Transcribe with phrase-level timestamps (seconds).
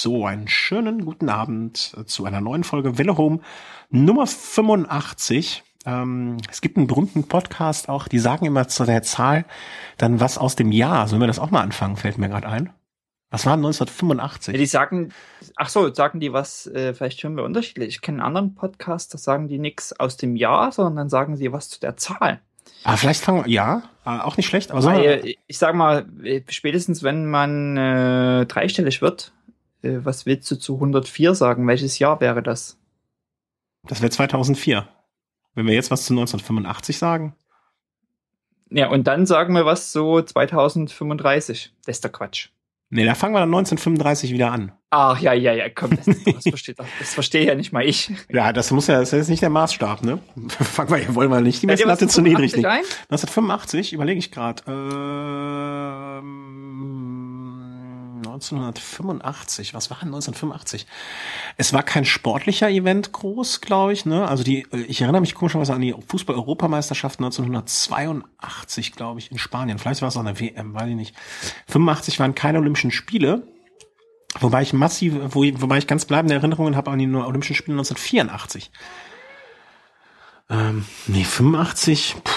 [0.00, 3.40] So, einen schönen guten Abend zu einer neuen Folge Welle Home
[3.90, 5.64] Nummer 85.
[5.86, 9.44] Ähm, es gibt einen berühmten Podcast auch, die sagen immer zu der Zahl
[9.96, 11.08] dann was aus dem Jahr.
[11.08, 12.72] Sollen wir das auch mal anfangen, fällt mir gerade ein.
[13.30, 14.54] Was war 1985?
[14.54, 15.12] Ja, die sagen,
[15.56, 17.88] ach so, sagen die was, äh, vielleicht hören wir unterschiedlich.
[17.88, 21.36] Ich kenne einen anderen Podcast, da sagen die nichts aus dem Jahr, sondern dann sagen
[21.36, 22.40] sie was zu der Zahl.
[22.84, 24.92] Ah, vielleicht fangen wir, ja, äh, auch nicht schlecht, aber so.
[24.92, 29.32] Ich sag mal, äh, spätestens wenn man äh, dreistellig wird,
[29.82, 31.66] äh, was willst du zu 104 sagen?
[31.66, 32.78] Welches Jahr wäre das?
[33.84, 34.88] Das wäre 2004.
[35.54, 37.34] Wenn wir jetzt was zu 1985 sagen.
[38.70, 41.72] Ja, und dann sagen wir was so 2035.
[41.84, 42.50] Das ist der Quatsch.
[42.90, 44.72] Nee, da fangen wir dann 1935 wieder an.
[44.90, 48.10] Ach ja, ja, ja, komm, das, das versteht das verstehe ja nicht mal ich.
[48.30, 50.20] Ja, das muss ja, das ist nicht der Maßstab, ne?
[50.48, 52.66] fangen wir, wollen wir nicht die Messlatte zu niedrig legen.
[52.66, 54.62] 1985 überlege ich gerade.
[54.66, 56.24] Ähm,
[58.18, 60.86] 1985, was war denn 1985?
[61.56, 64.28] Es war kein sportlicher Event groß, glaube ich, ne?
[64.28, 69.78] Also die, ich erinnere mich komischerweise an die Fußball-Europameisterschaft 1982, glaube ich, in Spanien.
[69.78, 71.14] Vielleicht war es auch eine WM, weiß ich nicht.
[71.68, 73.46] 85 waren keine Olympischen Spiele.
[74.40, 78.70] Wobei ich massiv, wo, wobei ich ganz bleibende Erinnerungen habe an die Olympischen Spiele 1984.
[80.50, 82.32] Ähm, nee, 85, puh,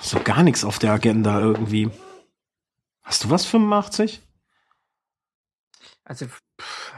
[0.00, 1.90] so gar nichts auf der Agenda irgendwie.
[3.02, 4.22] Hast du was 85?
[6.04, 6.92] Also pff,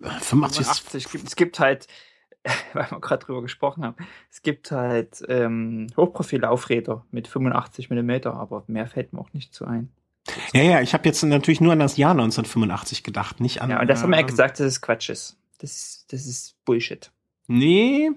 [0.00, 1.86] 85, 85 gibt, es gibt halt,
[2.72, 3.96] weil wir gerade drüber gesprochen haben,
[4.30, 9.66] es gibt halt ähm, Hochprofilaufräder mit 85 Millimeter, aber mehr fällt mir auch nicht zu
[9.66, 9.90] ein.
[10.52, 13.70] Ja, ja, ich habe jetzt natürlich nur an das Jahr 1985 gedacht, nicht an.
[13.70, 15.38] Ja, und das haben wir ja gesagt, dass es Quatsch ist.
[15.58, 17.10] Das, das ist Bullshit.
[17.46, 18.10] Nee.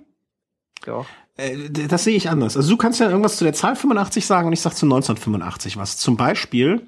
[0.85, 1.07] Doch.
[1.37, 2.57] Äh, das sehe ich anders.
[2.57, 5.77] Also du kannst ja irgendwas zu der Zahl 85 sagen und ich sag zu 1985
[5.77, 5.97] was.
[5.97, 6.87] Zum Beispiel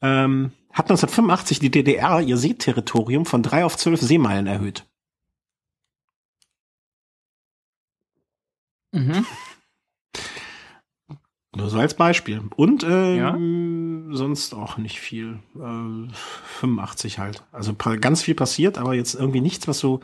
[0.00, 4.84] ähm, hat 1985 die DDR ihr Seeterritorium von drei auf zwölf Seemeilen erhöht.
[8.92, 9.24] Mhm.
[11.56, 12.42] Nur so als Beispiel.
[12.56, 13.32] Und äh, ja.
[14.14, 15.38] sonst auch nicht viel.
[15.54, 16.12] Äh,
[16.60, 17.42] 85 halt.
[17.52, 20.00] Also ganz viel passiert, aber jetzt irgendwie nichts, was so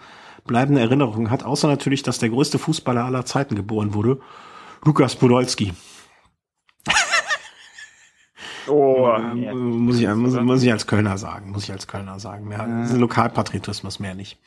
[0.47, 4.21] bleibende Erinnerungen hat, außer natürlich, dass der größte Fußballer aller Zeiten geboren wurde.
[4.85, 5.75] Lukas Podolski.
[8.69, 12.49] Oh, äh, muss, ich, muss, muss, ich als Kölner sagen, muss ich als Kölner sagen.
[12.49, 12.97] Mehr, ja.
[12.97, 14.39] Lokalpatriotismus mehr nicht.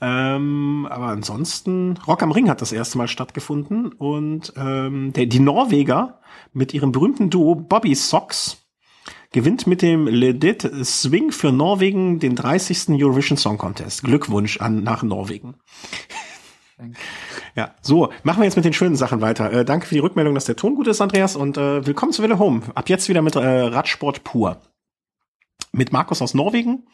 [0.00, 5.38] Ähm, aber ansonsten, Rock am Ring hat das erste Mal stattgefunden und ähm, der, die
[5.38, 6.20] Norweger
[6.52, 8.64] mit ihrem berühmten Duo Bobby Socks
[9.30, 12.90] gewinnt mit dem Ledit Swing für Norwegen den 30.
[12.90, 14.04] Eurovision Song Contest.
[14.04, 15.56] Glückwunsch an nach Norwegen.
[16.76, 16.98] Danke.
[17.54, 19.52] Ja, so, machen wir jetzt mit den schönen Sachen weiter.
[19.52, 22.22] Äh, danke für die Rückmeldung, dass der Ton gut ist, Andreas, und äh, willkommen zu
[22.24, 22.62] Wille Home.
[22.74, 24.60] Ab jetzt wieder mit äh, Radsport pur.
[25.70, 26.84] Mit Markus aus Norwegen.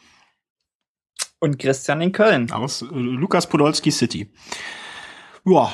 [1.39, 2.53] Und Christian in Köln.
[2.53, 4.31] Aus äh, Lukas Podolski City.
[5.47, 5.73] Ja,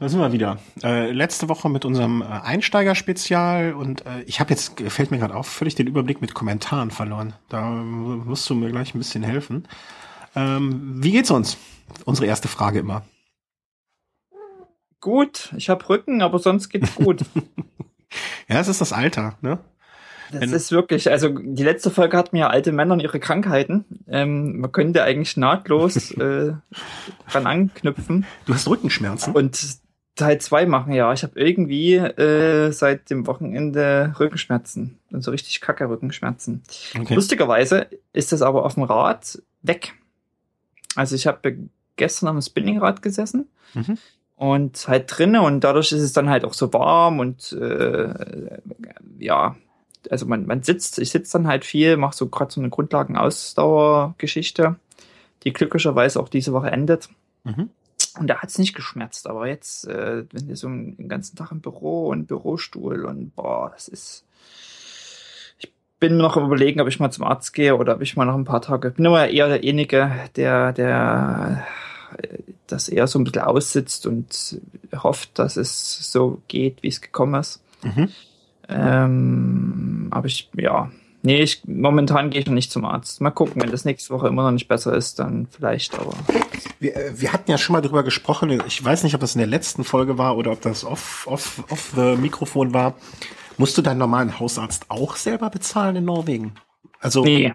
[0.00, 0.58] da sind wir wieder.
[0.82, 5.36] Äh, letzte Woche mit unserem äh, Einsteigerspezial und äh, ich habe jetzt, fällt mir gerade
[5.36, 7.34] auf, völlig den Überblick mit Kommentaren verloren.
[7.48, 9.68] Da musst du mir gleich ein bisschen helfen.
[10.34, 11.56] Ähm, wie geht's uns?
[12.04, 13.04] Unsere erste Frage immer
[15.04, 15.52] gut.
[15.56, 17.20] Ich habe Rücken, aber sonst geht's gut.
[18.48, 19.58] ja, es ist das Alter, ne?
[20.32, 23.84] Das Wenn ist wirklich, also die letzte Folge hatten ja alte Männer und ihre Krankheiten.
[24.08, 26.54] Ähm, man könnte eigentlich nahtlos äh,
[27.30, 28.24] dran anknüpfen.
[28.46, 29.34] Du hast Rückenschmerzen?
[29.34, 29.60] Und
[30.16, 31.12] Teil zwei machen, ja.
[31.12, 34.98] Ich habe irgendwie äh, seit dem Wochenende Rückenschmerzen.
[35.12, 36.62] Und so richtig kacke Rückenschmerzen.
[36.98, 37.14] Okay.
[37.14, 39.92] Lustigerweise ist das aber auf dem Rad weg.
[40.96, 41.58] Also ich habe
[41.96, 43.48] gestern am Spinningrad gesessen.
[43.74, 43.98] Mhm
[44.36, 48.58] und halt drinnen und dadurch ist es dann halt auch so warm und äh,
[49.18, 49.54] ja,
[50.10, 54.76] also man, man sitzt, ich sitze dann halt viel, mache so gerade so eine Grundlagen-Ausdauer-Geschichte,
[55.44, 57.08] die glücklicherweise auch diese Woche endet.
[57.44, 57.70] Mhm.
[58.18, 61.60] Und da hat's nicht geschmerzt, aber jetzt, äh, wenn du so den ganzen Tag im
[61.60, 64.24] Büro und Bürostuhl und boah, das ist.
[65.58, 68.24] Ich bin noch am überlegen, ob ich mal zum Arzt gehe oder ob ich mal
[68.24, 68.88] noch ein paar Tage.
[68.88, 71.66] Ich bin immer eher derjenige, der, der
[72.74, 74.60] das eher so ein bisschen aussitzt und
[74.94, 77.62] hofft, dass es so geht, wie es gekommen ist.
[77.82, 78.08] Mhm.
[78.68, 80.90] Ähm, aber ich, ja,
[81.22, 83.20] nee, ich, momentan gehe ich noch nicht zum Arzt.
[83.20, 86.14] Mal gucken, wenn das nächste Woche immer noch nicht besser ist, dann vielleicht, aber.
[86.80, 89.38] Wir, äh, wir hatten ja schon mal drüber gesprochen, ich weiß nicht, ob das in
[89.38, 92.94] der letzten Folge war oder ob das off, off, off the Mikrofon war.
[93.56, 96.54] Musst du deinen normalen Hausarzt auch selber bezahlen in Norwegen?
[97.00, 97.22] Also.
[97.24, 97.54] Nee.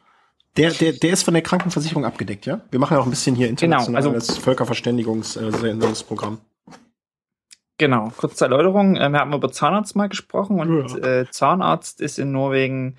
[0.59, 2.59] Der, der, der ist von der Krankenversicherung abgedeckt, ja?
[2.69, 6.39] Wir machen ja auch ein bisschen hier internationales genau, also, Völkerverständigungssendungsprogramm.
[7.77, 8.97] Genau, kurze Erläuterung.
[8.97, 11.21] Äh, wir haben über Zahnarzt mal gesprochen und ja.
[11.21, 12.97] äh, Zahnarzt ist in Norwegen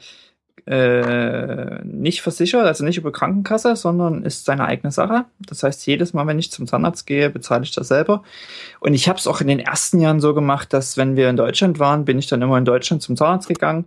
[0.67, 5.27] äh, nicht versichert, also nicht über Krankenkasse, sondern ist seine eigene Sache.
[5.41, 8.23] Das heißt, jedes Mal, wenn ich zum Zahnarzt gehe, bezahle ich das selber.
[8.81, 11.37] Und ich habe es auch in den ersten Jahren so gemacht, dass wenn wir in
[11.37, 13.85] Deutschland waren, bin ich dann immer in Deutschland zum Zahnarzt gegangen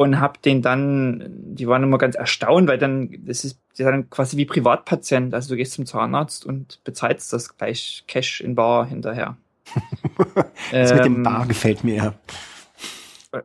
[0.00, 4.38] und habe den dann, die waren immer ganz erstaunt, weil dann, das ist dann quasi
[4.38, 5.34] wie Privatpatient.
[5.34, 9.36] Also du gehst zum Zahnarzt und bezahlst das gleich Cash in Bar hinterher.
[10.72, 12.14] das ähm, mit dem ähm, Bar gefällt mir.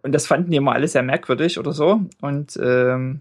[0.01, 1.99] Und das fanden die immer alle sehr merkwürdig oder so.
[2.21, 3.19] Und ähm,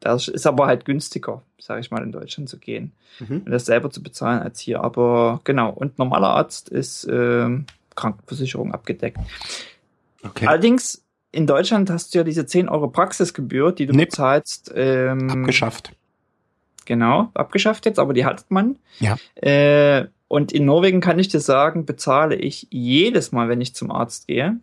[0.00, 3.42] das ist aber halt günstiger, sage ich mal, in Deutschland zu gehen mhm.
[3.44, 4.80] und das selber zu bezahlen als hier.
[4.82, 9.18] Aber genau, und normaler Arzt ist ähm, Krankenversicherung abgedeckt.
[10.22, 10.46] Okay.
[10.46, 14.06] Allerdings in Deutschland hast du ja diese 10 Euro Praxisgebühr, die du nee.
[14.06, 14.72] bezahlst.
[14.74, 15.92] Ähm, abgeschafft.
[16.84, 18.78] Genau, abgeschafft jetzt, aber die hat man.
[18.98, 19.16] Ja.
[19.34, 23.90] Äh, und in Norwegen kann ich dir sagen, bezahle ich jedes Mal, wenn ich zum
[23.90, 24.58] Arzt gehe.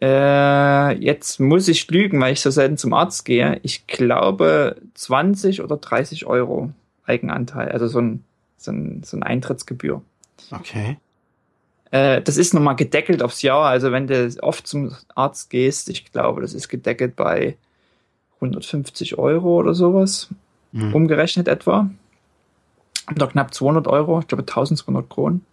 [0.00, 3.58] Äh, jetzt muss ich lügen, weil ich so selten zum Arzt gehe.
[3.62, 6.70] Ich glaube 20 oder 30 Euro
[7.04, 8.24] Eigenanteil, also so ein,
[8.56, 10.02] so ein, so ein Eintrittsgebühr.
[10.50, 10.98] Okay.
[11.90, 13.66] Äh, das ist nochmal gedeckelt aufs Jahr.
[13.66, 17.56] Also wenn du oft zum Arzt gehst, ich glaube, das ist gedeckelt bei
[18.36, 20.28] 150 Euro oder sowas.
[20.72, 20.94] Mhm.
[20.94, 21.90] Umgerechnet etwa.
[23.10, 25.44] Oder knapp 200 Euro, ich glaube 1200 Kronen.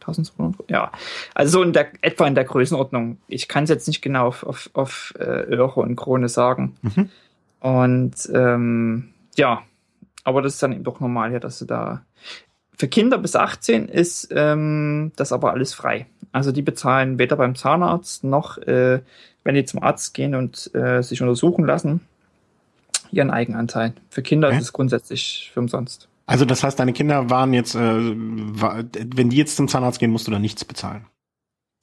[0.00, 0.92] 1200, ja.
[1.34, 3.18] Also so in der, etwa in der Größenordnung.
[3.26, 6.76] Ich kann es jetzt nicht genau auf, auf, auf äh, Euro und Krone sagen.
[6.82, 7.10] Mhm.
[7.60, 9.62] Und ähm, ja,
[10.24, 12.02] aber das ist dann eben doch normal, ja, dass du da
[12.76, 16.06] für Kinder bis 18 ist ähm, das aber alles frei.
[16.32, 19.00] Also die bezahlen weder beim Zahnarzt noch, äh,
[19.44, 22.00] wenn die zum Arzt gehen und äh, sich untersuchen lassen,
[23.12, 23.92] ihren Eigenanteil.
[24.10, 24.56] Für Kinder okay.
[24.56, 26.08] ist es grundsätzlich für umsonst.
[26.26, 30.26] Also das heißt, deine Kinder waren jetzt, äh, wenn die jetzt zum Zahnarzt gehen, musst
[30.26, 31.04] du da nichts bezahlen.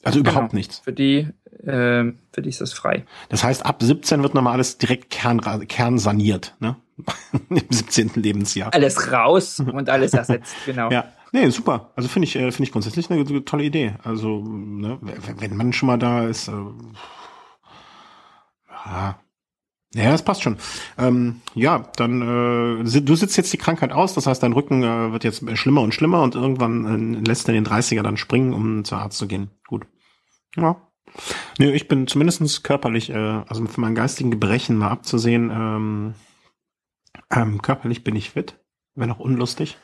[0.04, 0.58] Also überhaupt genau.
[0.58, 0.80] nichts.
[0.80, 1.28] Für die,
[1.64, 3.06] äh, für die ist das frei.
[3.30, 6.76] Das heißt, ab 17 wird nochmal alles direkt kern, kernsaniert, ne?
[7.50, 8.12] Im 17.
[8.16, 8.74] Lebensjahr.
[8.74, 10.90] Alles raus und alles ersetzt, genau.
[10.92, 11.06] Ja.
[11.32, 11.92] Nee, super.
[11.96, 13.94] Also finde ich, äh, finde ich grundsätzlich eine, eine tolle Idee.
[14.04, 16.52] Also, ne, wenn man schon mal da ist, äh,
[18.86, 19.20] ja,
[19.94, 20.58] ja, das passt schon.
[20.98, 22.22] Ähm, ja, dann
[22.82, 25.82] äh, du sitzt jetzt die Krankheit aus, das heißt, dein Rücken äh, wird jetzt schlimmer
[25.82, 29.28] und schlimmer und irgendwann äh, lässt er den 30er dann springen, um zur Arzt zu
[29.28, 29.52] gehen.
[29.68, 29.86] Gut.
[30.56, 30.88] Ja.
[31.60, 36.14] Nee, ich bin zumindestens körperlich, äh, also von meinen geistigen Gebrechen mal abzusehen, ähm,
[37.30, 38.60] ähm, körperlich bin ich fit,
[38.96, 39.78] wenn auch unlustig.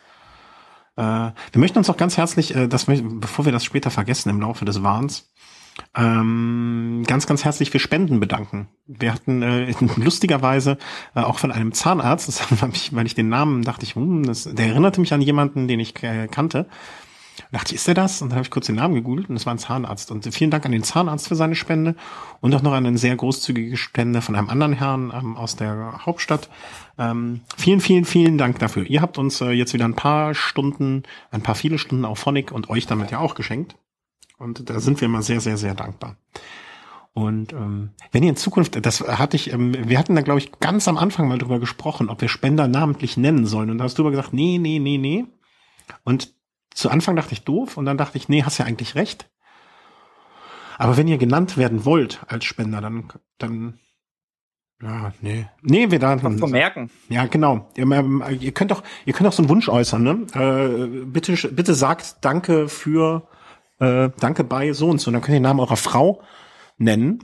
[0.96, 4.42] Äh, wir möchten uns auch ganz herzlich, äh, das, bevor wir das später vergessen im
[4.42, 5.34] Laufe des Wahns,
[5.96, 8.68] ähm, ganz, ganz herzlich für Spenden bedanken.
[8.86, 10.78] Wir hatten äh, lustigerweise
[11.16, 14.24] äh, auch von einem Zahnarzt, das habe ich, weil ich den Namen dachte ich, hm,
[14.24, 16.68] das, der erinnerte mich an jemanden, den ich äh, kannte.
[17.52, 18.22] dachte ich, ist der das?
[18.22, 20.12] Und dann habe ich kurz den Namen gegoogelt und es war ein Zahnarzt.
[20.12, 21.96] Und vielen Dank an den Zahnarzt für seine Spende
[22.42, 26.06] und auch noch an eine sehr großzügige Spende von einem anderen Herrn ähm, aus der
[26.06, 26.50] Hauptstadt.
[27.00, 28.86] Ähm, vielen, vielen, vielen Dank dafür.
[28.86, 32.52] Ihr habt uns äh, jetzt wieder ein paar Stunden, ein paar viele Stunden auf Phonic
[32.52, 33.76] und euch damit ja auch geschenkt.
[34.38, 36.16] Und da sind wir immer sehr, sehr, sehr dankbar.
[37.14, 40.52] Und ähm, wenn ihr in Zukunft, das hatte ich, ähm, wir hatten da glaube ich
[40.60, 43.72] ganz am Anfang mal drüber gesprochen, ob wir Spender namentlich nennen sollen.
[43.72, 45.26] Und da hast du aber gesagt, nee, nee, nee, nee.
[46.04, 46.36] Und
[46.70, 49.32] zu Anfang dachte ich doof und dann dachte ich, nee, hast ja eigentlich recht.
[50.78, 53.80] Aber wenn ihr genannt werden wollt als Spender, dann, dann,
[54.80, 56.92] ja, nee, nee, wir da vermerken.
[57.10, 57.68] Ja, genau.
[57.76, 60.28] Ihr, ähm, ihr könnt doch, ihr könnt auch so einen Wunsch äußern, ne?
[60.36, 63.28] Äh, bitte, bitte sagt Danke für
[63.80, 65.10] äh, danke bei so und so.
[65.10, 66.22] Und dann könnt ihr den Namen eurer Frau
[66.78, 67.24] nennen.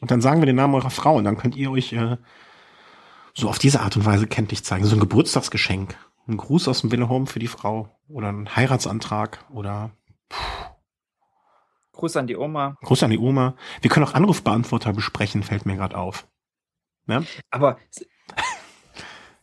[0.00, 1.16] Und dann sagen wir den Namen eurer Frau.
[1.16, 2.16] Und dann könnt ihr euch äh,
[3.34, 4.84] so auf diese Art und Weise kenntlich zeigen.
[4.84, 5.96] So ein Geburtstagsgeschenk.
[6.26, 7.88] Ein Gruß aus dem Willehome für die Frau.
[8.08, 9.44] Oder ein Heiratsantrag.
[9.50, 9.90] Oder
[10.32, 10.70] pff.
[11.94, 12.76] Gruß an die Oma.
[12.82, 13.54] Gruß an die Oma.
[13.80, 16.26] Wir können auch Anrufbeantworter besprechen, fällt mir gerade auf.
[17.06, 17.24] Ne?
[17.50, 17.78] Aber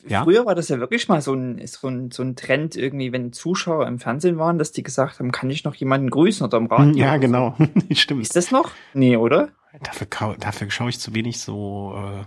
[0.08, 0.24] ja?
[0.24, 3.34] Früher war das ja wirklich mal so ein, so, ein, so ein Trend irgendwie, wenn
[3.34, 6.67] Zuschauer im Fernsehen waren, dass die gesagt haben, kann ich noch jemanden grüßen oder im
[6.67, 6.96] Radio?
[6.96, 7.55] Ja, genau.
[7.91, 8.22] Stimmt.
[8.22, 8.72] Ist das noch?
[8.93, 9.50] Nee, oder?
[9.81, 12.24] Dafür, dafür schaue ich zu wenig so, äh,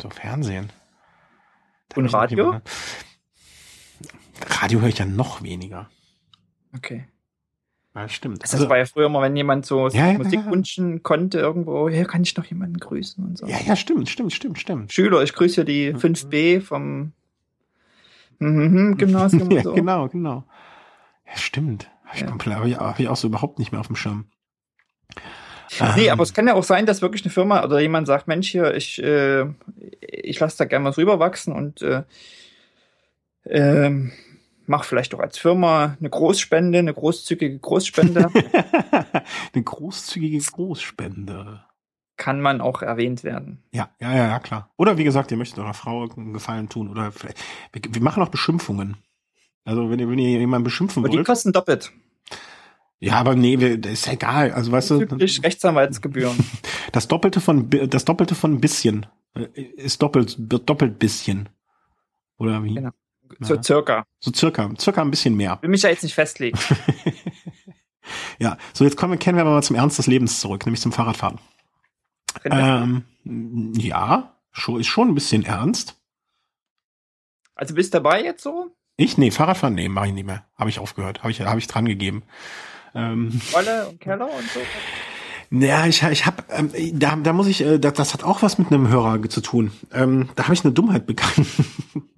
[0.00, 0.70] so Fernsehen.
[1.88, 2.60] Da Und Radio?
[4.46, 5.90] Radio höre ich ja noch weniger.
[6.74, 7.06] Okay.
[7.94, 8.42] Ja, stimmt.
[8.42, 11.88] Das also, war ja früher mal, wenn jemand so ja, Musik ja, wünschen konnte irgendwo,
[11.88, 13.46] ja, kann ich noch jemanden grüßen und so.
[13.46, 14.92] Ja, ja, stimmt, stimmt, stimmt, stimmt.
[14.92, 16.62] Schüler, ich grüße die 5b mhm.
[16.62, 17.12] vom
[18.38, 19.74] mhm, Gymnasium ja, so.
[19.74, 20.44] Genau, genau.
[21.26, 21.90] Ja, stimmt.
[22.06, 24.26] Habe ich, komplett, hab ich, hab ich auch so überhaupt nicht mehr auf dem Schirm.
[25.96, 26.12] Nee, ähm.
[26.12, 28.74] aber es kann ja auch sein, dass wirklich eine Firma oder jemand sagt, Mensch, hier,
[28.74, 29.46] ich, äh,
[30.00, 32.02] ich lasse da gerne was rüberwachsen und äh,
[33.44, 34.12] ähm,
[34.66, 38.30] mach vielleicht doch als Firma eine Großspende, eine großzügige Großspende.
[39.54, 41.64] eine großzügige Großspende.
[42.16, 43.62] kann man auch erwähnt werden.
[43.72, 44.70] Ja, ja, ja, ja, klar.
[44.76, 47.38] Oder wie gesagt, ihr möchtet eurer Frau einen Gefallen tun oder vielleicht,
[47.72, 48.96] wir machen auch Beschimpfungen.
[49.64, 51.20] Also wenn ihr, wenn ihr jemanden beschimpfen aber wollt.
[51.20, 51.92] Die kosten doppelt.
[52.98, 54.52] Ja, aber nee, das ist egal.
[54.52, 54.96] Also weißt du.
[54.98, 56.36] Rechtsanwaltsgebühren.
[56.90, 61.48] Das Doppelte von das Doppelte von ein bisschen äh, ist doppelt wird doppelt bisschen.
[62.36, 62.74] Oder wie?
[62.74, 62.90] Genau.
[63.40, 64.06] So circa.
[64.20, 65.58] So circa, circa ein bisschen mehr.
[65.62, 66.58] Will mich ja jetzt nicht festlegen.
[68.38, 70.92] ja, so jetzt kommen, kennen wir aber mal zum Ernst des Lebens zurück, nämlich zum
[70.92, 71.38] Fahrradfahren.
[72.44, 73.04] Ähm,
[73.76, 75.96] ja, schon, ist schon ein bisschen ernst.
[77.54, 78.74] Also bist dabei jetzt so?
[78.96, 79.18] Ich?
[79.18, 80.46] Nee, Fahrradfahren, nee, mache ich nicht mehr.
[80.56, 81.20] Habe ich aufgehört.
[81.20, 82.22] Habe ich, hab ich dran gegeben.
[82.94, 84.60] Ähm, Rolle und Keller und so?
[85.50, 88.58] Ja, ich, ich habe, ähm, da, da muss ich, äh, das, das hat auch was
[88.58, 89.70] mit einem Hörer zu tun.
[89.92, 91.46] Ähm, da habe ich eine Dummheit begangen.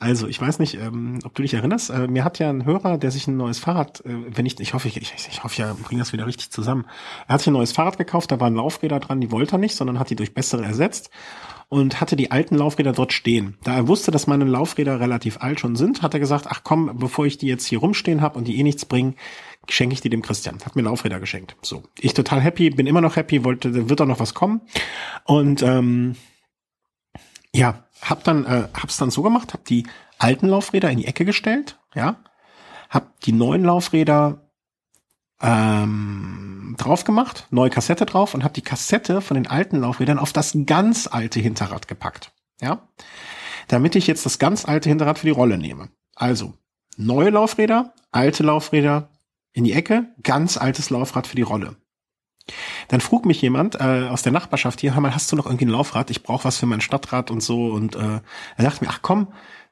[0.00, 1.90] Also, ich weiß nicht, ähm, ob du dich erinnerst.
[1.90, 4.72] Äh, mir hat ja ein Hörer, der sich ein neues Fahrrad, äh, wenn ich, ich
[4.72, 6.86] hoffe, ich, ich, ich hoffe, ja, bringe das wieder richtig zusammen.
[7.28, 9.76] Er hat sich ein neues Fahrrad gekauft, da waren Laufräder dran, die wollte er nicht,
[9.76, 11.10] sondern hat die durch bessere ersetzt
[11.68, 13.58] und hatte die alten Laufräder dort stehen.
[13.62, 16.98] Da er wusste, dass meine Laufräder relativ alt schon sind, hat er gesagt, ach komm,
[16.98, 19.16] bevor ich die jetzt hier rumstehen habe und die eh nichts bringen,
[19.68, 20.58] schenke ich die dem Christian.
[20.64, 21.56] Hat mir Laufräder geschenkt.
[21.60, 24.62] So, ich total happy, bin immer noch happy, wollte, wird da noch was kommen
[25.24, 26.16] und ähm,
[27.54, 29.86] ja, hab dann, äh, hab's dann so gemacht, hab die
[30.18, 32.16] alten Laufräder in die Ecke gestellt, ja,
[32.88, 34.50] hab die neuen Laufräder
[35.40, 40.32] ähm, drauf gemacht, neue Kassette drauf und hab die Kassette von den alten Laufrädern auf
[40.32, 42.88] das ganz alte Hinterrad gepackt, ja,
[43.68, 45.90] damit ich jetzt das ganz alte Hinterrad für die Rolle nehme.
[46.14, 46.54] Also
[46.96, 49.10] neue Laufräder, alte Laufräder
[49.52, 51.76] in die Ecke, ganz altes Laufrad für die Rolle.
[52.88, 55.66] Dann frug mich jemand äh, aus der Nachbarschaft hier, hör mal, hast du noch irgendwie
[55.66, 56.10] ein Laufrad?
[56.10, 57.66] Ich brauche was für mein Stadtrat und so.
[57.66, 58.20] Und äh,
[58.56, 59.28] er dachte mir, ach komm,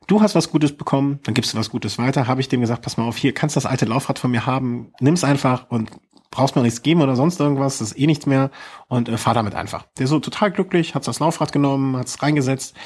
[0.07, 2.27] du hast was Gutes bekommen, dann gibst du was Gutes weiter.
[2.27, 4.93] Habe ich dem gesagt, pass mal auf, hier kannst das alte Laufrad von mir haben,
[5.01, 5.91] nimm's einfach und
[6.31, 8.51] brauchst mir nichts geben oder sonst irgendwas, das ist eh nichts mehr
[8.89, 9.87] und äh, fahr damit einfach.
[9.99, 12.77] Der so total glücklich, hat das Laufrad genommen, hat's reingesetzt.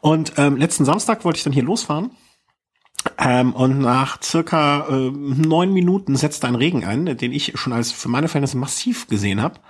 [0.00, 2.10] Und ähm, letzten Samstag wollte ich dann hier losfahren
[3.18, 7.92] ähm, und nach circa äh, neun Minuten setzte ein Regen ein, den ich schon als
[7.92, 9.60] für meine Verhältnisse massiv gesehen habe.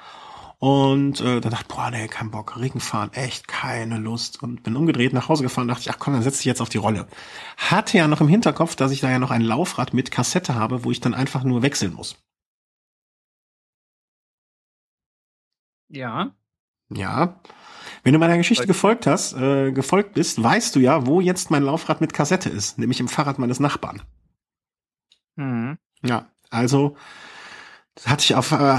[0.59, 4.43] Und äh, da dachte ich, boah, nee, kein Bock, Regen fahren, echt keine Lust.
[4.43, 6.69] Und bin umgedreht nach Hause gefahren, dachte ich, ach komm, dann setze ich jetzt auf
[6.71, 7.07] die Rolle.
[7.57, 10.85] Hatte ja noch im Hinterkopf, dass ich da ja noch ein Laufrad mit Kassette habe,
[10.85, 12.17] wo ich dann einfach nur wechseln muss.
[15.89, 16.35] Ja.
[16.91, 17.41] Ja.
[18.05, 21.63] Wenn du meiner Geschichte gefolgt hast, äh, gefolgt bist, weißt du ja, wo jetzt mein
[21.63, 24.03] Laufrad mit Kassette ist, nämlich im Fahrrad meines Nachbarn.
[25.37, 25.79] Mhm.
[26.03, 26.97] Ja, also
[28.05, 28.77] hatte ich auf, äh,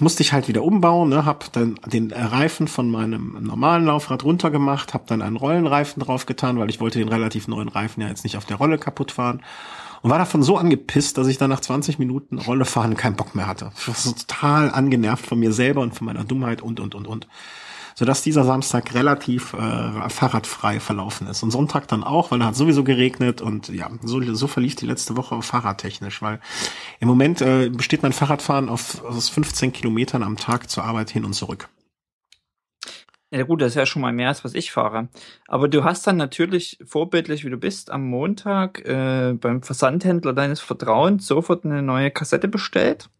[0.00, 4.92] musste ich halt wieder umbauen, ne, hab dann den Reifen von meinem normalen Laufrad runtergemacht,
[4.92, 8.24] hab dann einen Rollenreifen drauf getan, weil ich wollte den relativ neuen Reifen ja jetzt
[8.24, 9.42] nicht auf der Rolle kaputt fahren
[10.02, 13.34] und war davon so angepisst, dass ich dann nach 20 Minuten Rolle fahren keinen Bock
[13.34, 13.70] mehr hatte.
[13.76, 17.06] Ich war so total angenervt von mir selber und von meiner Dummheit und und und
[17.06, 17.28] und
[17.98, 21.42] sodass dieser Samstag relativ äh, fahrradfrei verlaufen ist.
[21.42, 24.86] Und Sonntag dann auch, weil da hat sowieso geregnet und ja, so, so verlief die
[24.86, 26.38] letzte Woche fahrradtechnisch, weil
[27.00, 31.24] im Moment äh, besteht mein Fahrradfahren auf, aus 15 Kilometern am Tag zur Arbeit hin
[31.24, 31.70] und zurück.
[33.32, 35.08] Ja gut, das ist ja schon mal mehr als was ich fahre.
[35.48, 40.60] Aber du hast dann natürlich vorbildlich, wie du bist, am Montag äh, beim Versandhändler deines
[40.60, 43.10] Vertrauens sofort eine neue Kassette bestellt.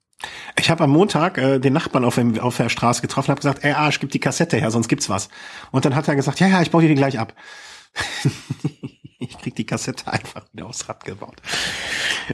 [0.59, 3.41] Ich habe am Montag äh, den Nachbarn auf, dem, auf der Straße getroffen und habe
[3.41, 5.29] gesagt, ey Arsch, gib die Kassette her, sonst gibt's was.
[5.71, 7.35] Und dann hat er gesagt, ja, ja, ich baue dir die gleich ab.
[9.19, 11.41] ich krieg die Kassette einfach wieder aufs Rad gebaut.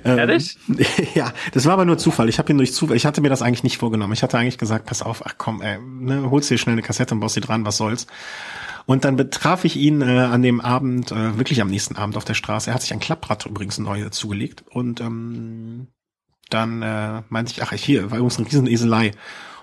[0.05, 0.57] Ähm, Ehrlich?
[1.14, 2.29] ja, das war aber nur Zufall.
[2.29, 4.12] Ich habe ihn durch Zufall, ich hatte mir das eigentlich nicht vorgenommen.
[4.14, 7.14] Ich hatte eigentlich gesagt, pass auf, ach komm, ey, ne, holst dir schnell eine Kassette
[7.14, 8.07] und baust sie dran, was soll's.
[8.87, 12.25] Und dann betraf ich ihn äh, an dem Abend, äh, wirklich am nächsten Abend auf
[12.25, 12.71] der Straße.
[12.71, 15.88] Er hat sich ein Klapprad übrigens neu zugelegt und ähm,
[16.51, 19.13] dann äh, meinte ich, ach, hier war übrigens eine riesen Eselei.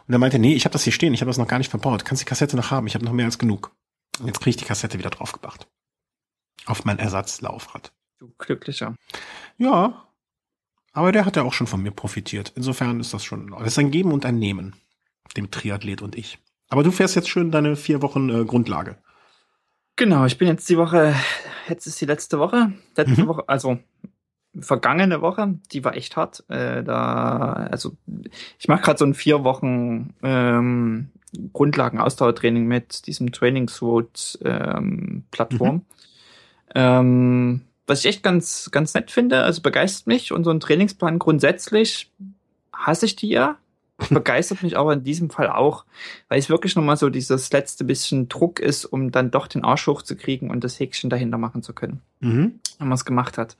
[0.08, 1.70] Und er meinte, nee, ich habe das hier stehen, ich habe das noch gar nicht
[1.70, 2.06] verbaut.
[2.06, 2.88] Kannst die Kassette noch haben?
[2.88, 3.72] Ich habe noch mehr als genug.
[4.20, 5.68] Und jetzt kriege ich die Kassette wieder draufgebracht.
[6.66, 7.92] Auf mein Ersatzlaufrad.
[8.20, 8.96] Du glücklicher.
[9.58, 10.06] Ja.
[10.94, 12.52] Aber der hat ja auch schon von mir profitiert.
[12.56, 14.76] Insofern ist das schon, das ist ein Geben und ein Nehmen.
[15.38, 16.40] Dem Triathlet und ich.
[16.70, 18.98] Aber du fährst jetzt schön deine vier Wochen äh, Grundlage.
[19.96, 21.16] Genau, ich bin jetzt die Woche,
[21.68, 22.74] jetzt ist die letzte Woche.
[22.96, 23.28] Letzte mhm.
[23.28, 23.80] Woche, also
[24.60, 26.43] vergangene Woche, die war echt hart.
[26.50, 27.96] Äh, da, also
[28.60, 31.10] ich mache gerade so ein vier Wochen ähm,
[31.53, 35.75] Grundlagen-Ausdauertraining mit diesem Training Suit ähm, Plattform.
[35.75, 35.81] Mhm.
[36.75, 41.20] Ähm, was ich echt ganz, ganz nett finde, also begeistert mich und so ein Trainingsplan
[41.20, 42.12] grundsätzlich
[42.74, 43.58] hasse ich die ja,
[44.10, 45.86] begeistert mich aber in diesem Fall auch,
[46.27, 49.88] weil es wirklich nochmal so dieses letzte bisschen Druck ist, um dann doch den Arsch
[49.88, 52.60] hochzukriegen und das Häkchen dahinter machen zu können, mhm.
[52.79, 53.58] wenn man es gemacht hat.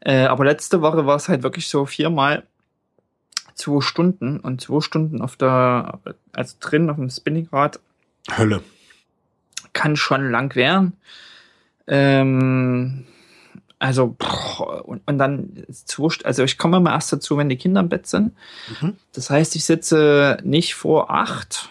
[0.00, 2.44] Äh, aber letzte Woche war es halt wirklich so viermal
[3.54, 6.00] zwei Stunden und zwei Stunden auf der,
[6.32, 7.80] also drin auf dem Spinningrad.
[8.36, 8.62] Hölle.
[9.72, 10.94] Kann schon lang werden.
[11.86, 13.06] Ähm,
[13.80, 14.14] also,
[14.84, 15.64] und, und dann,
[16.24, 18.36] also ich komme immer erst dazu, wenn die Kinder im Bett sind.
[18.80, 18.96] Mhm.
[19.14, 21.70] Das heißt, ich sitze nicht vor acht,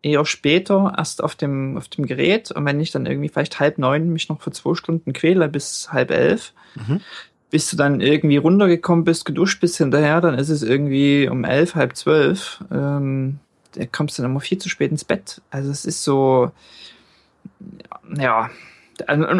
[0.00, 2.50] eher später erst auf dem, auf dem Gerät.
[2.50, 5.92] Und wenn ich dann irgendwie vielleicht halb neun mich noch für zwei Stunden quäle bis
[5.92, 7.02] halb elf, mhm.
[7.50, 11.74] bis du dann irgendwie runtergekommen bist, geduscht bist hinterher, dann ist es irgendwie um elf,
[11.74, 12.64] halb zwölf.
[12.72, 13.40] Ähm,
[13.74, 15.42] da kommst du dann immer viel zu spät ins Bett.
[15.50, 16.50] Also es ist so,
[18.16, 18.48] ja,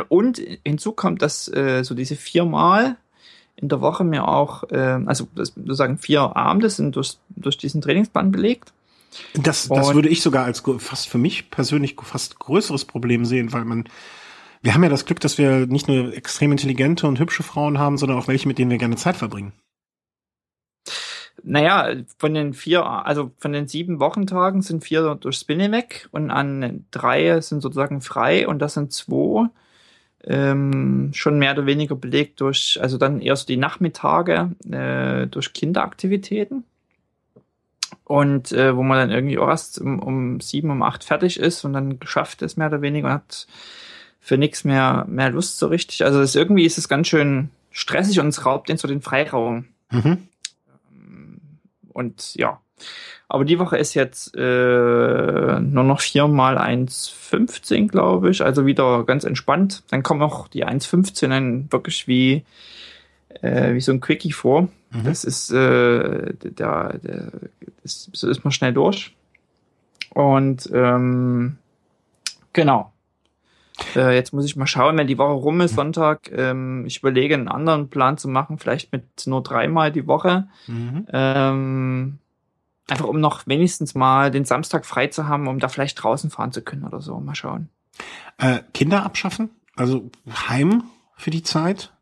[0.09, 2.97] und hinzu kommt, dass äh, so diese viermal
[3.57, 8.33] in der Woche mir auch, äh, also sozusagen vier Abende sind durch, durch diesen Trainingsplan
[8.33, 8.73] belegt.
[9.35, 13.65] Das, das würde ich sogar als fast für mich persönlich fast größeres Problem sehen, weil
[13.65, 13.85] man,
[14.63, 17.99] wir haben ja das Glück, dass wir nicht nur extrem intelligente und hübsche Frauen haben,
[17.99, 19.53] sondern auch welche, mit denen wir gerne Zeit verbringen.
[21.45, 26.31] Naja, von den vier, also von den sieben Wochentagen sind vier durch Spinning weg und
[26.31, 29.49] an drei sind sozusagen frei und das sind zwei
[30.25, 36.65] ähm, schon mehr oder weniger belegt durch, also dann erst die Nachmittage äh, durch Kinderaktivitäten.
[38.05, 41.65] Und äh, wo man dann irgendwie auch erst um, um sieben, um acht fertig ist
[41.65, 43.47] und dann geschafft ist, mehr oder weniger, und hat
[44.21, 46.05] für nichts mehr, mehr Lust so richtig.
[46.05, 49.67] Also es, irgendwie ist es ganz schön stressig und es raubt den so den Freiraum.
[49.91, 50.29] Mhm.
[51.93, 52.61] Und ja.
[53.29, 54.41] Aber die Woche ist jetzt äh,
[55.61, 58.45] nur noch viermal 1,15, glaube ich.
[58.45, 59.85] Also wieder ganz entspannt.
[59.91, 62.45] Dann kommen auch die 1,15 dann wirklich wie,
[63.41, 64.69] äh, wie so ein Quickie vor.
[64.91, 65.05] Mhm.
[65.05, 67.29] Das ist, äh, da, da
[67.85, 69.15] ist, so ist man schnell durch.
[70.11, 71.57] Und ähm,
[72.53, 72.92] genau.
[73.97, 76.31] Äh, jetzt muss ich mal schauen, wenn die Woche rum ist, Sonntag.
[76.33, 80.49] Ähm, ich überlege, einen anderen Plan zu machen, vielleicht mit nur dreimal die Woche.
[80.67, 81.07] Mhm.
[81.13, 82.19] Ähm,
[82.89, 86.53] einfach um noch wenigstens mal den Samstag frei zu haben, um da vielleicht draußen fahren
[86.53, 87.19] zu können oder so.
[87.19, 87.69] Mal schauen.
[88.39, 89.51] Äh, Kinder abschaffen?
[89.77, 90.11] Also
[90.49, 90.85] heim
[91.17, 91.93] für die Zeit?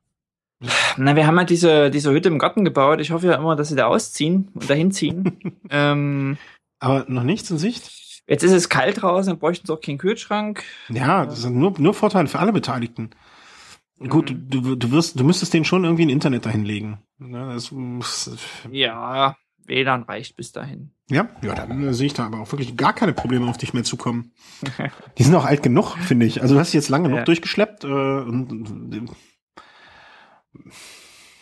[0.97, 3.00] Na, wir haben halt diese, diese Hütte im Garten gebaut.
[3.00, 5.39] Ich hoffe ja immer, dass sie da ausziehen und dahin ziehen.
[5.71, 6.37] ähm,
[6.78, 7.91] Aber noch nichts in Sicht?
[8.30, 10.62] Jetzt ist es kalt draußen, dann bräuchten sie auch keinen Kühlschrank.
[10.88, 13.10] Ja, das sind nur, nur Vorteile für alle Beteiligten.
[13.99, 14.08] Mhm.
[14.08, 16.99] Gut, du, du wirst, du müsstest den schon irgendwie ein Internet dahinlegen.
[17.19, 17.75] Ne, das,
[18.71, 20.93] ja, WLAN reicht bis dahin.
[21.10, 23.75] Ja, ja, dann äh, sehe ich da aber auch wirklich gar keine Probleme auf dich
[23.75, 24.30] mehr zukommen.
[25.19, 26.40] die sind auch alt genug, finde ich.
[26.40, 27.25] Also du hast sie jetzt lange genug ja.
[27.25, 29.10] durchgeschleppt äh, und, und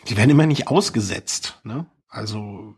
[0.07, 1.61] die werden immer nicht ausgesetzt.
[1.63, 1.85] Ne?
[2.09, 2.75] Also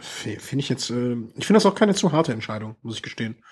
[0.00, 3.42] finde ich jetzt, äh, ich finde das auch keine zu harte Entscheidung, muss ich gestehen.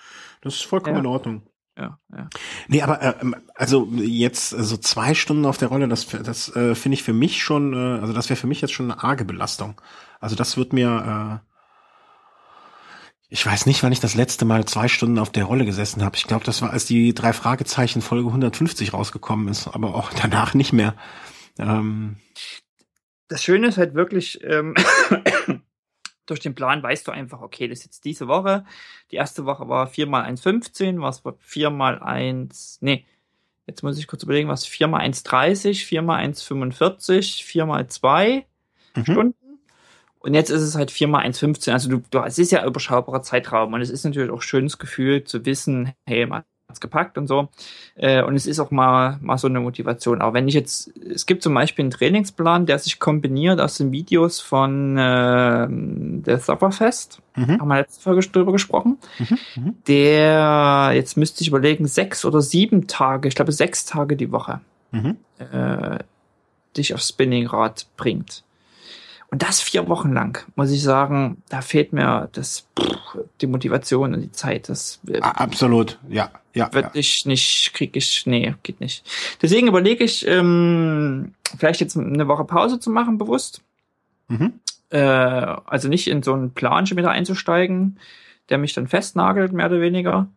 [0.41, 1.01] Das ist vollkommen ja.
[1.01, 1.43] in Ordnung.
[1.77, 2.29] Ja, ja.
[2.67, 6.53] Nee, aber äh, ähm, also jetzt so also zwei Stunden auf der Rolle, das, das
[6.55, 9.01] äh, finde ich für mich schon, äh, also das wäre für mich jetzt schon eine
[9.01, 9.79] arge Belastung.
[10.19, 11.49] Also das wird mir, äh,
[13.29, 16.17] ich weiß nicht, wann ich das letzte Mal zwei Stunden auf der Rolle gesessen habe.
[16.17, 20.55] Ich glaube, das war, als die drei Fragezeichen Folge 150 rausgekommen ist, aber auch danach
[20.55, 20.95] nicht mehr.
[21.59, 22.17] Ähm,
[23.29, 24.75] das Schöne ist halt wirklich, ähm,
[26.25, 28.65] durch den Plan weißt du einfach, okay, das ist jetzt diese Woche.
[29.11, 33.05] Die erste Woche war 4 mal 1,15, was war 4 mal 1, nee,
[33.65, 38.45] jetzt muss ich kurz überlegen, was 4 mal 1,30, 4 mal 1,45, 4 mal 2
[38.95, 39.03] mhm.
[39.03, 39.59] Stunden.
[40.19, 41.71] Und jetzt ist es halt 4 mal 1,15.
[41.71, 45.23] Also du, du, es ist ja überschaubarer Zeitraum und es ist natürlich auch schönes Gefühl
[45.23, 47.49] zu wissen, hey, man hat's gepackt und so.
[47.95, 50.21] Äh, und es ist auch mal, mal so eine Motivation.
[50.21, 53.91] Aber wenn ich jetzt, es gibt zum Beispiel einen Trainingsplan, der sich kombiniert aus den
[53.91, 57.21] Videos von äh, der Supperfest.
[57.35, 57.59] Mhm.
[57.59, 58.97] Haben wir letzte Folge drüber gesprochen.
[59.17, 59.37] Mhm.
[59.55, 59.75] Mhm.
[59.87, 64.61] Der, jetzt müsste ich überlegen, sechs oder sieben Tage, ich glaube sechs Tage die Woche,
[64.91, 65.17] mhm.
[65.39, 65.99] äh,
[66.77, 68.43] dich aufs Spinningrad bringt.
[69.31, 72.67] Und das vier Wochen lang, muss ich sagen, da fehlt mir das,
[73.41, 74.69] die Motivation und die Zeit.
[74.69, 76.73] Das absolut, ja, ja.
[76.73, 76.91] Wird ja.
[76.93, 79.03] ich nicht, krieg ich, nee, geht nicht.
[79.41, 83.61] Deswegen überlege ich, ähm, vielleicht jetzt eine Woche Pause zu machen, bewusst.
[84.29, 84.53] Mhm.
[84.89, 87.99] Äh, also nicht in so einen Plan schon wieder einzusteigen,
[88.49, 90.27] der mich dann festnagelt, mehr oder weniger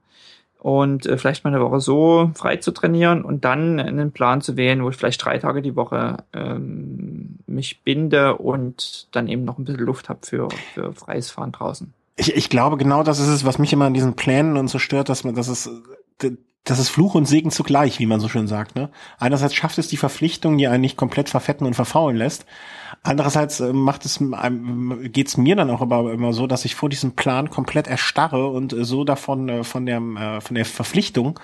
[0.62, 4.56] und äh, vielleicht mal eine Woche so frei zu trainieren und dann einen Plan zu
[4.56, 9.58] wählen, wo ich vielleicht drei Tage die Woche ähm, mich binde und dann eben noch
[9.58, 11.92] ein bisschen Luft habe für, für freies Fahren draußen.
[12.14, 14.78] Ich, ich glaube, genau das ist es, was mich immer an diesen Plänen und so
[14.78, 15.68] stört, dass man, dass es
[16.62, 18.76] das ist Fluch und Segen zugleich, wie man so schön sagt.
[18.76, 18.88] Ne?
[19.18, 22.46] Einerseits schafft es die Verpflichtung, die einen nicht komplett verfetten und verfaulen lässt.
[23.02, 24.22] Andererseits äh, macht es,
[25.02, 28.48] geht es mir dann auch aber immer so, dass ich vor diesem Plan komplett erstarre
[28.48, 30.00] und äh, so davon äh, von der
[30.40, 31.38] von der Verpflichtung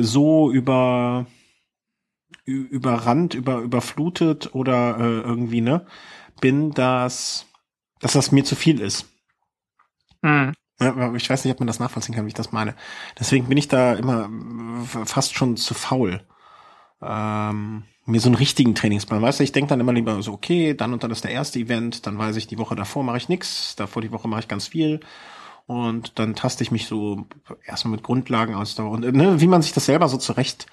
[0.00, 1.24] so über
[2.44, 5.86] überrannt, über überflutet oder irgendwie ne
[6.42, 7.46] bin, dass
[8.00, 9.06] dass das mir zu viel ist.
[10.22, 10.52] Hm.
[10.78, 12.74] Ja, ich weiß nicht, ob man das nachvollziehen kann, wie ich das meine.
[13.18, 14.28] Deswegen bin ich da immer
[15.06, 16.20] fast schon zu faul.
[17.00, 19.22] Ähm, mir so einen richtigen Trainingsplan.
[19.22, 21.58] Weißt du, ich denke dann immer lieber so, okay, dann und dann ist der erste
[21.58, 24.48] Event, dann weiß ich, die Woche davor mache ich nix, davor die Woche mache ich
[24.48, 25.00] ganz viel.
[25.66, 27.26] Und dann taste ich mich so
[27.64, 28.78] erstmal mit Grundlagen aus.
[28.78, 30.66] Und ne, wie man sich das selber so zurecht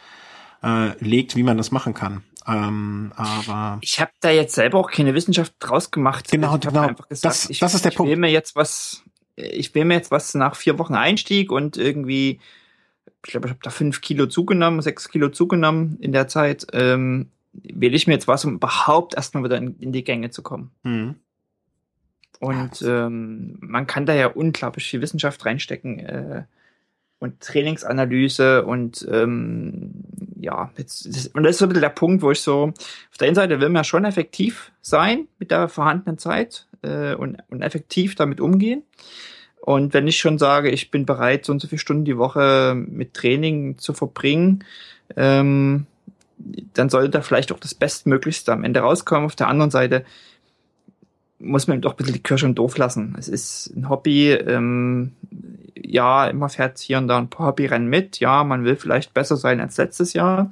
[0.64, 2.24] äh, legt, wie man das machen kann.
[2.48, 6.32] Ähm, aber ich habe da jetzt selber auch keine Wissenschaft draus gemacht.
[6.32, 6.88] Genau, genau.
[6.88, 8.10] Gesagt, das, ich, das ist der ich Punkt.
[8.10, 9.04] Ich will mir jetzt was,
[9.36, 12.40] ich will mir jetzt was nach vier Wochen Einstieg und irgendwie
[13.26, 16.68] ich glaube, ich habe da fünf Kilo zugenommen, sechs Kilo zugenommen in der Zeit.
[16.74, 20.42] Ähm, wähle ich mir jetzt was, um überhaupt erstmal wieder in, in die Gänge zu
[20.42, 20.72] kommen.
[20.84, 21.16] Mhm.
[22.40, 26.44] Und ähm, man kann da ja unglaublich viel Wissenschaft reinstecken äh,
[27.20, 29.92] und Trainingsanalyse und ähm,
[30.40, 32.72] ja, jetzt, das, und das ist so ein bisschen der Punkt, wo ich so,
[33.12, 37.14] auf der einen Seite will man ja schon effektiv sein mit der vorhandenen Zeit äh,
[37.14, 38.84] und, und effektiv damit umgehen.
[39.62, 42.76] Und wenn ich schon sage, ich bin bereit, so und so viele Stunden die Woche
[42.76, 44.64] mit Training zu verbringen,
[45.16, 45.86] ähm,
[46.74, 49.26] dann sollte da vielleicht auch das Bestmöglichste am Ende rauskommen.
[49.26, 50.06] Auf der anderen Seite
[51.40, 53.16] muss man doch ein bisschen die Kirche im Dorf lassen.
[53.18, 55.14] Es ist ein Hobby, ähm,
[55.76, 58.20] ja, immer fährt hier und da ein paar Hobbyrennen mit.
[58.20, 60.52] Ja, man will vielleicht besser sein als letztes Jahr.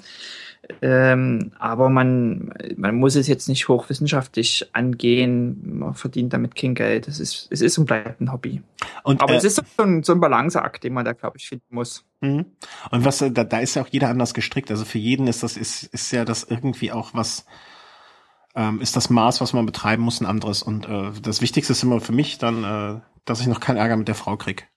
[0.81, 5.79] Ähm, aber man, man muss es jetzt nicht hochwissenschaftlich angehen.
[5.79, 7.07] Man verdient damit kein Geld.
[7.07, 8.61] Es ist, es ist und bleibt ein Hobby.
[9.03, 11.47] Und, aber äh, es ist so ein, so ein Balanceakt, den man da, glaube ich,
[11.47, 12.05] finden muss.
[12.21, 12.45] Mhm.
[12.91, 14.71] Und was, da, da ist ja auch jeder anders gestrickt.
[14.71, 17.45] Also für jeden ist das, ist, ist ja das irgendwie auch was,
[18.55, 20.63] ähm, ist das Maß, was man betreiben muss, ein anderes.
[20.63, 23.97] Und äh, das Wichtigste ist immer für mich dann, äh, dass ich noch keinen Ärger
[23.97, 24.67] mit der Frau krieg.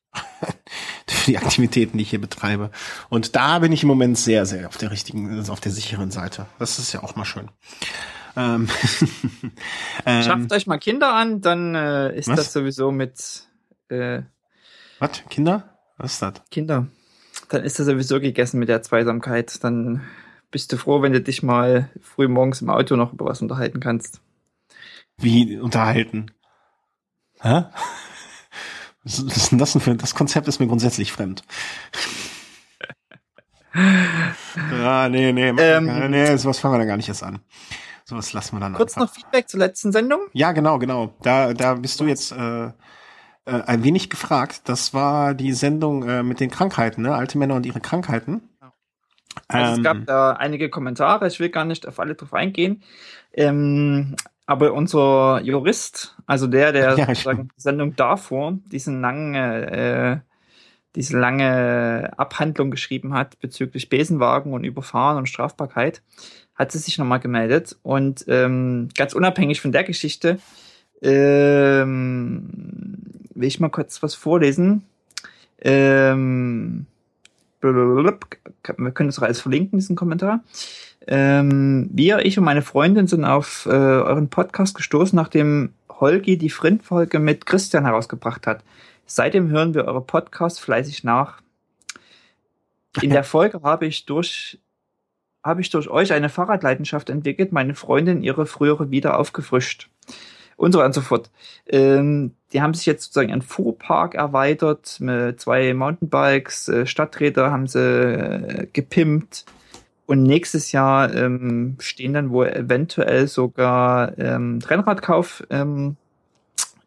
[1.07, 2.71] Für die Aktivitäten, die ich hier betreibe.
[3.09, 6.11] Und da bin ich im Moment sehr, sehr auf der richtigen, also auf der sicheren
[6.11, 6.47] Seite.
[6.59, 7.51] Das ist ja auch mal schön.
[8.37, 8.69] Ähm,
[10.07, 12.37] ähm, Schafft euch mal Kinder an, dann äh, ist was?
[12.37, 13.45] das sowieso mit
[13.89, 14.23] äh,
[14.99, 15.25] Was?
[15.29, 15.77] Kinder?
[15.97, 16.35] Was ist das?
[16.51, 16.87] Kinder.
[17.49, 19.63] Dann ist das sowieso gegessen mit der Zweisamkeit.
[19.65, 20.03] Dann
[20.51, 23.81] bist du froh, wenn du dich mal früh morgens im Auto noch über was unterhalten
[23.81, 24.21] kannst.
[25.17, 26.31] Wie unterhalten?
[27.41, 27.65] Hä?
[29.05, 31.43] Was ist denn das denn für das Konzept ist mir grundsätzlich fremd.
[33.75, 37.41] ja, nee, nee, ähm, nee, sowas fangen wir da gar nicht erst an.
[38.05, 39.09] Sowas lassen wir dann Kurz einfach.
[39.09, 40.21] noch Feedback zur letzten Sendung?
[40.33, 41.15] Ja, genau, genau.
[41.23, 42.73] Da, da bist du jetzt äh, äh,
[43.45, 44.63] ein wenig gefragt.
[44.65, 47.15] Das war die Sendung äh, mit den Krankheiten, ne?
[47.15, 48.43] Alte Männer und ihre Krankheiten.
[49.49, 52.83] Also ähm, es gab da einige Kommentare, ich will gar nicht auf alle drauf eingehen.
[53.33, 54.17] Ähm,
[54.51, 60.19] aber unser Jurist, also der, der ja, sozusagen die Sendung davor, diesen langen, äh,
[60.97, 66.03] diese lange Abhandlung geschrieben hat bezüglich Besenwagen und Überfahren und Strafbarkeit,
[66.57, 67.79] hat sie sich nochmal gemeldet.
[67.85, 70.41] Und ähm, ganz unabhängig von der Geschichte
[71.01, 72.49] ähm,
[73.33, 74.85] will ich mal kurz was vorlesen.
[75.61, 76.87] Ähm,
[77.61, 77.73] wir
[78.95, 80.43] können das auch alles verlinken, diesen Kommentar.
[81.11, 86.51] Ähm, wir, ich und meine Freundin sind auf äh, euren Podcast gestoßen, nachdem Holgi die
[86.51, 88.63] Frint-Folge mit Christian herausgebracht hat.
[89.07, 91.43] Seitdem hören wir eure Podcasts fleißig nach.
[93.03, 94.61] In der Folge habe ich durch
[95.43, 99.89] habe ich durch euch eine Fahrradleidenschaft entwickelt, meine Freundin ihre frühere wieder aufgefrischt.
[100.57, 101.31] Und so weiter und so fort.
[101.67, 107.67] Ähm, die haben sich jetzt sozusagen ein Fuhrpark erweitert mit zwei Mountainbikes, äh, Stadträder haben
[107.67, 109.47] sie äh, gepimpt,
[110.11, 115.97] und nächstes Jahr ähm, stehen dann wohl eventuell sogar ähm, Rennradkauf ähm,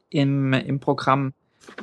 [0.09, 1.31] im, im Programm.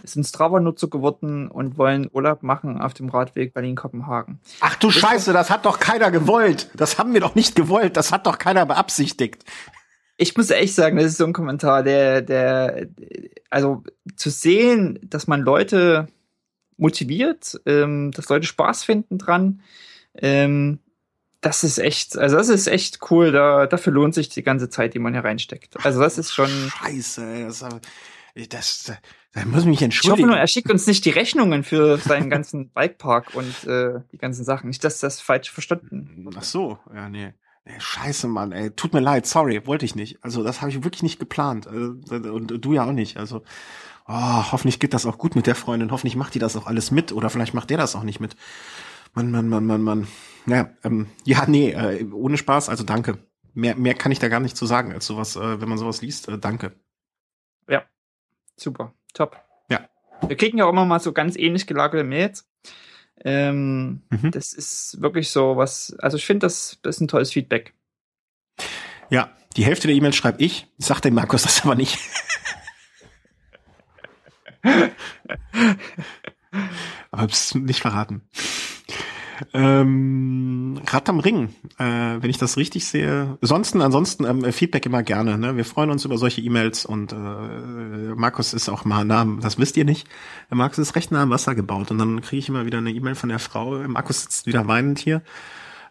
[0.05, 4.39] Sind Strava-Nutzer geworden und wollen Urlaub machen auf dem Radweg Berlin-Kopenhagen.
[4.61, 6.69] Ach du Scheiße, das hat doch keiner gewollt.
[6.75, 7.97] Das haben wir doch nicht gewollt.
[7.97, 9.43] Das hat doch keiner beabsichtigt.
[10.19, 12.87] Ich muss echt sagen, das ist so ein Kommentar, der, der,
[13.49, 13.83] also
[14.15, 16.07] zu sehen, dass man Leute
[16.77, 19.63] motiviert, ähm, dass Leute Spaß finden dran,
[20.15, 20.81] ähm,
[21.41, 23.33] das ist echt, also das ist echt cool.
[23.33, 25.85] Da, dafür lohnt sich die ganze Zeit, die man hier reinsteckt.
[25.85, 26.49] Also das ist schon.
[26.49, 27.45] Scheiße, ey,
[28.49, 28.97] das, das,
[29.33, 30.19] da muss ich mich entschuldigen.
[30.19, 34.01] Ich hoffe nur, er schickt uns nicht die Rechnungen für seinen ganzen Bikepark und äh,
[34.13, 34.69] die ganzen Sachen.
[34.69, 36.29] Nicht, dass das falsch verstanden.
[36.37, 37.33] Ach so, ja, nee.
[37.79, 38.71] Scheiße, Mann, ey.
[38.71, 40.19] Tut mir leid, sorry, wollte ich nicht.
[40.23, 41.67] Also das habe ich wirklich nicht geplant.
[41.67, 43.17] Äh, und du ja auch nicht.
[43.17, 43.43] Also
[44.07, 45.93] oh, hoffentlich geht das auch gut mit der Freundin.
[45.93, 47.13] Hoffentlich macht die das auch alles mit.
[47.13, 48.35] Oder vielleicht macht der das auch nicht mit.
[49.13, 50.09] Mann, Mann, Mann, Mann, Mann.
[50.47, 53.19] Naja, ähm, ja, nee, äh, ohne Spaß, also danke.
[53.55, 56.03] Mehr, mehr kann ich da gar nicht zu sagen als sowas, äh, wenn man sowas
[56.03, 56.29] liest.
[56.29, 56.73] Äh, danke.
[57.69, 57.85] Ja,
[58.57, 59.37] super, top.
[59.69, 59.89] Ja.
[60.27, 62.49] Wir kriegen ja auch immer mal so ganz ähnlich gelagerte Mails.
[63.23, 64.31] Ähm, mhm.
[64.31, 67.75] Das ist wirklich so was, also ich finde, das, das ist ein tolles Feedback.
[69.11, 71.99] Ja, die Hälfte der E-Mails schreibe ich, sagt der Markus das aber nicht.
[77.11, 78.23] Aber es nicht verraten.
[79.53, 83.39] Ähm, Rad am Ring, äh, wenn ich das richtig sehe.
[83.41, 85.39] Ansonsten, ansonsten ähm, Feedback immer gerne.
[85.39, 85.57] Ne?
[85.57, 89.77] Wir freuen uns über solche E-Mails und äh, Markus ist auch mal nah, das wisst
[89.77, 90.09] ihr nicht.
[90.51, 93.15] Markus ist recht nah am Wasser gebaut und dann kriege ich immer wieder eine E-Mail
[93.15, 93.79] von der Frau.
[93.89, 95.23] Markus sitzt wieder weinend hier.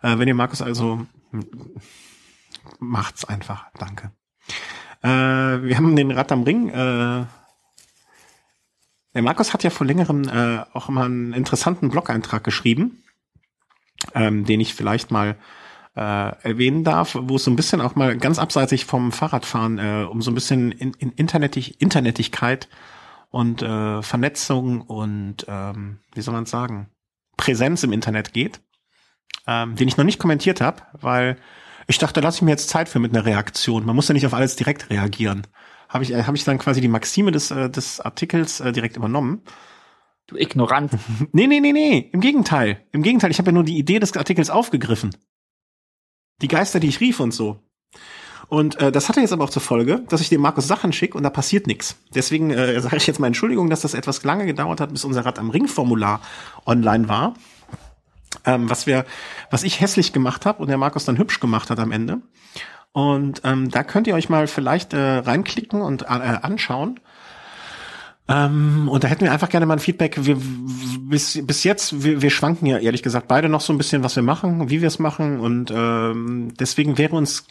[0.01, 1.05] Äh, wenn ihr Markus also
[2.79, 4.11] macht's einfach, danke.
[5.01, 6.69] Äh, wir haben den Rad am Ring.
[6.69, 7.25] Äh,
[9.15, 13.03] der Markus hat ja vor längerem äh, auch mal einen interessanten Blog-Eintrag geschrieben
[14.13, 15.35] ähm, den ich vielleicht mal
[15.95, 16.01] äh,
[16.43, 20.21] erwähnen darf, wo es so ein bisschen auch mal ganz abseitig vom Fahrradfahren äh, um
[20.21, 22.69] so ein bisschen in, in Internetig, Internetigkeit
[23.31, 26.89] und äh, Vernetzung und ähm, wie soll man sagen
[27.37, 28.61] Präsenz im Internet geht,
[29.47, 31.37] ähm, den ich noch nicht kommentiert habe, weil
[31.87, 33.85] ich dachte, lass ich mir jetzt Zeit für mit einer Reaktion.
[33.85, 35.47] Man muss ja nicht auf alles direkt reagieren.
[35.87, 38.95] Habe ich, äh, hab ich dann quasi die Maxime des, äh, des Artikels äh, direkt
[38.95, 39.41] übernommen
[40.29, 40.91] Du Ignorant.
[41.31, 42.09] nee, nee, nee, nee.
[42.13, 42.85] Im Gegenteil.
[42.91, 45.09] Im Gegenteil, ich habe ja nur die Idee des Artikels aufgegriffen.
[46.43, 47.59] Die Geister, die ich rief und so.
[48.47, 51.17] Und äh, das hatte jetzt aber auch zur Folge, dass ich dem Markus Sachen schicke
[51.17, 51.95] und da passiert nichts.
[52.13, 55.25] Deswegen äh, sage ich jetzt mal Entschuldigung, dass das etwas lange gedauert hat, bis unser
[55.25, 56.21] Rad am Ring-Formular
[56.65, 57.33] online war.
[58.45, 59.05] Ähm, was wir,
[59.49, 62.21] was ich hässlich gemacht habe und der Markus dann hübsch gemacht hat am Ende.
[62.91, 66.99] Und ähm, da könnt ihr euch mal vielleicht äh, reinklicken und äh, anschauen.
[68.29, 70.23] Ähm, und da hätten wir einfach gerne mal ein Feedback.
[70.23, 70.37] Wir,
[70.99, 74.15] bis, bis jetzt, wir, wir schwanken ja ehrlich gesagt beide noch so ein bisschen, was
[74.15, 75.39] wir machen, wie wir es machen.
[75.39, 77.47] Und ähm, deswegen wäre uns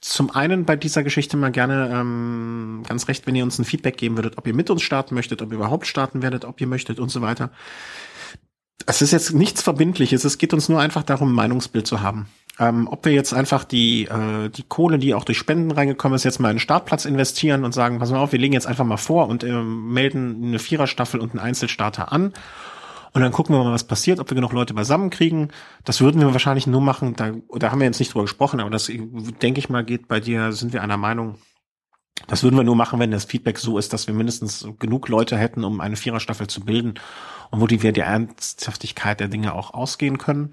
[0.00, 3.96] zum einen bei dieser Geschichte mal gerne ähm, ganz recht, wenn ihr uns ein Feedback
[3.96, 6.66] geben würdet, ob ihr mit uns starten möchtet, ob ihr überhaupt starten werdet, ob ihr
[6.66, 7.52] möchtet und so weiter.
[8.86, 12.28] Es ist jetzt nichts Verbindliches, es geht uns nur einfach darum, ein Meinungsbild zu haben.
[12.60, 16.24] Ähm, ob wir jetzt einfach die, äh, die Kohle, die auch durch Spenden reingekommen ist,
[16.24, 18.84] jetzt mal in einen Startplatz investieren und sagen, pass mal auf, wir legen jetzt einfach
[18.84, 22.32] mal vor und äh, melden eine Viererstaffel und einen Einzelstarter an.
[23.12, 25.48] Und dann gucken wir mal, was passiert, ob wir genug Leute beisammen kriegen.
[25.84, 28.70] Das würden wir wahrscheinlich nur machen, da, da haben wir jetzt nicht drüber gesprochen, aber
[28.70, 31.38] das, denke ich mal, geht bei dir, sind wir einer Meinung.
[32.26, 35.38] Das würden wir nur machen, wenn das Feedback so ist, dass wir mindestens genug Leute
[35.38, 36.94] hätten, um eine Viererstaffel zu bilden
[37.50, 40.50] und wo die wir die Ernsthaftigkeit der Dinge auch ausgehen können.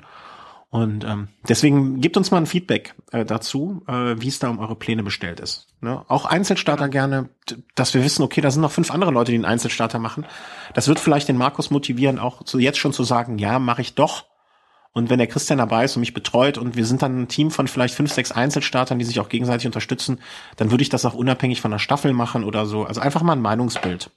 [0.76, 4.60] Und ähm, deswegen gebt uns mal ein Feedback äh, dazu, äh, wie es da um
[4.60, 5.68] eure Pläne bestellt ist.
[5.80, 6.04] Ne?
[6.10, 7.30] Auch Einzelstarter gerne,
[7.76, 10.26] dass wir wissen, okay, da sind noch fünf andere Leute, die einen Einzelstarter machen.
[10.74, 13.96] Das wird vielleicht den Markus motivieren, auch zu, jetzt schon zu sagen, ja, mache ich
[13.96, 14.26] doch.
[14.92, 17.52] Und wenn der Christian dabei ist und mich betreut und wir sind dann ein Team
[17.52, 20.20] von vielleicht fünf, sechs Einzelstartern, die sich auch gegenseitig unterstützen,
[20.58, 22.84] dann würde ich das auch unabhängig von der Staffel machen oder so.
[22.84, 24.12] Also einfach mal ein Meinungsbild.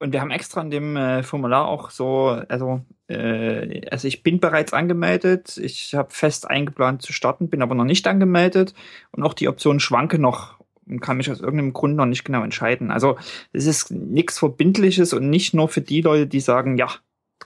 [0.00, 4.38] Und wir haben extra in dem äh, Formular auch so, also, äh, also ich bin
[4.38, 8.74] bereits angemeldet, ich habe fest eingeplant zu starten, bin aber noch nicht angemeldet
[9.10, 12.44] und auch die Option schwanke noch und kann mich aus irgendeinem Grund noch nicht genau
[12.44, 12.90] entscheiden.
[12.90, 13.18] Also
[13.52, 16.88] es ist nichts Verbindliches und nicht nur für die Leute, die sagen, ja,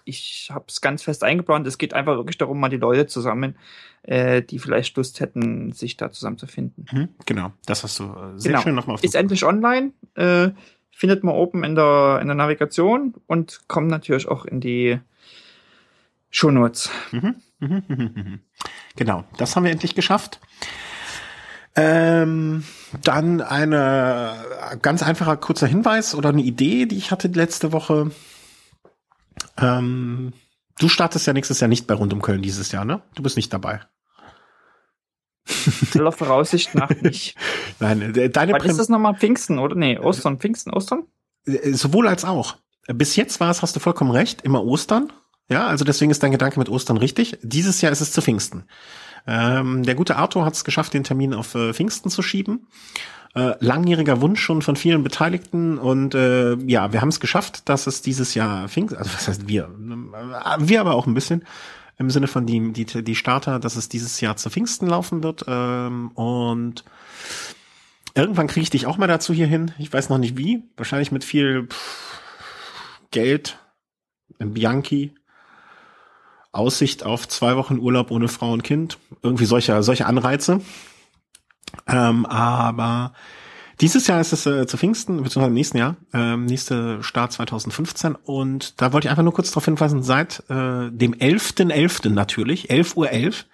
[0.04, 1.66] ich habe es ganz fest eingeplant.
[1.66, 3.56] Es geht einfach wirklich darum, mal die Leute zusammen,
[4.02, 6.86] äh, die vielleicht Lust hätten, sich da zusammenzufinden.
[6.90, 8.62] Mhm, genau, das hast du äh, sehr genau.
[8.62, 9.92] schön nochmal auf Ist endlich online.
[10.14, 10.50] Äh,
[10.92, 15.00] findet man oben in der, in der Navigation und kommt natürlich auch in die
[16.30, 16.90] Shownotes.
[17.10, 17.36] Mhm.
[17.58, 18.40] Mhm.
[18.94, 20.38] Genau, das haben wir endlich geschafft.
[21.74, 22.62] Ähm,
[23.02, 24.34] dann eine
[24.82, 28.10] ganz einfacher kurzer Hinweis oder eine Idee, die ich hatte letzte Woche.
[29.56, 30.34] Ähm,
[30.78, 33.00] du startest ja nächstes Jahr nicht bei Rund um Köln dieses Jahr, ne?
[33.14, 33.80] Du bist nicht dabei.
[35.94, 37.36] Aller Voraussicht nach nicht.
[37.80, 39.74] Nein, äh, deine Wann ist das nochmal Pfingsten, oder?
[39.74, 41.04] Nee, Ostern, Pfingsten, Ostern?
[41.46, 42.56] Äh, sowohl als auch.
[42.88, 45.12] Bis jetzt war es, hast du vollkommen recht, immer Ostern.
[45.48, 47.38] Ja, also deswegen ist dein Gedanke mit Ostern richtig.
[47.42, 48.64] Dieses Jahr ist es zu Pfingsten.
[49.26, 52.66] Ähm, der gute Arthur hat es geschafft, den Termin auf äh, Pfingsten zu schieben.
[53.34, 57.86] Äh, langjähriger Wunsch schon von vielen Beteiligten und äh, ja, wir haben es geschafft, dass
[57.86, 61.44] es dieses Jahr Pfingsten, also was heißt wir, äh, wir aber auch ein bisschen,
[61.98, 65.44] im Sinne von die, die, die Starter, dass es dieses Jahr zu Pfingsten laufen wird.
[65.46, 66.84] Ähm, und
[68.14, 69.72] irgendwann kriege ich dich auch mal dazu hier hin.
[69.78, 70.64] Ich weiß noch nicht wie.
[70.76, 72.20] Wahrscheinlich mit viel pff,
[73.10, 73.58] Geld,
[74.38, 75.14] Bianchi,
[76.50, 78.98] Aussicht auf zwei Wochen Urlaub ohne Frau und Kind.
[79.22, 80.60] Irgendwie solche, solche Anreize.
[81.86, 83.12] Ähm, aber
[83.80, 88.14] dieses Jahr ist es äh, zu Pfingsten, beziehungsweise im nächsten Jahr, ähm, nächste Start 2015.
[88.14, 91.72] Und da wollte ich einfach nur kurz darauf hinweisen, seit äh, dem 11.11.
[91.72, 92.10] .11.
[92.10, 93.46] natürlich, 11.11 Uhr, 11,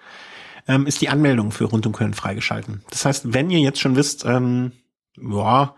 [0.69, 2.83] ähm, ist die Anmeldung für Rund um Köln freigeschalten.
[2.91, 4.73] Das heißt, wenn ihr jetzt schon wisst, ähm,
[5.17, 5.75] ja,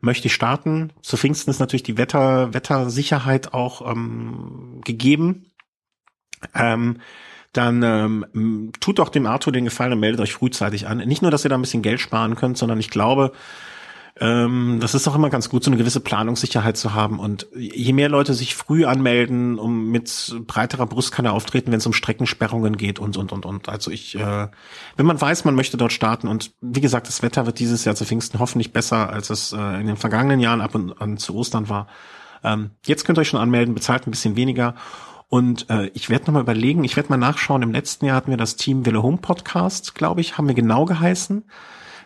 [0.00, 5.46] möchte ich starten, zu Pfingsten ist natürlich die Wetter, Wettersicherheit auch ähm, gegeben.
[6.54, 6.98] Ähm,
[7.52, 10.98] dann ähm, tut doch dem Arthur den Gefallen und meldet euch frühzeitig an.
[10.98, 13.32] Nicht nur, dass ihr da ein bisschen Geld sparen könnt, sondern ich glaube,
[14.20, 17.20] Ähm, das ist auch immer ganz gut, so eine gewisse Planungssicherheit zu haben.
[17.20, 21.92] Und je mehr Leute sich früh anmelden, um mit breiterer Brustkanne auftreten, wenn es um
[21.92, 23.68] Streckensperrungen geht und und und und.
[23.68, 24.48] Also ich, äh,
[24.96, 27.94] wenn man weiß, man möchte dort starten und wie gesagt, das Wetter wird dieses Jahr
[27.94, 31.34] zu Pfingsten hoffentlich besser, als es äh, in den vergangenen Jahren ab und an zu
[31.34, 31.86] Ostern war.
[32.42, 34.74] Ähm, jetzt könnt ihr euch schon anmelden, bezahlt ein bisschen weniger.
[35.28, 38.38] Und äh, ich werde nochmal überlegen, ich werde mal nachschauen, im letzten Jahr hatten wir
[38.38, 41.44] das Team Wille Home Podcast, glaube ich, haben wir genau geheißen.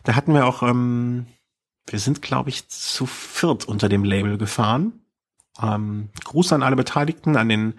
[0.03, 1.27] Da hatten wir auch ähm,
[1.87, 5.01] wir sind, glaube ich, zu viert unter dem Label gefahren.
[5.61, 7.75] Ähm, Gruß an alle Beteiligten, an den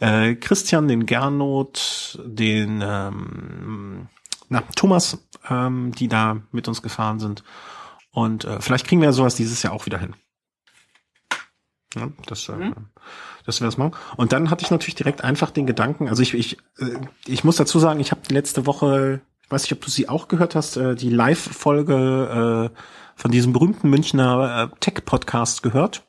[0.00, 4.08] äh, Christian, den Gernot, den ähm,
[4.48, 7.44] na, Thomas, ähm, die da mit uns gefahren sind.
[8.10, 10.14] Und äh, vielleicht kriegen wir sowas dieses Jahr auch wieder hin.
[11.94, 12.74] Ja, das, äh, mhm.
[13.46, 13.92] das wäre es mal.
[14.16, 17.56] Und dann hatte ich natürlich direkt einfach den Gedanken, also ich, ich, äh, ich muss
[17.56, 20.76] dazu sagen, ich habe letzte Woche, ich weiß nicht, ob du sie auch gehört hast,
[20.76, 22.78] äh, die Live-Folge äh,
[23.16, 26.06] von diesem berühmten Münchner äh, Tech-Podcast gehört.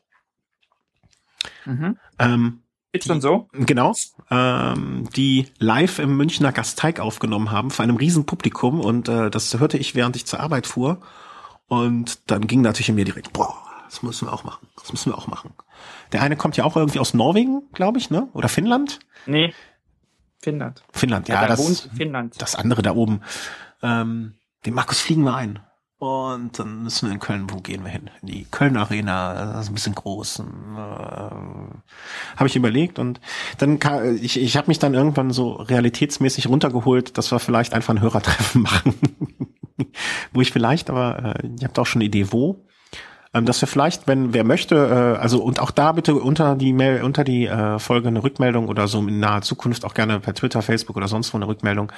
[1.65, 1.97] Mhm.
[2.19, 2.59] Ähm,
[2.91, 3.47] Ist schon so?
[3.53, 3.93] Genau.
[4.31, 9.57] Ähm, die live im Münchner Gasteig aufgenommen haben vor einem riesen Publikum und äh, das
[9.59, 11.01] hörte ich, während ich zur Arbeit fuhr.
[11.67, 14.67] Und dann ging natürlich in mir direkt, boah, das müssen wir auch machen.
[14.79, 15.53] Das müssen wir auch machen.
[16.11, 18.29] Der eine kommt ja auch irgendwie aus Norwegen, glaube ich, ne?
[18.33, 18.99] Oder Finnland?
[19.25, 19.53] Nee.
[20.39, 20.83] Finnland.
[20.91, 22.39] Finnland, ja, ja das, Finnland.
[22.39, 23.21] das andere da oben.
[23.81, 25.59] Ähm, den Markus fliegen wir ein.
[26.05, 28.11] Und dann müssen wir in Köln, wo gehen wir hin?
[28.21, 30.39] In die Köln Arena, das ist ein bisschen groß.
[30.39, 30.43] Äh,
[30.75, 33.19] habe ich überlegt und
[33.57, 37.93] dann kann, ich, ich habe mich dann irgendwann so realitätsmäßig runtergeholt, dass wir vielleicht einfach
[37.93, 38.93] ein Hörertreffen machen.
[40.31, 42.74] wo ich vielleicht, aber äh, ihr habt auch schon eine Idee, wo ähm,
[43.43, 47.03] dass wir vielleicht, wenn wer möchte, äh, also und auch da bitte unter die Mail,
[47.03, 50.61] unter die äh, Folge eine Rückmeldung oder so in naher Zukunft auch gerne per Twitter,
[50.61, 51.91] Facebook oder sonst wo eine Rückmeldung,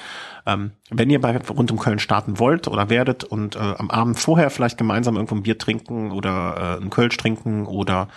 [0.48, 4.20] ähm, wenn ihr bei rund um Köln starten wollt oder werdet und äh, am Abend
[4.20, 8.08] vorher vielleicht gemeinsam irgendwo ein Bier trinken oder äh, ein Kölsch trinken oder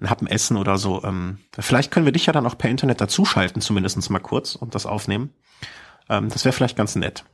[0.00, 1.02] ein Happen essen oder so.
[1.04, 4.74] Ähm, vielleicht können wir dich ja dann auch per Internet dazuschalten, zumindestens mal kurz und
[4.74, 5.32] das aufnehmen.
[6.10, 7.24] Ähm, das wäre vielleicht ganz nett.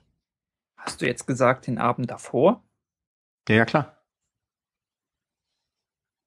[0.76, 2.62] Hast du jetzt gesagt, den Abend davor?
[3.48, 3.93] Ja, ja, klar.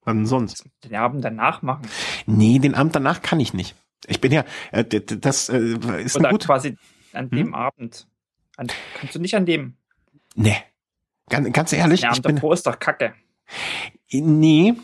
[0.08, 0.64] Wann sonst?
[0.84, 1.82] Den Abend danach machen?
[2.26, 3.74] Nee, den Abend danach kann ich nicht.
[4.06, 6.46] Ich bin ja, äh, das äh, ist Oder gut.
[6.46, 6.76] quasi
[7.12, 7.54] an dem hm?
[7.54, 8.06] Abend.
[8.56, 9.76] An, kannst du nicht an dem?
[10.34, 10.56] Nee.
[11.28, 12.00] Ganz, ganz ehrlich.
[12.00, 13.12] Der Abend ich bin, davor ist doch kacke.
[14.10, 14.74] Nee.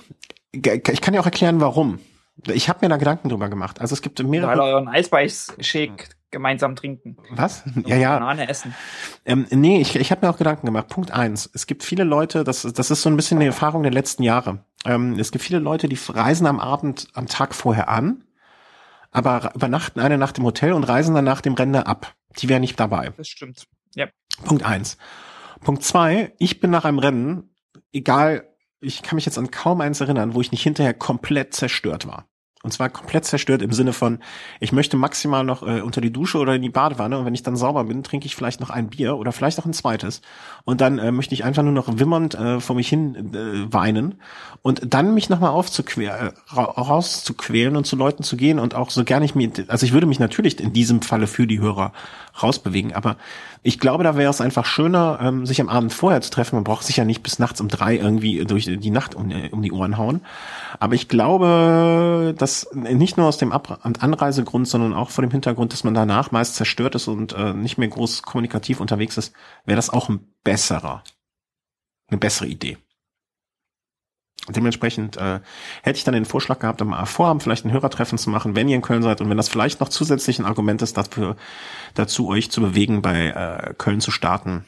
[0.52, 2.00] Ich kann dir auch erklären, warum.
[2.48, 3.80] Ich habe mir da Gedanken drüber gemacht.
[3.80, 4.50] Also es gibt mehrere.
[4.50, 7.16] Weil euren Eisbeiß-Shake gemeinsam trinken.
[7.30, 7.62] Was?
[7.86, 8.18] Ja, ja.
[8.18, 8.74] Banane essen.
[9.24, 10.88] Ähm, nee, ich, ich habe mir auch Gedanken gemacht.
[10.88, 11.48] Punkt eins.
[11.54, 14.64] Es gibt viele Leute, das, das ist so ein bisschen die Erfahrung der letzten Jahre.
[14.84, 18.24] Ähm, es gibt viele Leute, die reisen am Abend, am Tag vorher an,
[19.10, 22.14] aber übernachten eine Nacht im Hotel und reisen dann nach dem Rennen ab.
[22.38, 23.10] Die wären nicht dabei.
[23.16, 23.64] Das stimmt.
[23.94, 24.08] Ja.
[24.44, 24.98] Punkt eins.
[25.60, 26.34] Punkt zwei.
[26.38, 27.54] Ich bin nach einem Rennen,
[27.92, 28.48] egal,
[28.80, 32.28] ich kann mich jetzt an kaum eins erinnern, wo ich nicht hinterher komplett zerstört war.
[32.64, 34.20] Und zwar komplett zerstört im Sinne von,
[34.58, 37.42] ich möchte maximal noch äh, unter die Dusche oder in die Badewanne und wenn ich
[37.42, 40.22] dann sauber bin, trinke ich vielleicht noch ein Bier oder vielleicht auch ein zweites.
[40.64, 44.14] Und dann äh, möchte ich einfach nur noch wimmernd äh, vor mich hin äh, weinen
[44.62, 49.04] und dann mich nochmal aufzuquälen, äh, rauszuquälen und zu Leuten zu gehen und auch so
[49.04, 51.92] gerne ich mir, also ich würde mich natürlich in diesem Falle für die Hörer
[52.42, 53.18] rausbewegen, aber
[53.62, 56.56] ich glaube, da wäre es einfach schöner, ähm, sich am Abend vorher zu treffen.
[56.56, 59.62] Man braucht sich ja nicht bis nachts um drei irgendwie durch die Nacht um, um
[59.62, 60.20] die Ohren hauen.
[60.80, 65.72] Aber ich glaube, dass nicht nur aus dem Ab Anreisegrund, sondern auch vor dem Hintergrund,
[65.72, 69.34] dass man danach meist zerstört ist und äh, nicht mehr groß kommunikativ unterwegs ist,
[69.64, 71.02] wäre das auch ein besserer,
[72.08, 72.78] eine bessere Idee.
[74.48, 75.40] Dementsprechend äh,
[75.82, 78.76] hätte ich dann den Vorschlag gehabt, am Vorhaben vielleicht ein Hörertreffen zu machen, wenn ihr
[78.76, 81.36] in Köln seid und wenn das vielleicht noch zusätzlich ein Argument ist dafür,
[81.94, 84.66] dazu euch zu bewegen, bei äh, Köln zu starten,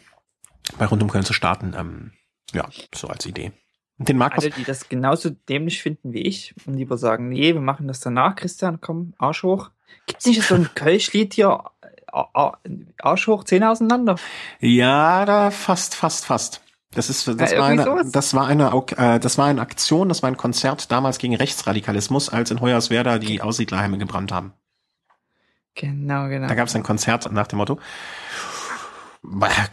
[0.79, 2.13] bei rund um Köln zu starten, ähm,
[2.55, 3.53] ja, so als Idee.
[3.99, 4.45] Den Markus.
[4.45, 8.01] Alle, die das genauso dämlich finden wie ich und lieber sagen, nee, wir machen das
[8.01, 9.71] danach, Christian, komm, Arsch hoch.
[10.07, 11.65] Gibt's nicht so ein Kölschlied hier,
[12.13, 14.17] Arsch hoch, Zähne auseinander?
[14.61, 16.61] Ja, da fast, fast, fast.
[16.91, 20.23] Das ist, das ja, war eine, das war eine, äh, das war eine Aktion, das
[20.23, 24.55] war ein Konzert damals gegen Rechtsradikalismus, als in Hoyerswerda die Aussiedlerheime gebrannt haben.
[25.75, 26.49] Genau, genau.
[26.49, 27.79] Da gab es ein Konzert nach dem Motto.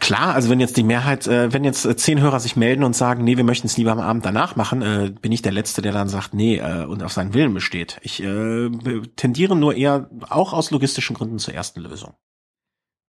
[0.00, 2.96] Klar, also wenn jetzt die Mehrheit, äh, wenn jetzt äh, zehn Hörer sich melden und
[2.96, 5.80] sagen, nee, wir möchten es lieber am Abend danach machen, äh, bin ich der Letzte,
[5.80, 7.98] der dann sagt, nee, äh, und auf seinen Willen besteht.
[8.02, 8.70] Ich äh,
[9.16, 12.14] tendiere nur eher auch aus logistischen Gründen zur ersten Lösung.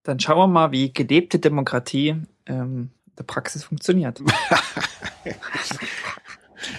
[0.04, 2.16] Dann schauen wir mal, wie gelebte Demokratie
[2.46, 4.22] ähm, der Praxis funktioniert.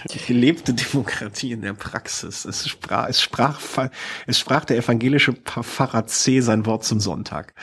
[0.09, 2.45] Die gelebte Demokratie in der Praxis.
[2.45, 3.59] Es sprach, es sprach,
[4.27, 7.53] es sprach der evangelische Pfarrer C sein Wort zum Sonntag.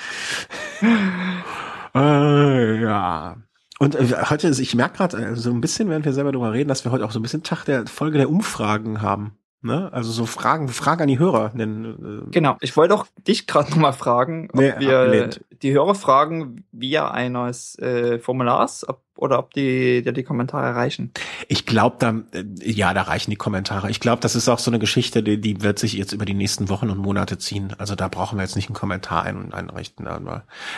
[1.95, 3.37] Äh, ja.
[3.79, 6.69] Und äh, heute, ich merke gerade äh, so ein bisschen, während wir selber darüber reden,
[6.69, 9.33] dass wir heute auch so ein bisschen Tag der Folge der Umfragen haben.
[9.63, 9.89] Ne?
[9.93, 11.51] Also so Fragen, Fragen an die Hörer.
[11.55, 15.41] Denn, äh, genau, ich wollte auch dich gerade nochmal fragen, ob nee, wir abgelehnt.
[15.65, 21.11] Die Hörer fragen via eines äh, Formulars ob, oder ob die dir die Kommentare erreichen.
[21.49, 23.91] Ich glaube, da äh, ja, da reichen die Kommentare.
[23.91, 26.35] Ich glaube, das ist auch so eine Geschichte, die, die wird sich jetzt über die
[26.35, 27.75] nächsten Wochen und Monate ziehen.
[27.79, 30.07] Also da brauchen wir jetzt nicht einen Kommentar ein, einrichten.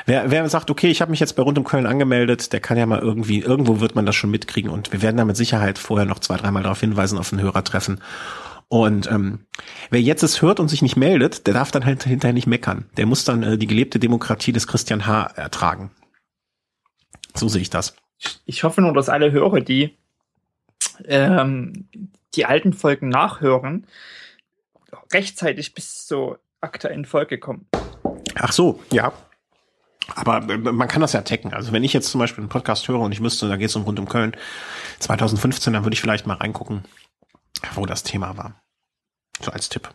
[0.06, 2.78] Wer, wer sagt, okay, ich habe mich jetzt bei Rund um Köln angemeldet, der kann
[2.78, 5.78] ja mal irgendwie, irgendwo wird man das schon mitkriegen und wir werden da mit Sicherheit
[5.78, 8.00] vorher noch zwei, dreimal darauf hinweisen auf ein Hörertreffen.
[8.68, 9.46] Und ähm,
[9.90, 12.90] wer jetzt es hört und sich nicht meldet, der darf dann halt hinterher nicht meckern.
[12.96, 15.24] Der muss dann äh, die gelebte Demokratie des Christian H.
[15.36, 15.90] ertragen.
[17.34, 17.94] So sehe ich das.
[18.44, 19.96] Ich hoffe nur, dass alle Hörer, die
[21.04, 21.88] ähm,
[22.34, 23.86] die alten Folgen nachhören,
[25.12, 27.66] rechtzeitig bis zur aktuellen Folge kommen.
[28.34, 29.12] Ach so, ja.
[30.14, 31.52] Aber äh, man kann das ja tecken.
[31.52, 33.76] Also wenn ich jetzt zum Beispiel einen Podcast höre und ich müsste, da geht es
[33.76, 34.36] um rund um Köln
[35.00, 36.84] 2015, dann würde ich vielleicht mal reingucken,
[37.74, 38.60] wo das Thema war.
[39.40, 39.90] So als Tipp.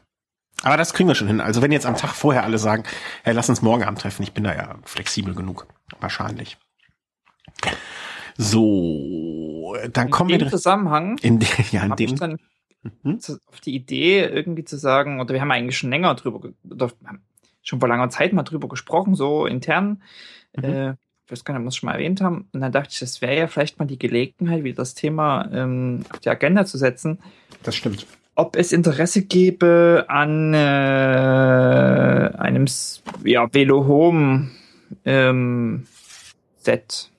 [0.63, 1.41] Aber das kriegen wir schon hin.
[1.41, 2.83] Also wenn jetzt am Tag vorher alle sagen,
[3.23, 5.67] hey, lass uns morgen Abend treffen, ich bin da ja flexibel genug.
[5.99, 6.57] Wahrscheinlich.
[8.37, 10.35] So, dann in kommen wir.
[10.35, 11.17] In dem Zusammenhang.
[11.19, 12.15] In de, ja, in dem.
[12.15, 12.37] Dann
[13.03, 13.19] mhm.
[13.47, 16.91] auf die Idee irgendwie zu sagen, oder wir haben eigentlich schon länger drüber, oder
[17.61, 20.03] schon vor langer Zeit mal drüber gesprochen, so intern.
[20.55, 20.63] Mhm.
[20.63, 20.93] Äh,
[21.31, 22.49] ich weiß gar nicht, ob wir es schon mal erwähnt haben.
[22.51, 26.03] Und dann dachte ich, das wäre ja vielleicht mal die Gelegenheit, wieder das Thema ähm,
[26.11, 27.19] auf die Agenda zu setzen.
[27.63, 28.05] Das stimmt.
[28.35, 30.57] Ob es Interesse gäbe an äh,
[32.37, 32.65] einem
[33.23, 34.51] ja, Velo Home
[35.05, 35.85] ähm,
[36.57, 37.09] Set.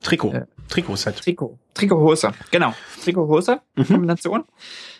[0.00, 0.32] Trikot.
[0.32, 1.18] Äh, Trikot-Set.
[1.18, 1.56] Trikot.
[1.74, 2.32] Trikothose.
[2.50, 2.74] Genau.
[3.04, 3.60] Trikothose.
[3.76, 3.84] Mhm.
[3.84, 4.44] Kombination.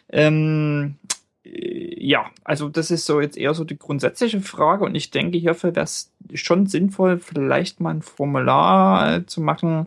[0.08, 0.98] Ähm,
[1.44, 5.74] ja, also das ist so jetzt eher so die grundsätzliche Frage und ich denke, hierfür
[5.74, 9.86] wäre es schon sinnvoll, vielleicht mal ein Formular äh, zu machen,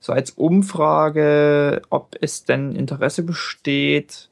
[0.00, 4.30] so als Umfrage, ob es denn Interesse besteht,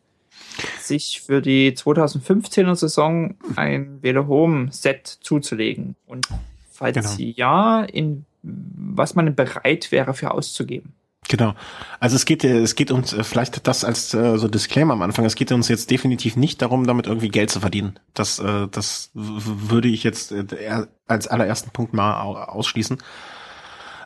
[0.78, 5.96] sich für die 2015er Saison ein Velo Home Set zuzulegen.
[6.06, 6.28] Und
[6.70, 7.32] falls genau.
[7.36, 10.92] ja, in was man bereit wäre für auszugeben.
[11.28, 11.54] Genau.
[12.00, 15.24] Also es geht, es geht uns äh, vielleicht das als äh, so Disclaimer am Anfang.
[15.24, 17.98] Es geht uns jetzt definitiv nicht darum, damit irgendwie Geld zu verdienen.
[18.12, 22.98] Das, äh, das würde ich jetzt äh, als allerersten Punkt mal ausschließen.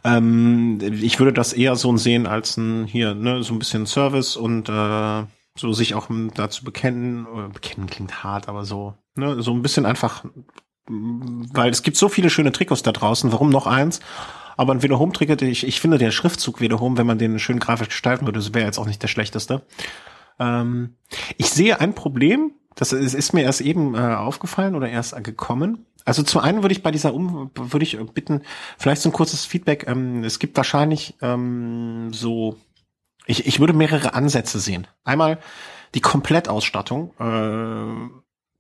[0.05, 4.37] Ähm, ich würde das eher so sehen als ein hier ne so ein bisschen Service
[4.37, 5.25] und äh,
[5.57, 7.27] so sich auch dazu bekennen.
[7.53, 10.25] Bekennen klingt hart, aber so ne so ein bisschen einfach,
[10.87, 13.33] weil es gibt so viele schöne Trikots da draußen.
[13.33, 13.99] Warum noch eins?
[14.59, 17.39] Aber ein Velo Home Ticket, ich, ich finde der Schriftzug Velo Home, wenn man den
[17.39, 19.63] schön grafisch gestalten würde, wäre jetzt auch nicht der schlechteste.
[20.41, 20.97] Ähm,
[21.37, 25.87] ich sehe ein Problem, das ist, ist mir erst eben äh, aufgefallen oder erst gekommen.
[26.05, 28.43] Also zu einem würde ich bei dieser Um würde ich bitten,
[28.79, 29.87] vielleicht so ein kurzes Feedback.
[29.87, 32.57] Ähm, es gibt wahrscheinlich ähm, so,
[33.27, 34.89] ich, ich würde mehrere Ansätze sehen.
[35.05, 35.39] Einmal
[35.95, 38.11] die Komplettausstattung, äh,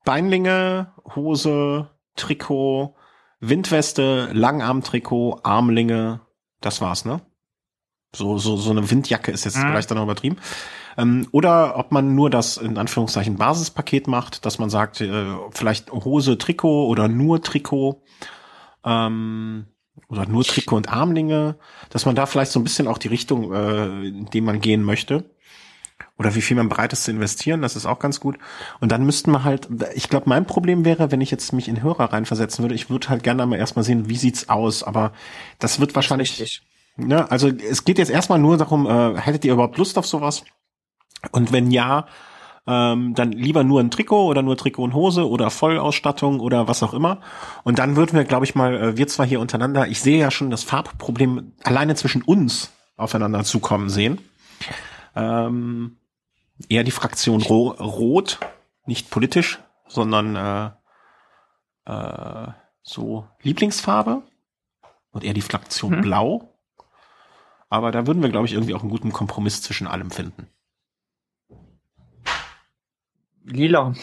[0.04, 2.94] Beinlinge, Hose, Trikot,
[3.40, 6.20] Windweste, Langarmtrikot, Armlinge,
[6.60, 7.20] das war's, ne?
[8.14, 9.68] So, so, so eine Windjacke ist jetzt mhm.
[9.68, 10.38] vielleicht dann noch übertrieben.
[10.96, 15.92] Ähm, oder ob man nur das in Anführungszeichen Basispaket macht, dass man sagt, äh, vielleicht
[15.92, 18.02] Hose, Trikot oder nur Trikot.
[18.84, 19.66] Ähm,
[20.08, 21.58] oder nur Trikot und Armlinge,
[21.90, 24.82] dass man da vielleicht so ein bisschen auch die Richtung, äh, in die man gehen
[24.82, 25.30] möchte
[26.18, 28.38] oder wie viel man bereit ist zu investieren, das ist auch ganz gut.
[28.80, 31.82] Und dann müssten wir halt, ich glaube, mein Problem wäre, wenn ich jetzt mich in
[31.82, 35.12] Hörer reinversetzen würde, ich würde halt gerne mal erstmal sehen, wie sieht's aus, aber
[35.58, 36.62] das wird wahrscheinlich, Richtig.
[36.96, 40.44] ne, also es geht jetzt erstmal nur darum, äh, hättet ihr überhaupt Lust auf sowas?
[41.32, 42.06] Und wenn ja,
[42.68, 46.82] ähm, dann lieber nur ein Trikot oder nur Trikot und Hose oder Vollausstattung oder was
[46.82, 47.20] auch immer.
[47.64, 50.30] Und dann würden wir, glaube ich mal, äh, wir zwar hier untereinander, ich sehe ja
[50.30, 54.18] schon das Farbproblem alleine zwischen uns aufeinander zukommen sehen.
[55.18, 55.98] Ähm,
[56.68, 58.38] eher die Fraktion Ro Rot,
[58.86, 59.58] nicht politisch,
[59.88, 60.70] sondern äh,
[61.92, 62.52] äh,
[62.82, 64.22] so Lieblingsfarbe
[65.10, 66.00] und eher die Fraktion hm.
[66.02, 66.54] Blau.
[67.68, 70.46] Aber da würden wir, glaube ich, irgendwie auch einen guten Kompromiss zwischen allem finden.
[73.44, 73.94] Lila.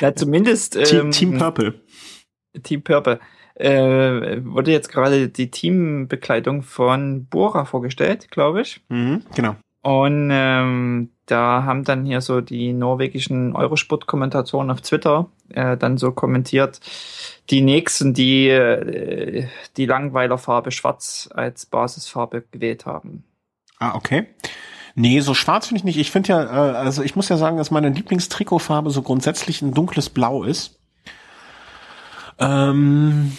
[0.00, 0.72] Ja, zumindest.
[0.72, 1.80] Team, ähm, Team Purple.
[2.62, 3.20] Team Purple
[3.60, 8.80] äh, wurde jetzt gerade die Teambekleidung von Bora vorgestellt, glaube ich.
[8.88, 9.56] Mhm, genau.
[9.82, 16.12] Und ähm, da haben dann hier so die norwegischen Eurosport-Kommentatoren auf Twitter äh, dann so
[16.12, 16.80] kommentiert,
[17.48, 19.46] die nächsten, die äh,
[19.76, 23.24] die Langweilerfarbe Schwarz als Basisfarbe gewählt haben.
[23.78, 24.26] Ah, okay.
[24.94, 25.98] Nee, so schwarz finde ich nicht.
[25.98, 29.72] Ich finde ja, äh, also ich muss ja sagen, dass meine Lieblingstrikotfarbe so grundsätzlich ein
[29.72, 30.78] dunkles Blau ist.
[32.38, 33.36] Ähm,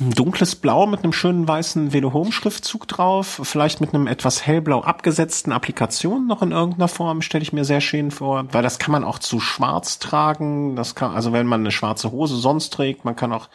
[0.00, 4.46] ein dunkles Blau mit einem schönen weißen Velo Home Schriftzug drauf, vielleicht mit einem etwas
[4.46, 8.78] hellblau abgesetzten Applikation noch in irgendeiner Form, stelle ich mir sehr schön vor, weil das
[8.78, 12.72] kann man auch zu schwarz tragen, das kann, also wenn man eine schwarze Hose sonst
[12.72, 13.48] trägt, man kann auch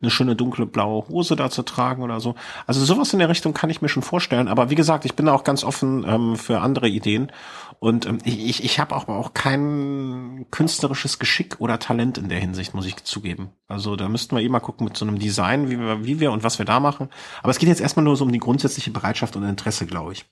[0.00, 2.36] eine schöne dunkle blaue Hose dazu tragen oder so.
[2.66, 4.46] Also sowas in der Richtung kann ich mir schon vorstellen.
[4.46, 7.32] Aber wie gesagt, ich bin da auch ganz offen ähm, für andere Ideen.
[7.80, 12.74] Und ähm, ich, ich habe auch, auch kein künstlerisches Geschick oder Talent in der Hinsicht,
[12.74, 13.50] muss ich zugeben.
[13.66, 16.30] Also da müssten wir eh mal gucken mit so einem Design, wie wir, wie wir
[16.30, 17.08] und was wir da machen.
[17.42, 20.26] Aber es geht jetzt erstmal nur so um die grundsätzliche Bereitschaft und Interesse, glaube ich.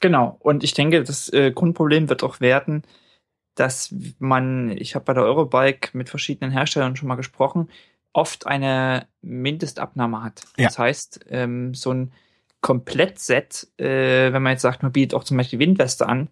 [0.00, 0.36] Genau.
[0.40, 2.82] Und ich denke, das äh, Grundproblem wird auch werden,
[3.54, 7.68] dass man, ich habe bei der Eurobike mit verschiedenen Herstellern schon mal gesprochen,
[8.14, 10.42] oft eine Mindestabnahme hat.
[10.56, 10.68] Ja.
[10.68, 12.12] Das heißt, ähm, so ein
[12.62, 16.28] Komplettset, äh, wenn man jetzt sagt, man bietet auch zum Beispiel Windweste an,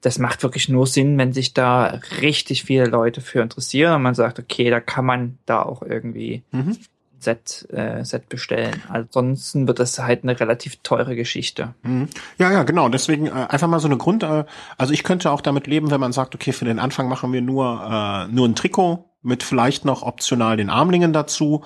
[0.00, 4.14] das macht wirklich nur Sinn, wenn sich da richtig viele Leute für interessieren und man
[4.14, 6.78] sagt, okay, da kann man da auch irgendwie mhm.
[7.18, 8.82] Set, äh, Set bestellen.
[8.88, 11.74] Ansonsten wird das halt eine relativ teure Geschichte.
[11.82, 12.08] Mhm.
[12.38, 12.88] Ja, ja, genau.
[12.88, 14.22] Deswegen äh, einfach mal so eine Grund.
[14.22, 14.44] Äh,
[14.76, 17.40] also ich könnte auch damit leben, wenn man sagt, okay, für den Anfang machen wir
[17.40, 21.64] nur äh, nur ein Trikot mit vielleicht noch optional den Armlingen dazu.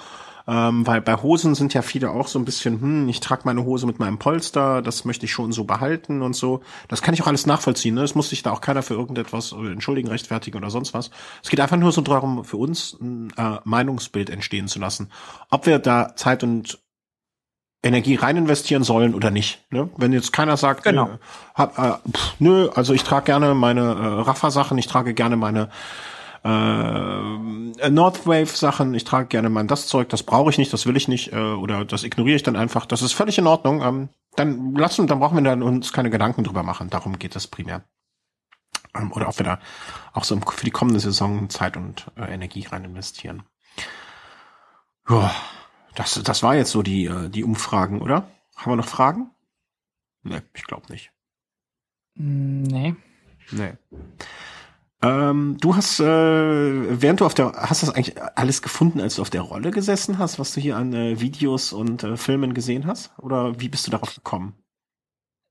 [0.51, 3.67] Ähm, weil bei Hosen sind ja viele auch so ein bisschen, hm, ich trage meine
[3.67, 6.63] Hose mit meinem Polster, das möchte ich schon so behalten und so.
[6.89, 7.95] Das kann ich auch alles nachvollziehen.
[7.95, 8.03] Ne?
[8.03, 11.11] Es muss sich da auch keiner für irgendetwas äh, entschuldigen, rechtfertigen oder sonst was.
[11.43, 15.11] Es geht einfach nur so darum, für uns ein äh, Meinungsbild entstehen zu lassen.
[15.51, 16.79] Ob wir da Zeit und
[17.83, 19.67] Energie rein investieren sollen oder nicht.
[19.71, 19.91] Ne?
[19.99, 21.09] Wenn jetzt keiner sagt, genau.
[21.09, 21.19] äh,
[21.57, 25.69] hab, äh, pff, nö, also ich trage gerne meine äh, Raffa-Sachen, ich trage gerne meine
[26.45, 31.09] äh, Northwave-Sachen, ich trage gerne mal das Zeug, das brauche ich nicht, das will ich
[31.09, 32.87] nicht, äh, oder das ignoriere ich dann einfach.
[32.87, 33.83] Das ist völlig in Ordnung.
[33.83, 36.91] Ähm, dann lassen, dann brauchen wir dann uns keine Gedanken drüber machen.
[36.91, 37.83] Darum geht es primär.
[38.95, 39.59] Ähm, oder ob wir da
[40.13, 43.43] auch so für die kommende Saison Zeit und äh, Energie rein investieren.
[45.09, 45.35] Ja,
[45.95, 48.31] das, das war jetzt so die, äh, die Umfragen, oder?
[48.57, 49.31] Haben wir noch Fragen?
[50.23, 51.13] Nee, ich glaube nicht.
[52.15, 52.95] Nee.
[53.51, 53.73] Nee.
[55.01, 59.23] Ähm, du hast, äh, während du auf der, hast das eigentlich alles gefunden, als du
[59.23, 62.87] auf der Rolle gesessen hast, was du hier an äh, Videos und äh, Filmen gesehen
[62.87, 63.13] hast?
[63.19, 64.55] Oder wie bist du darauf gekommen?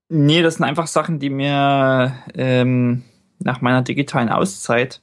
[0.09, 3.03] Nee, das sind einfach Sachen, die mir ähm,
[3.39, 5.01] nach meiner digitalen Auszeit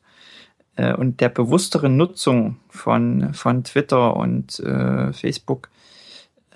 [0.77, 5.71] äh, und der bewussteren Nutzung von, von Twitter und äh, Facebook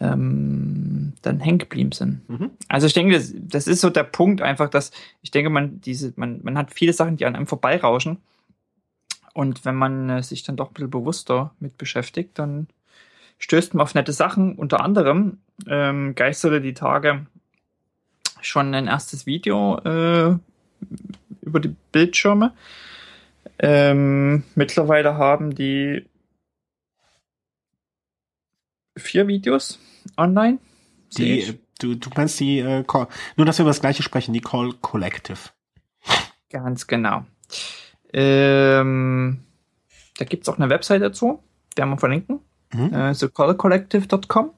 [0.01, 2.28] ähm, dann hängen geblieben sind.
[2.28, 2.51] Mhm.
[2.68, 4.92] Also ich denke, das, das, ist so der Punkt einfach, dass
[5.22, 8.18] ich denke, man diese, man, man hat viele Sachen, die an einem vorbeirauschen.
[9.34, 12.68] Und wenn man äh, sich dann doch ein bisschen bewusster mit beschäftigt, dann
[13.38, 14.55] stößt man auf nette Sachen.
[14.55, 17.26] Unter anderem ähm, geisterte die Tage
[18.40, 20.36] schon ein erstes Video äh,
[21.42, 22.53] über die Bildschirme.
[23.59, 26.05] Ähm, mittlerweile haben die
[28.99, 29.78] vier Videos
[30.16, 30.59] online.
[31.16, 32.84] Die, du, du meinst die, äh,
[33.36, 35.38] nur dass wir über das gleiche sprechen, die Call Collective.
[36.51, 37.24] Ganz genau.
[38.12, 39.40] Ähm,
[40.18, 41.42] da gibt's auch eine Website dazu,
[41.76, 42.40] werden wir verlinken.
[42.72, 42.92] Mhm.
[42.92, 44.51] Äh, thecallcollective.com.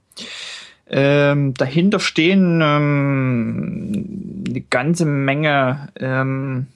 [0.93, 6.67] Ähm, dahinter stehen ähm, eine ganze Menge ähm,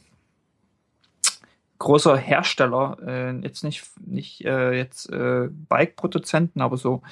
[1.84, 7.02] großer Hersteller, äh, jetzt nicht, nicht äh, jetzt äh, Bike-Produzenten, aber so,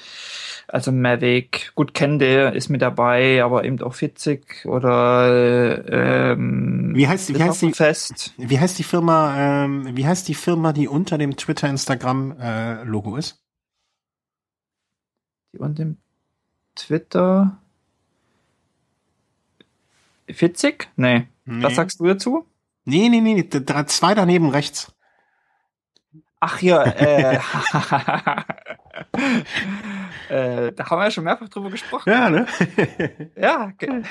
[0.67, 5.85] also Mavic, gut Kende ist mit dabei, aber eben auch Fitzig oder
[6.33, 8.35] ähm, wie heißt, wie heißt die Fest.
[8.39, 12.83] Wie heißt die Firma, ähm, wie heißt die Firma, die unter dem Twitter, Instagram äh,
[12.85, 13.45] Logo ist?
[15.53, 15.99] Die unter dem
[16.75, 17.59] Twitter
[20.31, 20.89] Fitzig?
[20.97, 21.27] Nee.
[21.45, 21.63] nee.
[21.63, 22.47] Was sagst du dazu?
[22.85, 23.49] Nee, nee, nee, nee,
[23.87, 24.93] zwei daneben rechts.
[26.41, 27.37] Ach ja, äh,
[30.29, 32.11] äh, da haben wir ja schon mehrfach drüber gesprochen.
[32.11, 32.49] Ja, ne?
[33.37, 34.03] ja, okay.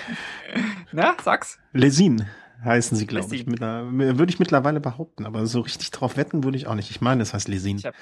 [0.93, 1.59] Na, sag's.
[1.74, 2.26] Lesin
[2.63, 3.45] heißen sie, glaube ich.
[3.45, 6.89] Mit einer, würde ich mittlerweile behaupten, aber so richtig drauf wetten würde ich auch nicht.
[6.89, 7.80] Ich meine, es heißt Lesin.
[7.80, 7.97] Ich habe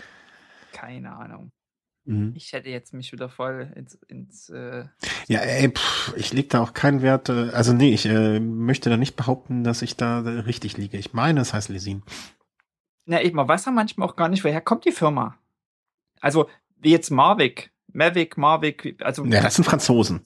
[0.74, 1.52] keine Ahnung.
[2.10, 2.34] Mhm.
[2.36, 4.86] Ich hätte jetzt mich wieder voll ins, ins äh
[5.28, 8.90] Ja, ey, pff, ich leg da auch keinen Wert, äh, also nee, ich äh, möchte
[8.90, 10.98] da nicht behaupten, dass ich da richtig liege.
[10.98, 12.02] Ich meine, es heißt Lesin.
[13.06, 15.38] Na, ich, man weiß ja manchmal auch gar nicht, woher kommt die Firma.
[16.20, 19.24] Also, wie jetzt Mavic, Mavic, Mavic, also.
[19.26, 20.26] Ja, das sind Franzosen.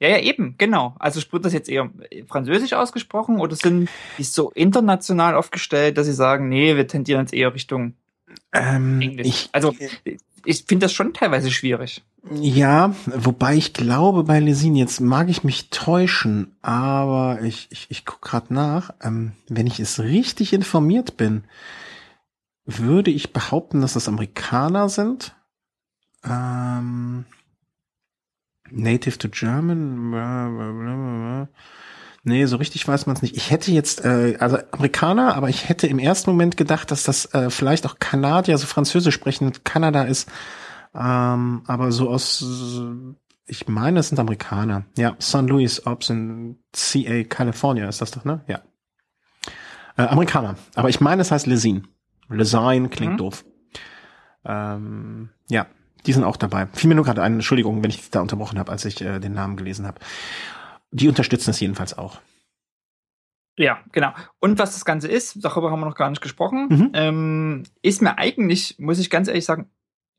[0.00, 0.94] Ja, ja, eben, genau.
[0.98, 1.90] Also wird das jetzt eher
[2.26, 3.88] französisch ausgesprochen oder sind
[4.18, 7.94] die so international aufgestellt, dass sie sagen, nee, wir tendieren jetzt eher Richtung
[8.52, 9.26] ähm, Englisch.
[9.26, 9.74] Ich, also
[10.44, 12.02] ich finde das schon teilweise schwierig.
[12.30, 18.04] Ja, wobei ich glaube, bei Lesin, jetzt mag ich mich täuschen, aber ich, ich, ich
[18.04, 21.44] gucke gerade nach, ähm, wenn ich es richtig informiert bin,
[22.64, 25.36] würde ich behaupten, dass das Amerikaner sind.
[26.24, 27.24] Ähm,
[28.70, 30.12] Native to German.
[32.28, 33.36] Nee, so richtig weiß man es nicht.
[33.36, 37.32] Ich hätte jetzt, äh, also Amerikaner, aber ich hätte im ersten Moment gedacht, dass das
[37.32, 40.28] äh, vielleicht auch Kanadier, also Französisch sprechen, Kanada ist.
[40.92, 42.44] Ähm, aber so aus,
[43.46, 44.86] ich meine, es sind Amerikaner.
[44.98, 45.42] Ja, St.
[45.42, 48.40] Louis Ops in CA, California ist das doch, ne?
[48.48, 48.62] Ja.
[49.96, 50.56] Äh, Amerikaner.
[50.74, 51.82] Aber ich meine, es heißt Lesine.
[52.28, 53.18] Lesine klingt mhm.
[53.18, 53.44] doof.
[54.44, 55.66] Ähm, ja,
[56.06, 56.66] die sind auch dabei.
[56.72, 59.34] Fiel mir nur gerade ein, Entschuldigung, wenn ich da unterbrochen habe, als ich äh, den
[59.34, 60.00] Namen gelesen habe.
[60.96, 62.20] Die unterstützen es jedenfalls auch.
[63.58, 64.12] Ja, genau.
[64.40, 66.90] Und was das Ganze ist, darüber haben wir noch gar nicht gesprochen, mhm.
[66.94, 69.70] ähm, ist mir eigentlich, muss ich ganz ehrlich sagen,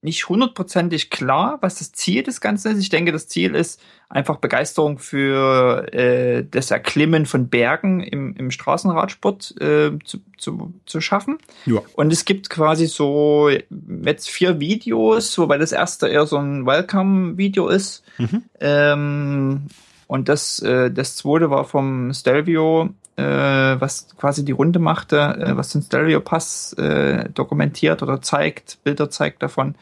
[0.03, 2.79] nicht hundertprozentig klar, was das Ziel des Ganzen ist.
[2.79, 8.51] Ich denke, das Ziel ist einfach Begeisterung für äh, das Erklimmen von Bergen im, im
[8.51, 11.39] Straßenradsport äh, zu, zu, zu schaffen.
[11.65, 11.81] Ja.
[11.95, 17.67] Und es gibt quasi so jetzt vier Videos, wobei das erste eher so ein Welcome-Video
[17.67, 18.03] ist.
[18.19, 18.43] Mhm.
[18.59, 19.65] Ähm,
[20.07, 25.57] und das, äh, das zweite war vom Stelvio, äh, was quasi die Runde machte, äh,
[25.57, 29.75] was den Stelvio Pass äh, dokumentiert oder zeigt, Bilder zeigt davon,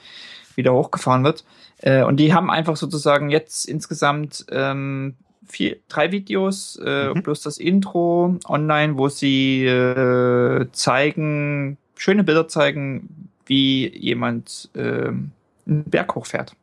[0.55, 1.45] wie der hochgefahren wird.
[1.79, 5.15] Äh, und die haben einfach sozusagen jetzt insgesamt ähm,
[5.45, 7.21] vier, drei Videos äh, mhm.
[7.21, 15.29] plus das Intro online, wo sie äh, zeigen, schöne Bilder zeigen, wie jemand äh, einen
[15.65, 16.55] Berg hochfährt.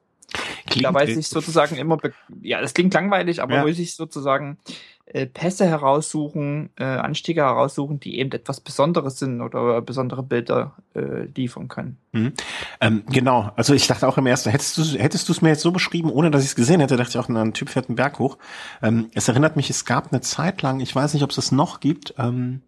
[0.66, 1.98] Klingt da weiß ich sozusagen immer,
[2.40, 3.62] ja, das klingt langweilig, aber ja.
[3.62, 4.58] muss ich sozusagen
[5.06, 11.24] äh, Pässe heraussuchen, äh, Anstiege heraussuchen, die eben etwas Besonderes sind oder besondere Bilder äh,
[11.34, 11.98] liefern können.
[12.12, 12.32] Mhm.
[12.80, 15.60] Ähm, genau, also ich dachte auch im ersten, hättest du hättest du es mir jetzt
[15.60, 17.96] so beschrieben, ohne dass ich es gesehen hätte, dachte ich auch, ein Typ fährt einen
[17.96, 18.38] Berg hoch.
[18.80, 21.52] Ähm, es erinnert mich, es gab eine Zeit lang, ich weiß nicht, ob es es
[21.52, 22.62] noch gibt, ähm,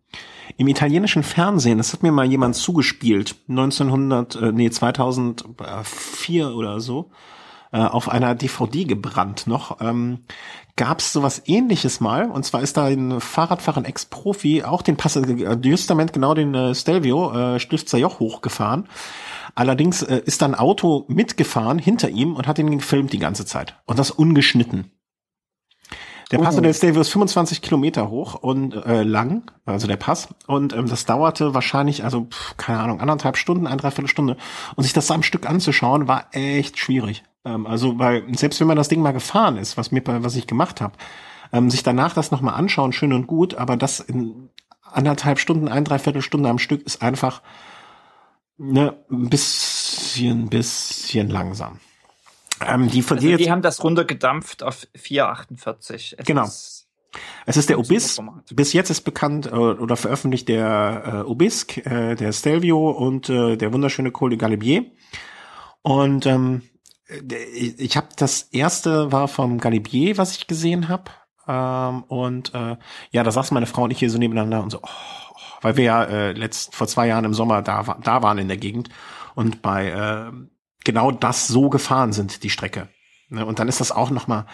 [0.58, 7.10] im italienischen Fernsehen, das hat mir mal jemand zugespielt, 1900, äh, nee, 2004 oder so,
[7.74, 9.80] äh, auf einer DVD gebrannt noch.
[9.80, 10.20] Ähm,
[10.76, 12.30] Gab es sowas ähnliches mal?
[12.30, 16.54] Und zwar ist da ein Fahrradfahrer, ein Ex-Profi, auch den Pass, äh, justament genau den
[16.54, 18.88] äh, Stelvio, äh, Stifter Joch hochgefahren.
[19.54, 23.44] Allerdings äh, ist da ein Auto mitgefahren hinter ihm und hat ihn gefilmt die ganze
[23.44, 23.76] Zeit.
[23.86, 24.90] Und das ungeschnitten.
[26.30, 26.60] Der Pass oh.
[26.60, 30.28] del Stelvio ist 25 Kilometer hoch und äh, lang, also der Pass.
[30.46, 34.36] Und ähm, das dauerte wahrscheinlich, also pff, keine Ahnung, anderthalb Stunden, ein dreiviertel Stunde.
[34.76, 37.24] Und sich das am Stück anzuschauen, war echt schwierig.
[37.44, 40.46] Ähm, also, weil selbst wenn man das Ding mal gefahren ist, was mir, was ich
[40.46, 40.94] gemacht habe,
[41.52, 44.50] ähm, sich danach das nochmal anschauen, schön und gut, aber das in
[44.82, 47.42] anderthalb Stunden, ein, dreiviertel Stunde am Stück ist einfach
[48.56, 51.80] ne, ein bisschen, bisschen langsam.
[52.60, 56.24] Ähm, die, von also die, die haben das runtergedampft auf 4,48.
[56.24, 56.44] Genau.
[56.44, 56.84] Ist
[57.46, 58.20] es ist der Obis.
[58.50, 63.56] Bis jetzt ist bekannt äh, oder veröffentlicht der äh, Obisque, äh, der Stelvio und äh,
[63.56, 64.86] der wunderschöne Col de Galibier.
[65.82, 66.62] Und ähm,
[67.54, 71.10] ich, ich habe das erste war vom Galibier, was ich gesehen habe.
[71.46, 72.76] Ähm, und äh,
[73.10, 74.88] ja, da saß meine Frau und ich hier so nebeneinander und so, oh,
[75.30, 78.48] oh, weil wir ja äh, letzt vor zwei Jahren im Sommer da, da waren in
[78.48, 78.88] der Gegend
[79.34, 80.32] und bei äh,
[80.84, 82.88] genau das so gefahren sind, die Strecke.
[83.28, 83.44] Ne?
[83.44, 84.46] Und dann ist das auch noch mal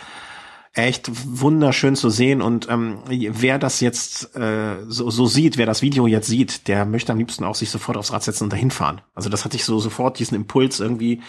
[0.73, 5.83] echt wunderschön zu sehen und ähm, wer das jetzt äh, so, so sieht, wer das
[5.83, 8.71] Video jetzt sieht, der möchte am liebsten auch sich sofort aufs Rad setzen und dahin
[8.71, 9.01] fahren.
[9.17, 11.23] Also das hatte ich so sofort diesen Impuls irgendwie,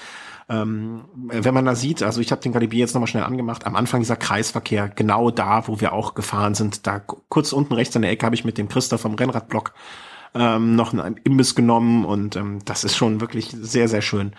[0.47, 3.75] ähm, wenn man da sieht, also ich habe den Galibier jetzt nochmal schnell angemacht, am
[3.75, 8.03] Anfang dieser Kreisverkehr, genau da, wo wir auch gefahren sind, da kurz unten rechts an
[8.03, 9.73] der Ecke habe ich mit dem Christoph vom Rennradblock
[10.35, 14.33] ähm, noch einen Imbiss genommen und ähm, das ist schon wirklich sehr, sehr schön.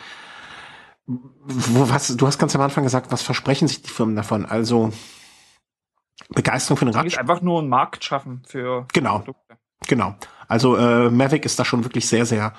[1.06, 4.46] Wo, was, du hast ganz am Anfang gesagt, was versprechen sich die Firmen davon?
[4.46, 4.92] Also
[6.28, 7.18] Begeisterung für den Rad.
[7.18, 9.58] Einfach nur einen Markt schaffen für genau, Produkte.
[9.88, 10.14] Genau.
[10.48, 12.52] Also äh, Mavic ist da schon wirklich sehr, sehr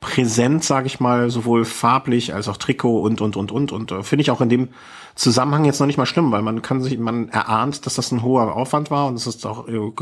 [0.00, 4.02] präsent, sage ich mal, sowohl farblich als auch Trikot und und und und und äh,
[4.02, 4.68] finde ich auch in dem
[5.16, 8.22] Zusammenhang jetzt noch nicht mal schlimm, weil man kann sich, man erahnt, dass das ein
[8.22, 9.92] hoher Aufwand war und dass es auch äh,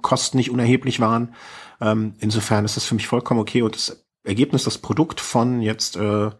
[0.00, 1.34] Kosten nicht unerheblich waren.
[1.80, 5.96] Ähm, insofern ist das für mich vollkommen okay und das Ergebnis, das Produkt von jetzt
[5.96, 6.30] äh,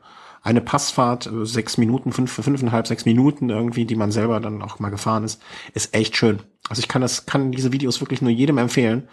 [0.48, 4.78] eine Passfahrt, äh, sechs Minuten, fünf, fünfeinhalb, sechs Minuten irgendwie, die man selber dann auch
[4.78, 5.42] mal gefahren ist,
[5.74, 6.40] ist echt schön.
[6.70, 9.08] Also ich kann das, kann diese Videos wirklich nur jedem empfehlen.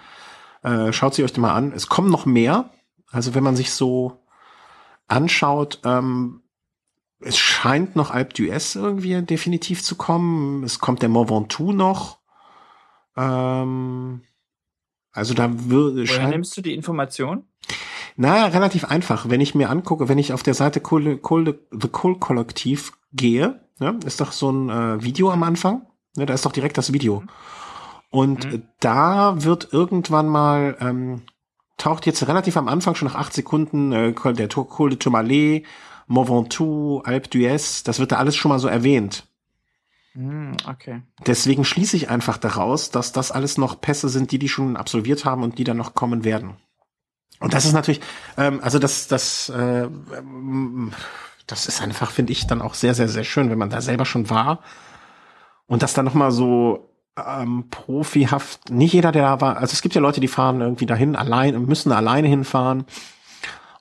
[0.63, 1.73] Äh, schaut sie euch mal an.
[1.73, 2.69] Es kommen noch mehr.
[3.11, 4.23] Also wenn man sich so
[5.07, 6.41] anschaut, ähm,
[7.19, 10.63] es scheint noch Alp d'Huez irgendwie definitiv zu kommen.
[10.63, 12.19] Es kommt der Mont Ventoux noch.
[13.17, 14.21] Ähm,
[15.11, 16.07] also da würde.
[16.07, 17.43] Woher nimmst du die Information?
[18.15, 19.29] Na, relativ einfach.
[19.29, 23.61] Wenn ich mir angucke, wenn ich auf der Seite Kohl, Kohl, The Coal Kollektiv gehe,
[23.79, 25.85] ne, ist doch so ein äh, Video am Anfang.
[26.15, 27.21] Ne, da ist doch direkt das Video.
[27.21, 27.29] Mhm.
[28.09, 28.63] Und mhm.
[28.79, 31.23] da wird irgendwann mal, ähm,
[31.77, 35.65] taucht jetzt relativ am Anfang, schon nach acht Sekunden, äh, der Col de Tourmalet
[36.07, 39.27] Mont Ventoux, Alpe d'Huez, das wird da alles schon mal so erwähnt.
[40.13, 41.01] Hm, okay.
[41.25, 45.25] Deswegen schließe ich einfach daraus, dass das alles noch Pässe sind, die die schon absolviert
[45.25, 46.57] haben und die dann noch kommen werden.
[47.39, 48.01] Und das ist natürlich,
[48.37, 49.87] ähm, also das, das, äh,
[51.47, 54.05] das ist einfach, finde ich, dann auch sehr, sehr, sehr schön, wenn man da selber
[54.05, 54.59] schon war
[55.67, 58.69] und das dann noch mal so ähm, profihaft.
[58.69, 59.57] Nicht jeder, der da war.
[59.57, 62.85] Also es gibt ja Leute, die fahren irgendwie dahin allein und müssen alleine hinfahren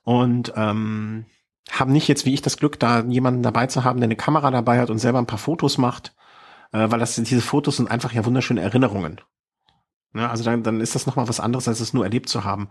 [0.02, 1.26] und ähm,
[1.70, 4.50] haben nicht jetzt wie ich das Glück, da jemanden dabei zu haben, der eine Kamera
[4.50, 6.12] dabei hat und selber ein paar Fotos macht
[6.74, 9.20] äh, weil das diese Fotos sind einfach ja wunderschöne Erinnerungen.
[10.14, 12.68] Ne, also dann, dann ist das nochmal was anderes, als es nur erlebt zu haben.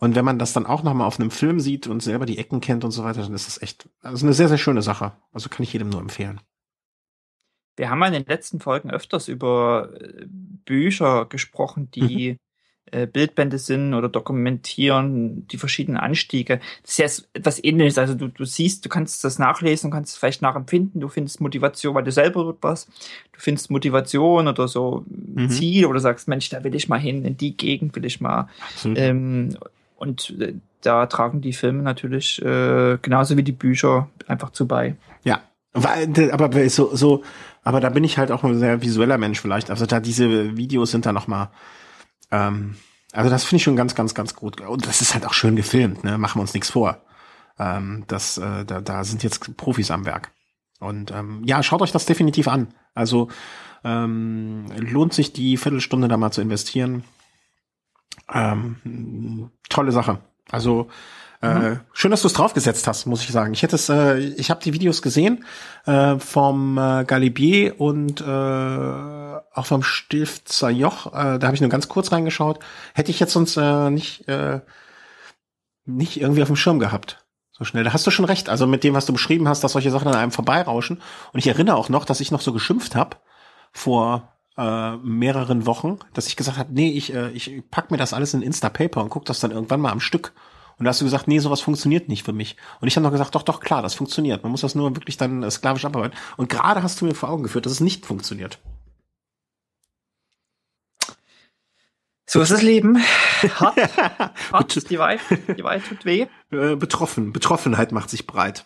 [0.00, 2.60] Und wenn man das dann auch nochmal auf einem Film sieht und selber die Ecken
[2.60, 5.12] kennt und so weiter, dann ist das echt, also eine sehr, sehr schöne Sache.
[5.32, 6.40] Also kann ich jedem nur empfehlen.
[7.76, 12.36] Wir haben ja in den letzten Folgen öfters über äh, Bücher gesprochen, die mhm.
[12.92, 16.60] Äh, Bildbände sind oder dokumentieren die verschiedenen Anstiege.
[16.82, 17.98] Das ist ja etwas ähnliches.
[17.98, 21.94] Also du, du siehst, du kannst das nachlesen, kannst es vielleicht nachempfinden, du findest Motivation,
[21.94, 22.88] weil du selber dort warst.
[23.32, 25.50] Du findest Motivation oder so mhm.
[25.50, 28.48] Ziel oder sagst, Mensch, da will ich mal hin, in die Gegend will ich mal.
[28.84, 29.56] Ähm,
[29.96, 34.96] und äh, da tragen die Filme natürlich äh, genauso wie die Bücher einfach zu bei.
[35.22, 37.22] Ja, aber so, so,
[37.62, 39.70] aber da bin ich halt auch ein sehr visueller Mensch vielleicht.
[39.70, 41.50] Also da diese Videos sind da noch mal
[42.30, 42.76] ähm,
[43.12, 44.60] also das finde ich schon ganz, ganz, ganz gut.
[44.60, 46.18] Und das ist halt auch schön gefilmt, ne?
[46.18, 47.02] Machen wir uns nichts vor.
[47.58, 50.32] Ähm, das, äh, da, da sind jetzt Profis am Werk.
[50.78, 52.68] Und ähm, ja, schaut euch das definitiv an.
[52.94, 53.28] Also
[53.84, 57.04] ähm, lohnt sich die Viertelstunde da mal zu investieren.
[58.32, 60.20] Ähm, tolle Sache.
[60.50, 60.88] Also
[61.42, 61.80] äh, mhm.
[61.92, 63.54] schön, dass du es draufgesetzt hast, muss ich sagen.
[63.54, 65.44] Ich hätte es, äh, ich habe die Videos gesehen
[65.86, 71.06] äh, vom äh, Galibier und äh, auch vom Stifter Joch.
[71.06, 72.58] Äh, da habe ich nur ganz kurz reingeschaut.
[72.94, 74.60] Hätte ich jetzt sonst äh, nicht äh,
[75.86, 77.24] nicht irgendwie auf dem Schirm gehabt.
[77.52, 77.84] So schnell.
[77.84, 78.48] Da hast du schon recht.
[78.48, 81.00] Also mit dem, was du beschrieben hast, dass solche Sachen an einem vorbeirauschen.
[81.32, 83.16] Und ich erinnere auch noch, dass ich noch so geschimpft habe
[83.72, 88.12] vor äh, mehreren Wochen, dass ich gesagt habe, nee, ich, äh, ich pack mir das
[88.12, 90.32] alles in Instapaper und guck das dann irgendwann mal am Stück.
[90.80, 92.56] Und da hast du gesagt, nee, sowas funktioniert nicht für mich.
[92.80, 94.42] Und ich habe noch gesagt, doch, doch, klar, das funktioniert.
[94.42, 96.16] Man muss das nur wirklich dann äh, sklavisch abarbeiten.
[96.38, 98.58] Und gerade hast du mir vor Augen geführt, dass es nicht funktioniert.
[102.24, 102.96] So ist das Leben.
[103.56, 103.76] Hart,
[104.52, 105.20] hart die Wahrheit,
[105.54, 106.28] die Wahrheit tut weh.
[106.50, 108.64] Äh, betroffen, Betroffenheit macht sich breit.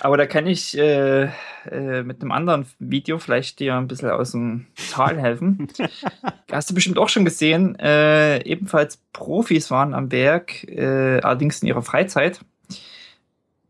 [0.00, 1.28] Aber da kann ich äh,
[1.70, 5.68] äh, mit einem anderen Video vielleicht dir ein bisschen aus dem Tal helfen.
[6.50, 7.78] Hast du bestimmt auch schon gesehen.
[7.78, 12.40] Äh, ebenfalls Profis waren am Werk, äh, allerdings in ihrer Freizeit.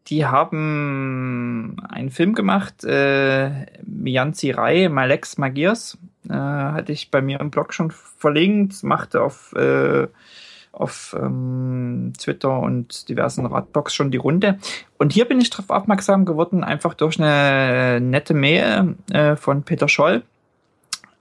[0.09, 5.99] Die haben einen Film gemacht, äh, Mianzi Rai, Malex Magiers.
[6.29, 10.09] Äh, hatte ich bei mir im Blog schon verlinkt, machte auf äh,
[10.73, 14.59] auf ähm, Twitter und diversen Radblogs schon die Runde.
[14.99, 19.89] Und hier bin ich darauf aufmerksam geworden, einfach durch eine nette Mail äh, von Peter
[19.89, 20.23] Scholl.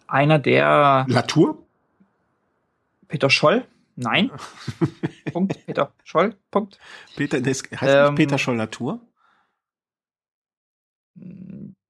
[0.08, 1.06] Einer der.
[1.08, 1.58] Latour?
[3.08, 3.66] Peter Scholl?
[3.96, 4.32] Nein.
[5.34, 5.66] Punkt.
[5.66, 6.36] Peter Scholl.
[6.52, 6.78] Punkt.
[7.16, 9.00] Peter, das heißt ähm, nicht Peter Scholl Latour?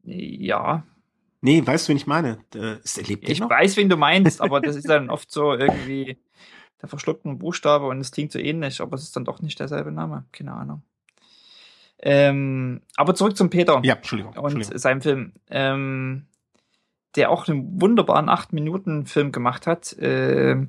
[0.04, 0.84] Ja.
[1.42, 2.40] Nee, weißt du, wen ich meine?
[2.84, 3.50] Ist, lebt ich noch?
[3.50, 6.18] weiß, wen du meinst, aber das ist dann oft so irgendwie
[6.82, 9.92] der verschluckte Buchstabe und es klingt so ähnlich, aber es ist dann doch nicht derselbe
[9.92, 10.26] Name.
[10.32, 10.84] Keine Ahnung.
[12.00, 13.82] Ähm, aber zurück zum Peter.
[13.84, 14.34] Ja, Entschuldigung.
[14.34, 14.78] Und Entschuldigung.
[14.78, 15.34] seinem Film.
[15.50, 16.28] Ähm,
[17.16, 19.94] der auch einen wunderbaren 8-Minuten-Film gemacht hat.
[19.94, 20.68] Äh,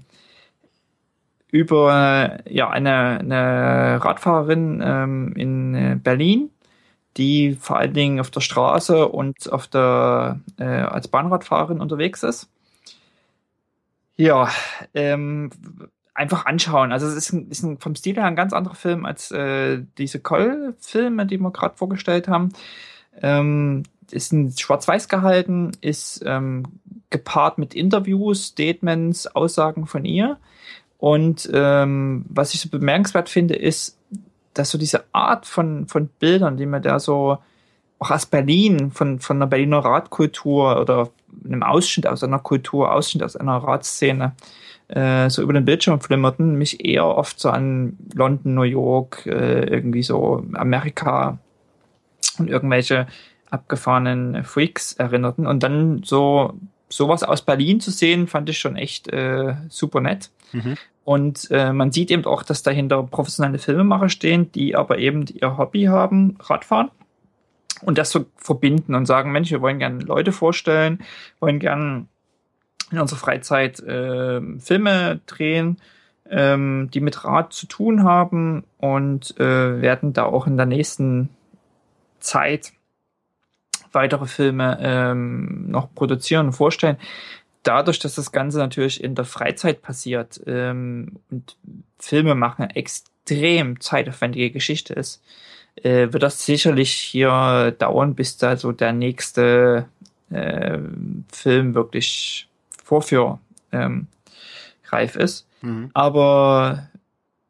[1.51, 6.51] über ja, eine, eine Radfahrerin ähm, in äh, Berlin,
[7.17, 12.51] die vor allen Dingen auf der Straße und auf der, äh, als Bahnradfahrerin unterwegs ist.
[14.17, 14.51] Ja,
[14.95, 15.51] ähm,
[16.19, 16.91] einfach anschauen.
[16.91, 19.83] Also es ist, ein, ist ein, vom Stil her ein ganz anderer Film als äh,
[19.99, 22.51] diese Coll-Filme, die wir gerade vorgestellt haben.
[23.23, 26.65] Ähm, ist ein schwarz-weiß gehalten, ist ähm,
[27.11, 30.39] gepaart mit Interviews, Statements, Aussagen von ihr.
[30.99, 33.97] Und ähm, was ich so bemerkenswert finde, ist,
[34.55, 37.39] dass so diese Art von, von Bildern, die man da so
[38.01, 41.11] auch aus Berlin, von, von einer Berliner Radkultur oder
[41.45, 44.35] einem Ausschnitt aus einer Kultur, Ausschnitt aus einer Radszene,
[44.89, 49.65] äh, so über den Bildschirm flimmerten, mich eher oft so an London, New York, äh,
[49.65, 51.39] irgendwie so Amerika
[52.39, 53.07] und irgendwelche
[53.51, 55.47] abgefahrenen Freaks erinnerten.
[55.47, 56.55] Und dann so
[56.89, 60.31] sowas aus Berlin zu sehen, fand ich schon echt äh, super nett.
[60.53, 60.77] Mhm.
[61.05, 65.57] Und äh, man sieht eben auch, dass dahinter professionelle Filmemacher stehen, die aber eben ihr
[65.57, 66.91] Hobby haben, Radfahren.
[67.83, 70.99] Und das so verbinden und sagen, Mensch, wir wollen gerne Leute vorstellen,
[71.41, 72.07] wollen gerne
[72.91, 75.79] in unserer Freizeit äh, Filme drehen,
[76.31, 81.31] ähm, die mit Rad zu tun haben und äh, werden da auch in der nächsten
[82.21, 82.73] Zeit
[83.93, 86.99] weitere Filme ähm, noch produzieren und vorstellen.
[87.63, 91.57] Dadurch, dass das Ganze natürlich in der Freizeit passiert ähm, und
[91.99, 95.23] Filme machen extrem zeitaufwendige Geschichte ist,
[95.83, 99.87] äh, wird das sicherlich hier dauern, bis da so der nächste
[100.31, 100.79] äh,
[101.33, 102.48] Film wirklich
[102.89, 103.39] vorführreif
[103.73, 104.07] ähm,
[105.17, 105.47] ist.
[105.61, 105.91] Mhm.
[105.93, 106.89] Aber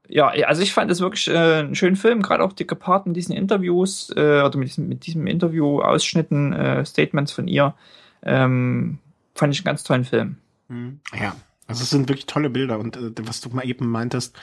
[0.09, 3.15] ja, also ich fand es wirklich äh, einen schönen Film, gerade auch die gepaart mit
[3.15, 7.75] diesen Interviews äh, oder mit diesem, mit diesem Interview-Ausschnitten, äh, Statements von ihr,
[8.23, 8.99] ähm,
[9.35, 10.39] fand ich einen ganz tollen Film.
[10.69, 11.01] Mhm.
[11.19, 11.37] Ja,
[11.69, 14.37] also es sind wirklich tolle Bilder und äh, was du mal eben meintest,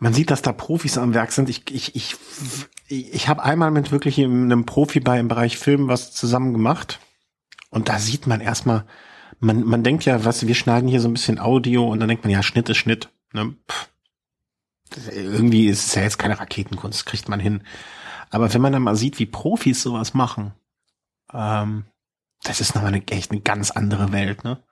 [0.00, 1.48] man sieht, dass da Profis am Werk sind.
[1.48, 2.16] Ich, ich, ich,
[2.88, 6.98] ich habe einmal mit wirklich einem Profi bei im Bereich Film was zusammen gemacht
[7.70, 8.84] und da sieht man erstmal,
[9.44, 12.24] man, man denkt ja, was, wir schneiden hier so ein bisschen Audio und dann denkt
[12.24, 13.10] man, ja, Schnitt ist Schnitt.
[13.32, 13.54] Ne?
[15.12, 17.62] Irgendwie ist es ja jetzt keine Raketenkunst, kriegt man hin.
[18.30, 20.52] Aber wenn man dann mal sieht, wie Profis sowas machen,
[21.32, 21.84] ähm,
[22.42, 24.62] das ist nochmal eine, echt eine ganz andere Welt, ne?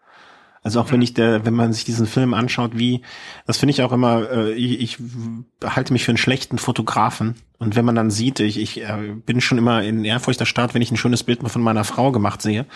[0.64, 3.02] Also auch wenn ich der, wenn man sich diesen Film anschaut, wie,
[3.46, 4.98] das finde ich auch immer, äh, ich, ich
[5.64, 7.34] halte mich für einen schlechten Fotografen.
[7.58, 10.82] Und wenn man dann sieht, ich, ich äh, bin schon immer in ehrfurchter Start, wenn
[10.82, 12.66] ich ein schönes Bild von meiner Frau gemacht sehe.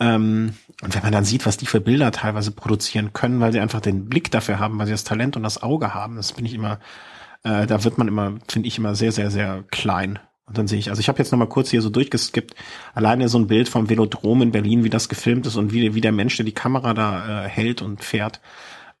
[0.00, 3.60] Ähm, und wenn man dann sieht, was die für Bilder teilweise produzieren können, weil sie
[3.60, 6.46] einfach den Blick dafür haben, weil sie das Talent und das Auge haben, das bin
[6.46, 6.78] ich immer,
[7.42, 10.18] äh, da wird man immer, finde ich immer sehr, sehr, sehr klein.
[10.46, 12.54] Und dann sehe ich, also ich habe jetzt noch mal kurz hier so durchgeskippt,
[12.94, 16.00] alleine so ein Bild vom Velodrom in Berlin, wie das gefilmt ist und wie, wie
[16.00, 18.40] der Mensch, der die Kamera da äh, hält und fährt,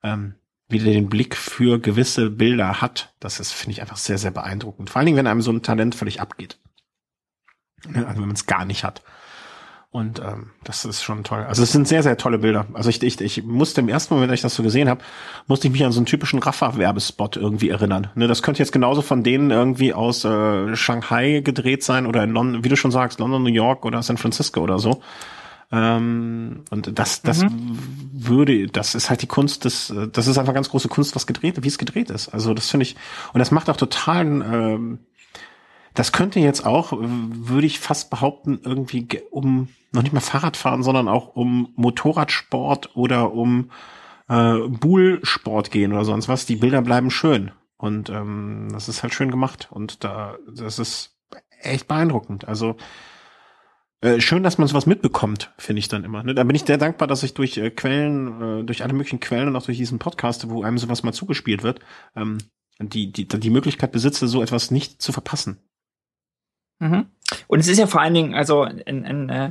[0.02, 0.34] ähm,
[0.68, 3.14] wie der den Blick für gewisse Bilder hat.
[3.18, 4.90] Das ist, finde ich, einfach sehr, sehr beeindruckend.
[4.90, 6.58] Vor allen Dingen, wenn einem so ein Talent völlig abgeht.
[7.86, 9.02] Also wenn man es gar nicht hat.
[9.90, 11.44] Und ähm, das ist schon toll.
[11.48, 12.66] Also es sind sehr, sehr tolle Bilder.
[12.74, 15.00] Also ich, ich, ich musste im ersten Moment, als ich das so gesehen habe,
[15.46, 18.08] musste ich mich an so einen typischen Raffa-Werbespot irgendwie erinnern.
[18.14, 22.32] Ne, das könnte jetzt genauso von denen irgendwie aus äh, Shanghai gedreht sein oder in
[22.32, 25.00] London, wie du schon sagst, London, New York oder San Francisco oder so.
[25.72, 27.78] Ähm, und das, das mhm.
[28.12, 31.62] würde, das ist halt die Kunst des, das ist einfach ganz große Kunst, was gedreht,
[31.62, 32.28] wie es gedreht ist.
[32.28, 32.94] Also das finde ich,
[33.32, 34.98] und das macht auch totalen ähm,
[35.98, 41.08] das könnte jetzt auch, würde ich fast behaupten, irgendwie um noch nicht mal Fahrradfahren, sondern
[41.08, 43.70] auch um Motorradsport oder um
[44.28, 46.46] äh, Bullsport gehen oder sonst was.
[46.46, 47.52] Die Bilder bleiben schön.
[47.76, 49.68] Und ähm, das ist halt schön gemacht.
[49.70, 51.16] Und da, das ist
[51.60, 52.46] echt beeindruckend.
[52.46, 52.76] Also
[54.00, 56.22] äh, schön, dass man sowas mitbekommt, finde ich dann immer.
[56.22, 56.34] Ne?
[56.34, 59.48] Da bin ich sehr dankbar, dass ich durch äh, Quellen, äh, durch alle möglichen Quellen
[59.48, 61.80] und auch durch diesen Podcast, wo einem sowas mal zugespielt wird,
[62.14, 62.38] ähm,
[62.80, 65.58] die, die, die Möglichkeit besitze, so etwas nicht zu verpassen.
[66.78, 67.06] Mhm.
[67.46, 69.50] Und es ist ja vor allen Dingen also ein, ein äh,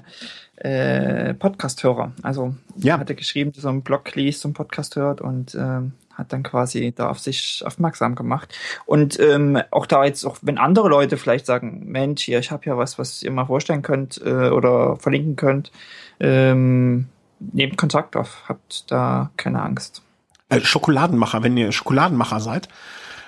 [0.58, 2.14] äh, Podcast-Hörer.
[2.24, 2.98] Also ja.
[2.98, 6.44] hat er geschrieben, dass er einen Blog liest und Podcast hört und ähm, hat dann
[6.44, 8.58] quasi da auf sich aufmerksam gemacht.
[8.86, 12.66] Und ähm, auch da jetzt, auch wenn andere Leute vielleicht sagen, Mensch, hier, ich habe
[12.66, 15.72] ja was, was ihr mal vorstellen könnt äh, oder verlinken könnt,
[16.20, 17.08] ähm,
[17.40, 20.02] nehmt Kontakt auf, habt da keine Angst.
[20.50, 22.68] Äh, Schokoladenmacher, wenn ihr Schokoladenmacher seid,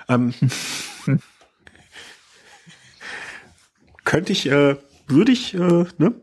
[0.08, 0.34] ähm,
[4.04, 4.76] könnte ich, äh,
[5.06, 6.14] würde ich, äh, ne?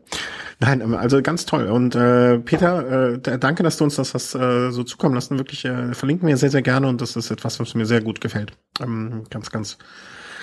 [0.60, 1.68] Nein, ähm, also ganz toll.
[1.68, 5.38] Und äh, Peter, äh, danke, dass du uns das hast, äh, so zukommen lassen.
[5.38, 8.20] Wirklich äh, verlinken wir sehr, sehr gerne und das ist etwas, was mir sehr gut
[8.20, 8.52] gefällt.
[8.80, 9.78] Ähm, ganz, ganz,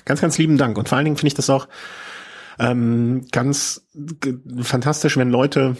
[0.06, 0.78] ganz, ganz lieben Dank.
[0.78, 1.68] Und vor allen Dingen finde ich das auch
[2.60, 3.86] ähm, ganz
[4.62, 5.76] fantastisch, wenn Leute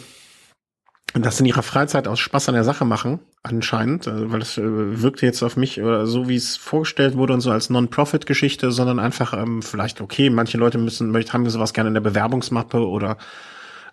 [1.22, 4.62] das in ihrer Freizeit aus Spaß an der Sache machen, anscheinend, äh, weil es äh,
[5.02, 8.98] wirkte jetzt auf mich oder so, wie es vorgestellt wurde und so als Non-Profit-Geschichte, sondern
[8.98, 13.16] einfach ähm, vielleicht, okay, manche Leute müssen, haben sowas gerne in der Bewerbungsmappe oder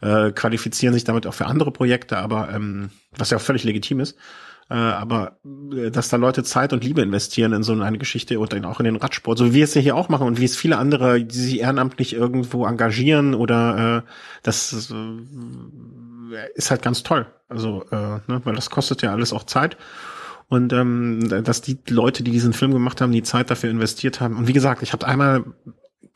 [0.01, 3.99] äh, qualifizieren sich damit auch für andere Projekte, aber ähm, was ja auch völlig legitim
[3.99, 4.17] ist.
[4.69, 5.37] Äh, aber
[5.73, 8.79] äh, dass da Leute Zeit und Liebe investieren in so eine Geschichte und dann auch
[8.79, 10.77] in den Radsport, so wie wir es ja hier auch machen und wie es viele
[10.77, 14.09] andere, die sich ehrenamtlich irgendwo engagieren oder äh,
[14.41, 14.95] das äh,
[16.55, 17.25] ist halt ganz toll.
[17.49, 19.77] Also, äh, ne, weil das kostet ja alles auch Zeit.
[20.49, 24.37] Und ähm, dass die Leute, die diesen Film gemacht haben, die Zeit dafür investiert haben.
[24.37, 25.45] Und wie gesagt, ich habe einmal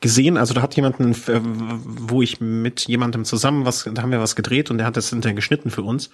[0.00, 4.20] gesehen, also da hat jemanden, äh, wo ich mit jemandem zusammen was, da haben wir
[4.20, 6.10] was gedreht und der hat das hinterher geschnitten für uns.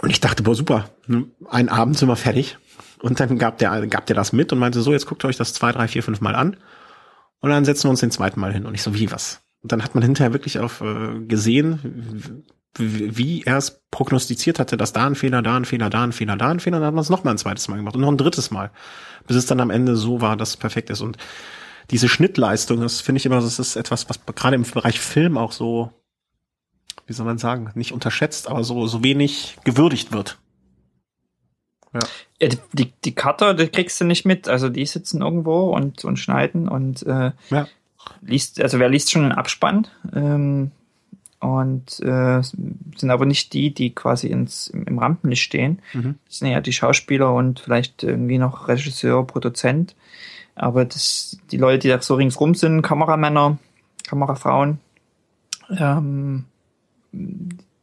[0.00, 2.58] Und ich dachte, boah, super, ne, ein Abend sind wir fertig.
[3.02, 5.52] Und dann gab der, gab der das mit und meinte so, jetzt guckt euch das
[5.54, 6.56] zwei, drei, vier, fünf Mal an.
[7.40, 8.66] Und dann setzen wir uns den zweiten Mal hin.
[8.66, 9.42] Und ich so, wie was?
[9.62, 12.44] Und dann hat man hinterher wirklich auf äh, gesehen,
[12.76, 16.36] wie, er es prognostiziert hatte, dass da ein Fehler, da ein Fehler, da ein Fehler,
[16.36, 18.10] da ein Fehler, dann hat man es noch mal ein zweites Mal gemacht und noch
[18.10, 18.70] ein drittes Mal,
[19.26, 21.00] bis es dann am Ende so war, dass es perfekt ist.
[21.00, 21.18] Und
[21.90, 25.52] diese Schnittleistung, das finde ich immer, das ist etwas, was gerade im Bereich Film auch
[25.52, 25.90] so,
[27.06, 30.38] wie soll man sagen, nicht unterschätzt, aber so, so wenig gewürdigt wird.
[31.92, 32.00] Ja.
[32.40, 34.48] ja die, die Cutter, die kriegst du nicht mit.
[34.48, 37.66] Also die sitzen irgendwo und, und schneiden und äh, ja.
[38.22, 39.86] Liest, also wer liest schon einen Abspann?
[40.14, 40.70] Ähm,
[41.40, 45.80] und äh, sind aber nicht die, die quasi ins, im, Rampenlicht stehen.
[45.94, 46.16] Mhm.
[46.26, 49.96] Das sind ja die Schauspieler und vielleicht irgendwie noch Regisseur, Produzent.
[50.54, 53.56] Aber das, die Leute, die da so ringsrum sind, Kameramänner,
[54.06, 54.80] Kamerafrauen,
[55.70, 56.44] ähm,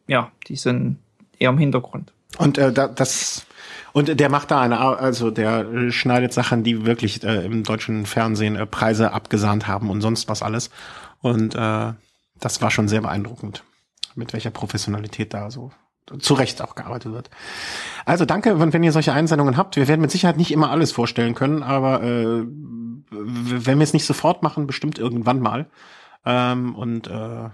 [0.08, 1.00] ja, die sind
[1.40, 2.14] eher im Hintergrund.
[2.38, 3.47] Und äh, das
[3.94, 8.56] und der macht da eine, also der schneidet Sachen, die wirklich äh, im deutschen Fernsehen
[8.56, 10.70] äh, Preise abgesahnt haben und sonst was alles.
[11.22, 11.94] Und äh,
[12.40, 13.64] das war schon sehr beeindruckend,
[14.16, 15.72] mit welcher Professionalität da so
[16.20, 17.30] zu Recht auch gearbeitet wird.
[18.06, 19.76] Also danke, wenn, wenn ihr solche Einsendungen habt.
[19.76, 22.46] Wir werden mit Sicherheit nicht immer alles vorstellen können, aber äh,
[23.10, 25.70] wenn wir es nicht sofort machen, bestimmt irgendwann mal.
[26.26, 27.50] Ähm, und äh,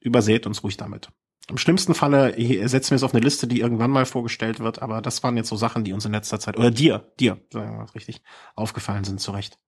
[0.00, 1.10] überseht uns ruhig damit.
[1.48, 2.34] Im schlimmsten Falle
[2.68, 5.48] setzen wir es auf eine Liste, die irgendwann mal vorgestellt wird, aber das waren jetzt
[5.48, 8.22] so Sachen, die uns in letzter Zeit, oder dir, dir, sagen wir mal richtig,
[8.54, 9.58] aufgefallen sind, zu Recht.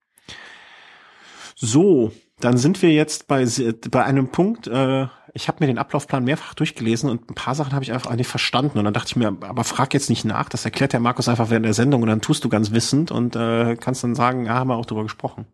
[1.55, 3.45] So, dann sind wir jetzt bei,
[3.89, 7.73] bei einem Punkt, äh, ich habe mir den Ablaufplan mehrfach durchgelesen und ein paar Sachen
[7.73, 8.77] habe ich einfach nicht verstanden.
[8.77, 11.49] Und dann dachte ich mir, aber frag jetzt nicht nach, das erklärt der Markus einfach
[11.49, 14.55] während der Sendung und dann tust du ganz wissend und äh, kannst dann sagen, ja,
[14.55, 15.45] haben wir auch drüber gesprochen.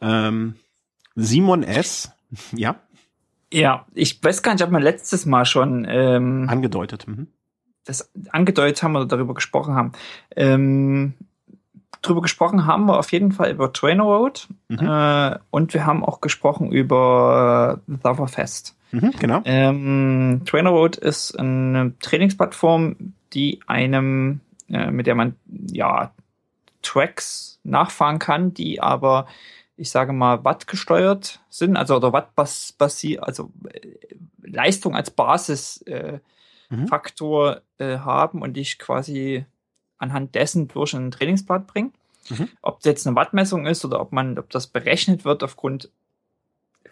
[0.00, 0.56] Ähm,
[1.14, 2.10] Simon S.,
[2.52, 2.80] ja.
[3.52, 7.06] Ja, ich weiß gar nicht, ob wir letztes Mal schon ähm, angedeutet.
[7.06, 7.28] Mhm.
[7.84, 9.92] Das angedeutet haben oder darüber gesprochen haben.
[10.34, 11.14] Ähm,
[12.02, 14.78] drüber gesprochen haben wir auf jeden Fall über Trainer Road mhm.
[14.78, 18.76] äh, und wir haben auch gesprochen über äh, Lava-Fest.
[18.92, 19.42] Mhm, genau.
[19.44, 25.36] Ähm, Trainer Road ist eine Trainingsplattform, die einem, äh, mit der man
[25.70, 26.12] ja
[26.82, 29.26] Tracks nachfahren kann, die aber
[29.76, 33.96] ich sage mal, Watt gesteuert sind, also oder Watt basiert, also äh,
[34.42, 36.22] Leistung als Basisfaktor
[37.78, 37.90] äh, mhm.
[37.90, 39.44] äh, haben und ich quasi
[39.98, 41.92] anhand dessen durch einen Trainingsblatt bringen.
[42.30, 42.48] Mhm.
[42.62, 45.90] Ob das jetzt eine Wattmessung ist oder ob man, ob das berechnet wird aufgrund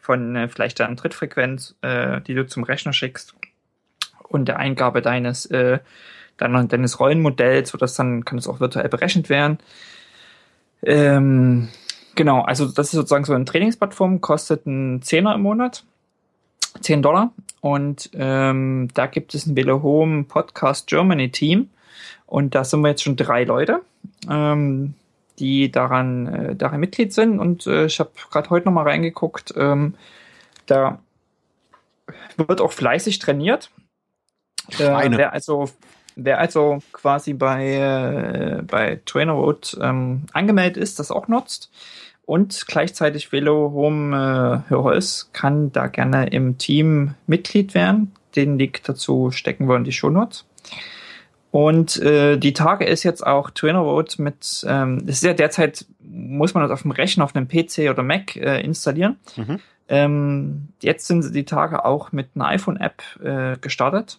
[0.00, 3.34] von äh, vielleicht einer Trittfrequenz, äh, die du zum Rechner schickst
[4.28, 5.78] und der Eingabe deines, äh,
[6.36, 9.58] deiner, deines Rollenmodells, so dass dann kann es auch virtuell berechnet werden.
[10.82, 11.70] Ähm,
[12.14, 15.84] genau, also das ist sozusagen so eine Trainingsplattform, kostet einen Zehner im Monat,
[16.80, 17.32] 10 Dollar.
[17.60, 21.70] Und ähm, da gibt es ein Velo Home Podcast Germany Team,
[22.26, 23.82] und da sind wir jetzt schon drei Leute,
[24.28, 24.94] ähm,
[25.38, 27.38] die daran, äh, daran Mitglied sind.
[27.38, 29.54] Und äh, ich habe gerade heute nochmal reingeguckt.
[29.56, 29.94] Ähm,
[30.66, 30.98] da
[32.36, 33.70] wird auch fleißig trainiert.
[34.78, 35.68] Äh, wer also
[36.16, 41.70] wer also quasi bei, äh, bei Trainer Road ähm, angemeldet ist, das auch nutzt
[42.26, 48.12] und gleichzeitig Velo Home äh, Hörholz kann da gerne im Team Mitglied werden.
[48.34, 50.44] Den Link dazu stecken wir in die Show Notes.
[51.50, 55.86] Und äh, die Tage ist jetzt auch Trainer Road mit, ähm, das ist ja derzeit,
[56.00, 59.18] muss man das auf dem Rechner, auf einem PC oder Mac äh, installieren.
[59.36, 59.60] Mhm.
[59.86, 64.18] Ähm, jetzt sind die Tage auch mit einer iPhone-App äh, gestartet.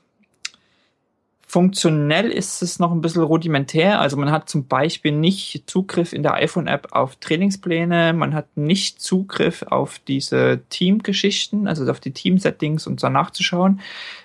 [1.56, 4.02] Funktionell ist es noch ein bisschen rudimentär.
[4.02, 9.02] Also man hat zum Beispiel nicht Zugriff in der iPhone-App auf Trainingspläne, man hat nicht
[9.02, 13.80] Zugriff auf diese Team-Geschichten, also auf die Team-Settings und danach zu schauen.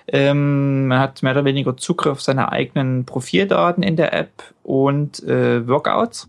[0.09, 5.23] Ähm, man hat mehr oder weniger Zugriff auf seine eigenen Profildaten in der App und
[5.23, 6.29] äh, Workouts.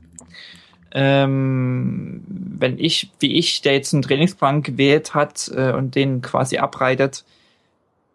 [0.92, 6.60] Ähm, wenn ich, wie ich, der jetzt einen Trainingsplan gewählt hat äh, und den quasi
[6.60, 7.26] abreitet,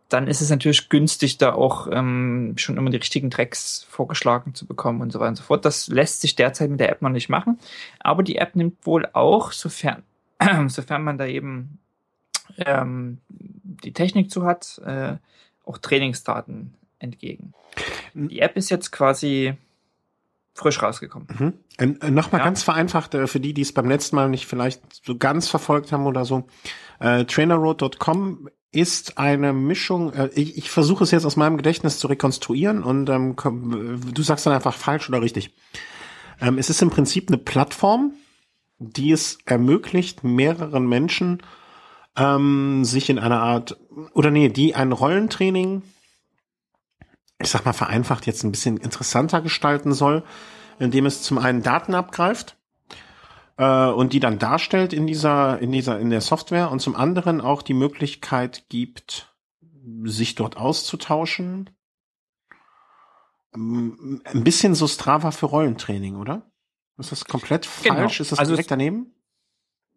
[0.08, 4.66] dann ist es natürlich günstig, da auch ähm, schon immer die richtigen Tracks vorgeschlagen zu
[4.66, 5.64] bekommen und so weiter und so fort.
[5.64, 7.58] Das lässt sich derzeit mit der App noch nicht machen.
[7.98, 10.04] Aber die App nimmt wohl auch, sofern,
[10.68, 11.78] sofern man da eben
[12.58, 15.16] ähm, die Technik zu hat, äh,
[15.64, 17.52] auch Trainingsdaten entgegen.
[18.14, 19.54] Die App ist jetzt quasi
[20.56, 21.28] frisch rausgekommen.
[21.38, 21.52] Mhm.
[21.78, 22.44] Äh, Nochmal ja.
[22.44, 25.92] ganz vereinfacht äh, für die, die es beim letzten Mal nicht vielleicht so ganz verfolgt
[25.92, 26.46] haben oder so.
[26.98, 32.06] Äh, trainerroad.com ist eine Mischung, äh, ich, ich versuche es jetzt aus meinem Gedächtnis zu
[32.08, 35.54] rekonstruieren und ähm, komm, du sagst dann einfach falsch oder richtig.
[36.40, 38.14] Ähm, es ist im Prinzip eine Plattform,
[38.78, 41.42] die es ermöglicht, mehreren Menschen
[42.16, 43.78] ähm, sich in einer Art,
[44.12, 45.82] oder nee, die ein Rollentraining,
[47.38, 50.24] ich sag mal vereinfacht, jetzt ein bisschen interessanter gestalten soll,
[50.78, 52.56] indem es zum einen Daten abgreift,
[53.56, 57.40] äh, und die dann darstellt in dieser, in dieser, in der Software und zum anderen
[57.40, 59.34] auch die Möglichkeit gibt,
[60.04, 61.70] sich dort auszutauschen.
[63.54, 66.50] Ähm, ein bisschen so Strava für Rollentraining, oder?
[66.98, 67.96] Ist das komplett genau.
[67.96, 68.20] falsch?
[68.20, 69.14] Ist das also direkt daneben?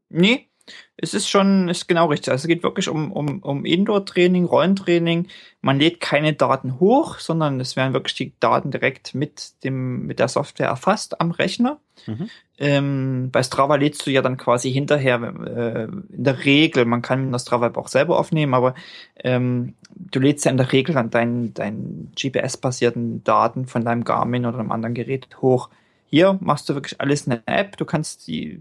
[0.10, 0.49] Nee,
[0.98, 2.30] Es ist schon, ist genau richtig.
[2.30, 5.28] Also es geht wirklich um, um, um Indoor-Training, Rollentraining.
[5.62, 10.20] Man lädt keine Daten hoch, sondern es werden wirklich die Daten direkt mit dem, mit
[10.20, 11.80] der Software erfasst am Rechner.
[12.06, 12.30] Mhm.
[12.58, 17.32] Ähm, bei Strava lädst du ja dann quasi hinterher, äh, in der Regel, man kann
[17.32, 18.76] das Strava auch selber aufnehmen, aber
[19.24, 24.46] ähm, du lädst ja in der Regel dann deinen dein GPS-basierten Daten von deinem Garmin
[24.46, 25.70] oder einem anderen Gerät hoch.
[26.06, 27.78] Hier machst du wirklich alles in der App.
[27.78, 28.60] Du kannst die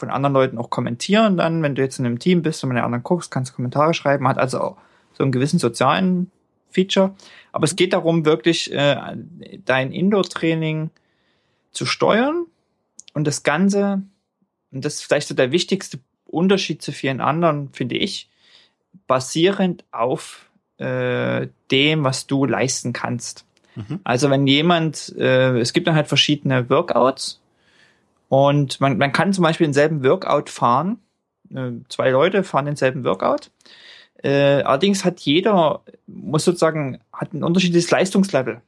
[0.00, 2.78] von anderen Leuten auch kommentieren dann, wenn du jetzt in einem Team bist und mit
[2.78, 4.76] den anderen guckst, kannst du Kommentare schreiben, hat also auch
[5.12, 6.30] so einen gewissen sozialen
[6.70, 7.14] Feature.
[7.52, 8.96] Aber es geht darum, wirklich äh,
[9.64, 10.90] dein Indoor-Training
[11.72, 12.46] zu steuern
[13.12, 14.02] und das Ganze,
[14.72, 18.28] und das ist vielleicht so der wichtigste Unterschied zu vielen anderen, finde ich,
[19.06, 23.44] basierend auf äh, dem, was du leisten kannst.
[23.74, 24.00] Mhm.
[24.04, 27.39] Also wenn jemand, äh, es gibt dann halt verschiedene Workouts,
[28.30, 31.00] und man, man kann zum Beispiel denselben Workout fahren.
[31.52, 33.50] Äh, zwei Leute fahren denselben Workout.
[34.22, 38.60] Äh, allerdings hat jeder, muss sozusagen, hat ein unterschiedliches Leistungslevel.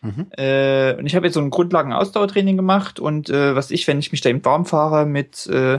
[0.00, 0.26] Mhm.
[0.36, 4.10] Äh, und ich habe jetzt so ein Grundlagen-Ausdauertraining gemacht und äh, was ich, wenn ich
[4.10, 5.78] mich da eben warm fahre mit äh,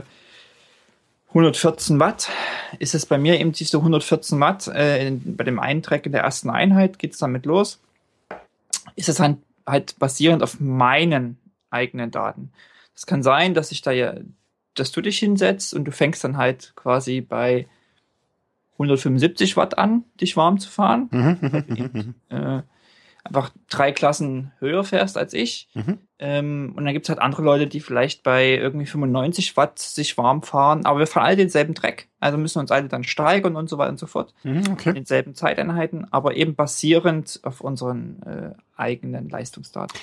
[1.28, 2.30] 114 Watt,
[2.78, 4.66] ist es bei mir eben diese 114 Watt.
[4.66, 7.80] In, bei dem einen Track in der ersten Einheit geht's damit los.
[8.96, 11.36] Ist es halt, halt basierend auf meinen
[11.68, 12.50] eigenen Daten.
[13.00, 14.14] Es kann sein, dass ich da ja,
[14.74, 17.66] dass du dich hinsetzt und du fängst dann halt quasi bei
[18.74, 21.08] 175 Watt an, dich warm zu fahren.
[21.10, 22.60] Mhm, mhm, äh,
[23.24, 25.68] einfach drei Klassen höher fährst als ich.
[25.74, 25.98] Mhm.
[26.18, 30.42] Ähm, und dann gibt's halt andere Leute, die vielleicht bei irgendwie 95 Watt sich warm
[30.42, 32.08] fahren, aber wir fahren alle denselben Dreck.
[32.18, 34.34] Also müssen uns alle dann steigern und so weiter und so fort.
[34.42, 34.90] Mhm, okay.
[34.90, 39.98] In denselben Zeiteinheiten, aber eben basierend auf unseren äh, eigenen Leistungsdaten.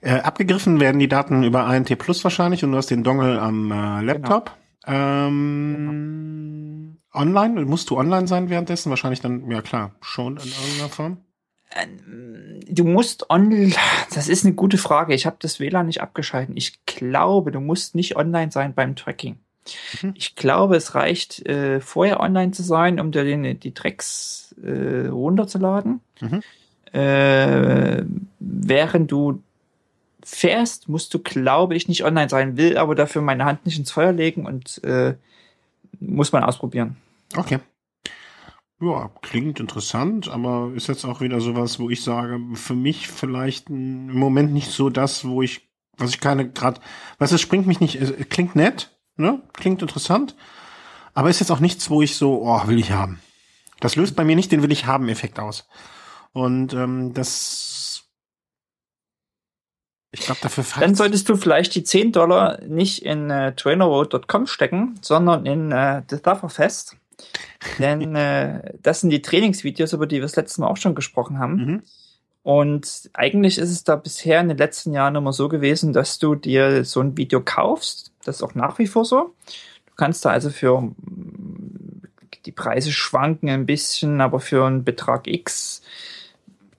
[0.00, 3.70] Äh, abgegriffen werden die Daten über ANT Plus wahrscheinlich und du hast den Dongle am
[3.70, 4.56] äh, Laptop.
[4.84, 4.96] Genau.
[4.98, 7.22] Ähm, genau.
[7.22, 7.64] Online?
[7.64, 8.90] Musst du online sein währenddessen?
[8.90, 11.18] Wahrscheinlich dann, ja klar, schon in irgendeiner Form.
[11.74, 13.72] Ähm, du musst online,
[14.14, 15.14] das ist eine gute Frage.
[15.14, 16.56] Ich habe das WLAN nicht abgeschalten.
[16.56, 19.38] Ich glaube, du musst nicht online sein beim Tracking.
[20.02, 20.14] Mhm.
[20.16, 25.08] Ich glaube, es reicht, äh, vorher online zu sein, um dir den, die Tracks äh,
[25.08, 26.00] runterzuladen.
[26.20, 26.42] Mhm.
[26.92, 28.02] Äh,
[28.40, 29.42] während du
[30.24, 33.90] fährst, musst du, glaube ich, nicht online sein, will aber dafür meine Hand nicht ins
[33.90, 35.14] Feuer legen und äh,
[36.00, 36.96] muss man ausprobieren.
[37.36, 37.58] Okay.
[38.80, 43.68] Ja, klingt interessant, aber ist jetzt auch wieder sowas, wo ich sage, für mich vielleicht
[43.68, 45.68] im Moment nicht so das, wo ich,
[45.98, 46.80] was ich keine gerade,
[47.18, 47.98] was es springt mich nicht,
[48.30, 49.42] klingt nett, ne?
[49.52, 50.34] Klingt interessant,
[51.12, 53.20] aber ist jetzt auch nichts, wo ich so, oh, will ich haben.
[53.80, 55.68] Das löst bei mir nicht den will ich haben Effekt aus.
[56.32, 57.70] Und ähm, das
[60.12, 64.98] ich glaube, dafür Dann solltest du vielleicht die 10 Dollar nicht in äh, trainerroad.com stecken,
[65.02, 66.18] sondern in äh, The
[66.48, 66.96] Fest.
[67.78, 71.38] Denn äh, das sind die Trainingsvideos, über die wir das letzte Mal auch schon gesprochen
[71.38, 71.54] haben.
[71.54, 71.82] Mhm.
[72.42, 76.34] Und eigentlich ist es da bisher in den letzten Jahren immer so gewesen, dass du
[76.34, 78.12] dir so ein Video kaufst.
[78.24, 79.34] Das ist auch nach wie vor so.
[79.86, 80.90] Du kannst da also für
[82.46, 85.82] die Preise schwanken ein bisschen, aber für einen Betrag X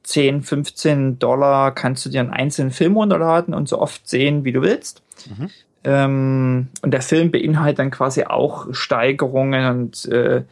[0.04, 4.52] 10, 15 Dollar kannst du dir einen einzelnen Film runterladen und so oft sehen, wie
[4.52, 5.04] du willst.
[5.30, 5.50] Mhm.
[5.84, 10.44] Ähm, und der Film beinhaltet dann quasi auch Steigerungen und äh,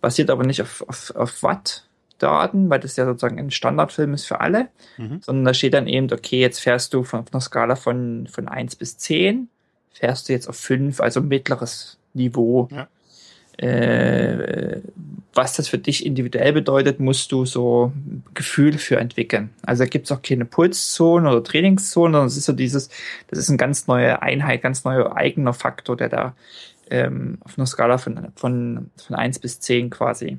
[0.00, 4.40] basiert aber nicht auf, auf, auf Watt-Daten, weil das ja sozusagen ein Standardfilm ist für
[4.40, 4.68] alle,
[4.98, 5.20] mhm.
[5.22, 8.46] sondern da steht dann eben, okay, jetzt fährst du von, auf einer Skala von, von
[8.46, 9.48] 1 bis 10,
[9.92, 12.68] fährst du jetzt auf 5, also mittleres Niveau.
[12.70, 12.88] Ja.
[13.56, 14.80] Äh,
[15.34, 17.92] was das für dich individuell bedeutet, musst du so
[18.34, 19.50] Gefühl für entwickeln.
[19.62, 22.88] Also da gibt es auch keine Pulszone oder Trainingszone, sondern es ist so dieses,
[23.28, 26.36] das ist eine ganz neue Einheit, ganz neuer eigener Faktor, der da
[26.90, 30.38] ähm, auf einer Skala von, von, von 1 bis 10 quasi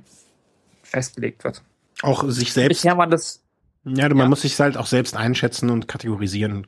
[0.84, 1.61] festgelegt wird.
[2.02, 2.81] Auch sich selbst.
[2.81, 3.41] Bisher war das.
[3.84, 4.30] Ja, man ja.
[4.30, 6.68] muss sich halt auch selbst einschätzen und kategorisieren,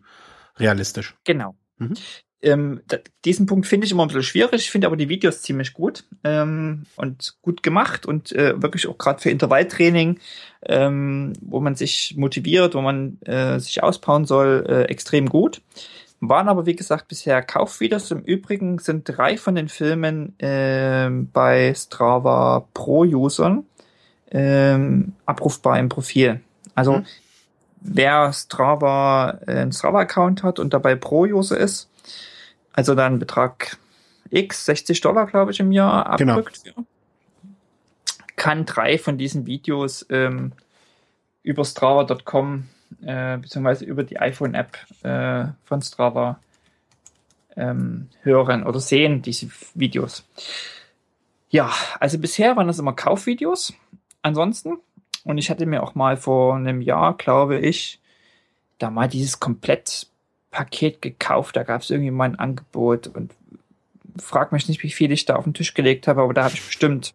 [0.57, 1.15] realistisch.
[1.23, 1.55] Genau.
[1.77, 1.95] Mhm.
[2.41, 2.81] Ähm,
[3.25, 6.03] diesen Punkt finde ich immer ein bisschen schwierig, ich finde aber die Videos ziemlich gut
[6.23, 10.19] ähm, und gut gemacht und äh, wirklich auch gerade für Intervalltraining,
[10.63, 15.61] ähm, wo man sich motiviert, wo man äh, sich auspowern soll, äh, extrem gut.
[16.19, 18.09] Waren aber, wie gesagt, bisher Kaufvideos.
[18.11, 23.65] Im Übrigen sind drei von den Filmen äh, bei Strava Pro-Usern
[24.29, 24.77] äh,
[25.25, 26.41] abrufbar im Profil.
[26.75, 27.05] Also mhm.
[27.81, 31.89] wer Strava, äh, einen Strava-Account hat und dabei Pro-User ist,
[32.77, 33.77] also dann Betrag
[34.29, 36.63] X, 60 Dollar, glaube ich, im Jahr abdrückt.
[36.63, 36.85] Genau.
[38.35, 40.51] Kann drei von diesen Videos ähm,
[41.41, 42.69] über Strava.com
[43.01, 46.39] äh, beziehungsweise über die iPhone-App äh, von Strava
[47.55, 50.23] ähm, hören oder sehen, diese Videos.
[51.49, 53.73] Ja, also bisher waren das immer Kaufvideos.
[54.21, 54.77] Ansonsten.
[55.23, 57.99] Und ich hatte mir auch mal vor einem Jahr, glaube ich,
[58.77, 59.39] da mal dieses
[60.57, 61.55] Komplettpaket gekauft.
[61.55, 63.31] Da gab es irgendwie mal ein Angebot und
[64.17, 66.55] frag mich nicht, wie viel ich da auf den Tisch gelegt habe, aber da habe
[66.55, 67.13] ich bestimmt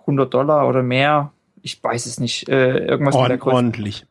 [0.00, 1.32] 100 Dollar oder mehr.
[1.62, 2.48] Ich weiß es nicht.
[2.48, 4.04] Äh, irgendwas Ord ordentlich.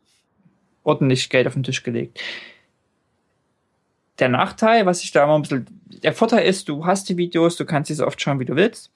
[0.84, 2.20] Ordentlich Geld auf den Tisch gelegt.
[4.20, 5.66] Der Nachteil, was ich da immer ein bisschen,
[6.04, 8.56] der Vorteil ist, du hast die Videos, du kannst sie so oft schauen, wie du
[8.56, 8.92] willst.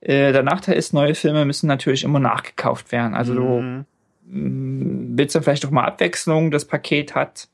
[0.00, 3.14] Äh, der Nachteil ist, neue Filme müssen natürlich immer nachgekauft werden.
[3.14, 3.86] Also mhm.
[4.26, 6.50] du mm, willst dann vielleicht auch mal Abwechslung.
[6.50, 7.48] Das Paket hat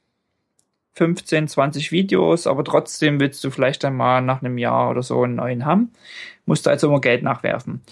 [0.96, 5.22] 15, 20 Videos, aber trotzdem willst du vielleicht dann mal nach einem Jahr oder so
[5.22, 5.92] einen neuen haben.
[6.46, 7.82] Musst du also immer Geld nachwerfen.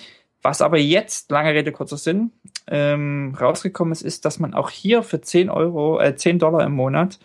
[0.41, 2.33] Was aber jetzt, lange Rede, kurzer Sinn,
[2.67, 6.73] ähm, rausgekommen ist, ist, dass man auch hier für 10 Euro, äh, 10 Dollar im
[6.73, 7.19] Monat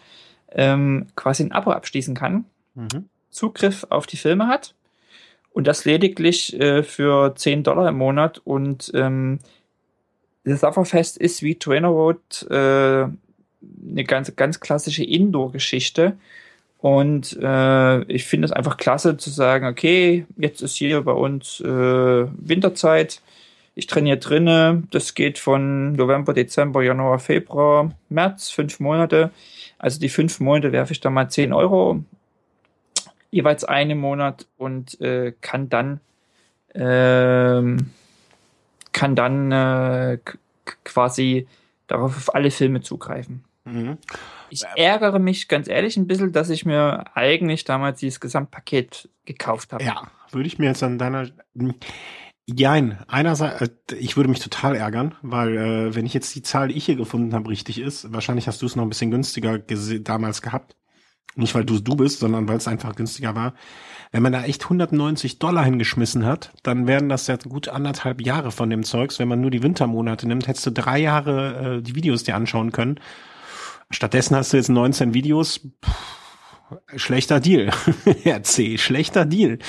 [0.52, 2.46] ähm, quasi ein Abo abschließen kann,
[2.76, 3.10] mhm.
[3.30, 4.76] Zugriff auf die Filme hat
[5.52, 9.40] und das lediglich äh, für 10 Dollar im Monat und ähm,
[10.44, 13.08] das Sufferfest ist wie Trainer Road äh,
[13.62, 16.18] eine ganz, ganz klassische Indoor-Geschichte.
[16.80, 21.60] Und äh, ich finde es einfach klasse zu sagen, okay, jetzt ist hier bei uns
[21.60, 23.22] äh, Winterzeit.
[23.76, 24.84] Ich trainiere drinne.
[24.92, 29.32] Das geht von November, Dezember, Januar, Februar, März, fünf Monate.
[29.78, 32.04] Also die fünf Monate werfe ich da mal zehn Euro,
[33.32, 36.00] jeweils einen Monat und äh, kann dann
[36.74, 37.78] äh,
[38.92, 40.18] kann dann äh,
[40.84, 41.48] quasi
[41.88, 43.44] darauf auf alle Filme zugreifen.
[43.72, 43.98] Mhm.
[44.50, 49.74] Ich ärgere mich ganz ehrlich ein bisschen, dass ich mir eigentlich damals dieses Gesamtpaket gekauft
[49.74, 49.84] habe.
[49.84, 51.28] Ja, würde ich mir jetzt an deiner.
[52.48, 56.70] Jein, einerseits, äh, ich würde mich total ärgern, weil äh, wenn ich jetzt die Zahl,
[56.70, 59.60] die ich hier gefunden habe, richtig ist, wahrscheinlich hast du es noch ein bisschen günstiger
[59.60, 60.76] damals gehabt.
[61.36, 63.54] Nicht weil du es du bist, sondern weil es einfach günstiger war.
[64.12, 68.52] Wenn man da echt 190 Dollar hingeschmissen hat, dann wären das ja gut anderthalb Jahre
[68.52, 69.20] von dem Zeugs.
[69.20, 72.72] Wenn man nur die Wintermonate nimmt, hättest du drei Jahre äh, die Videos dir anschauen
[72.72, 73.00] können
[73.92, 75.62] Stattdessen hast du jetzt 19 Videos.
[75.84, 76.20] Pff,
[76.96, 77.70] schlechter Deal.
[78.26, 79.60] RC, schlechter Deal.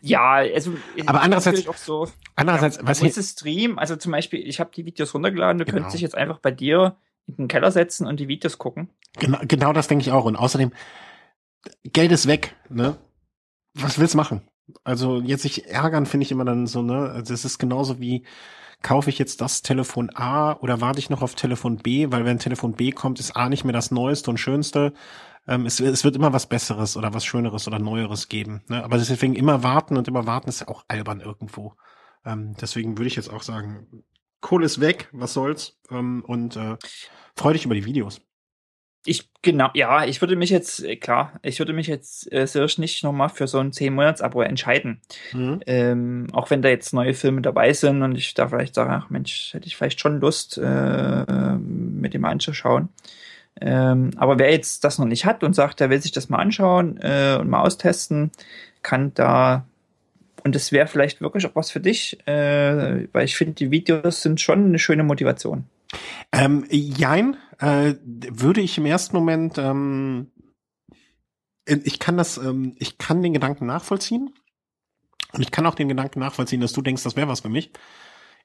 [0.00, 0.72] ja, also
[1.06, 2.08] aber andererseits auch so.
[2.36, 3.78] Andererseits, ja, was ist Stream?
[3.78, 5.58] Also zum Beispiel, ich habe die Videos runtergeladen.
[5.58, 5.76] Du genau.
[5.76, 6.96] könntest dich jetzt einfach bei dir
[7.26, 8.90] in den Keller setzen und die Videos gucken.
[9.18, 10.24] Genau, genau das denke ich auch.
[10.24, 10.72] Und außerdem
[11.84, 12.56] Geld ist weg.
[12.68, 12.96] Ne?
[13.74, 14.42] Was willst du machen?
[14.84, 16.82] Also jetzt sich ärgern finde ich immer dann so.
[16.82, 18.24] Ne, also es ist genauso wie
[18.82, 22.38] kaufe ich jetzt das Telefon A oder warte ich noch auf Telefon B, weil wenn
[22.38, 24.92] Telefon B kommt, ist A nicht mehr das Neueste und Schönste.
[25.46, 28.62] Ähm, es, es, wird immer was Besseres oder was Schöneres oder Neueres geben.
[28.68, 28.82] Ne?
[28.82, 31.74] Aber deswegen immer warten und immer warten ist ja auch albern irgendwo.
[32.24, 34.04] Ähm, deswegen würde ich jetzt auch sagen,
[34.40, 35.78] Kohle ist weg, was soll's.
[35.90, 36.76] Ähm, und äh,
[37.36, 38.20] freu dich über die Videos
[39.06, 42.66] ich genau, ja, ich würde mich jetzt, äh, klar, ich würde mich jetzt äh, sehr
[42.76, 45.00] nicht nochmal für so ein 10-Monats-Abo entscheiden.
[45.32, 45.60] Mhm.
[45.66, 49.10] Ähm, auch wenn da jetzt neue Filme dabei sind und ich da vielleicht sage, ach
[49.10, 52.90] Mensch, hätte ich vielleicht schon Lust, äh, mit dem anzuschauen.
[53.60, 56.38] Ähm, aber wer jetzt das noch nicht hat und sagt, der will sich das mal
[56.38, 58.30] anschauen äh, und mal austesten,
[58.82, 59.66] kann da
[60.42, 64.22] und es wäre vielleicht wirklich auch was für dich, äh, weil ich finde, die Videos
[64.22, 65.64] sind schon eine schöne Motivation.
[66.32, 70.30] Ähm, jein, äh, würde ich im ersten Moment, ähm,
[71.66, 74.34] ich kann das, ähm, ich kann den Gedanken nachvollziehen.
[75.32, 77.70] Und ich kann auch den Gedanken nachvollziehen, dass du denkst, das wäre was für mich.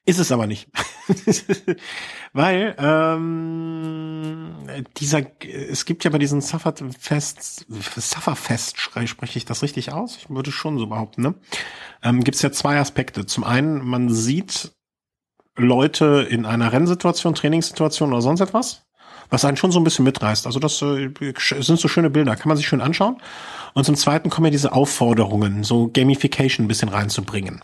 [0.08, 0.68] Ist es aber nicht.
[2.32, 4.54] Weil ähm,
[4.98, 10.16] dieser, es gibt ja bei diesen Sufferfest, Sufferfest, spreche ich das richtig aus?
[10.18, 11.34] Ich würde schon so behaupten, ne?
[12.04, 13.26] Ähm, gibt es ja zwei Aspekte.
[13.26, 14.75] Zum einen, man sieht
[15.56, 18.86] Leute in einer Rennsituation, Trainingssituation oder sonst etwas,
[19.30, 20.46] was einen schon so ein bisschen mitreißt.
[20.46, 23.16] Also das äh, sind so schöne Bilder, kann man sich schön anschauen.
[23.74, 27.62] Und zum Zweiten kommen ja diese Aufforderungen, so Gamification ein bisschen reinzubringen.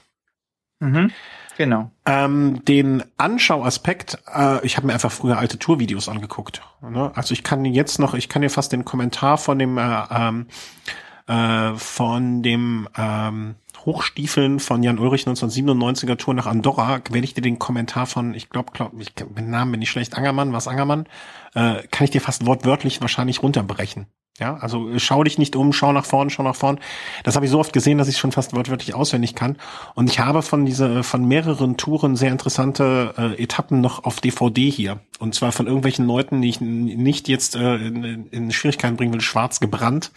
[0.80, 1.10] Mhm.
[1.58, 1.90] Genau.
[2.06, 6.62] Ähm, den Anschauaspekt, äh, ich habe mir einfach früher alte Tourvideos angeguckt.
[6.80, 7.12] Ne?
[7.14, 10.46] Also ich kann jetzt noch, ich kann dir fast den Kommentar von dem äh, ähm,
[11.26, 13.54] äh, von dem ähm,
[13.84, 18.50] Hochstiefeln von Jan Ulrich 1997er Tour nach Andorra werde ich dir den Kommentar von, ich
[18.50, 21.06] glaube, glaub, ich, mit Namen bin ich schlecht, Angermann, was Angermann,
[21.54, 24.06] äh, kann ich dir fast wortwörtlich wahrscheinlich runterbrechen.
[24.38, 26.80] Ja, also äh, schau dich nicht um, schau nach vorn, schau nach vorn.
[27.22, 29.58] Das habe ich so oft gesehen, dass ich schon fast wortwörtlich auswendig kann.
[29.94, 34.70] Und ich habe von dieser, von mehreren Touren sehr interessante äh, Etappen noch auf DVD
[34.70, 35.00] hier.
[35.18, 39.20] Und zwar von irgendwelchen Leuten, die ich nicht jetzt äh, in, in Schwierigkeiten bringen will,
[39.20, 40.12] schwarz gebrannt.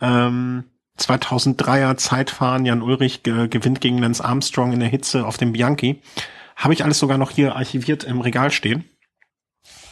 [0.00, 0.64] Ähm,
[1.02, 6.00] 2003er Zeitfahren, Jan Ulrich ge gewinnt gegen Lance Armstrong in der Hitze auf dem Bianchi.
[6.56, 8.84] Habe ich alles sogar noch hier archiviert im Regal stehen.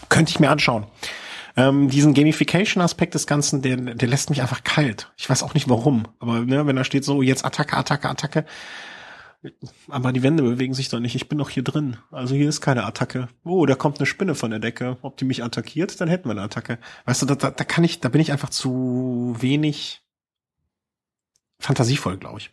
[0.09, 0.87] Könnte ich mir anschauen.
[1.57, 5.13] ähm, diesen Gamification-Aspekt des Ganzen, der, der lässt mich einfach kalt.
[5.17, 8.45] Ich weiß auch nicht warum, aber ne, wenn da steht so, jetzt Attacke, Attacke, Attacke,
[9.89, 11.15] aber die Wände bewegen sich doch nicht.
[11.15, 11.97] Ich bin doch hier drin.
[12.11, 13.29] Also hier ist keine Attacke.
[13.43, 14.99] Oh, da kommt eine Spinne von der Decke.
[15.01, 16.79] Ob die mich attackiert, dann hätten wir eine Attacke.
[17.07, 20.03] Weißt du, da, da, da kann ich, da bin ich einfach zu wenig
[21.61, 22.51] fantasievoll, glaube ich.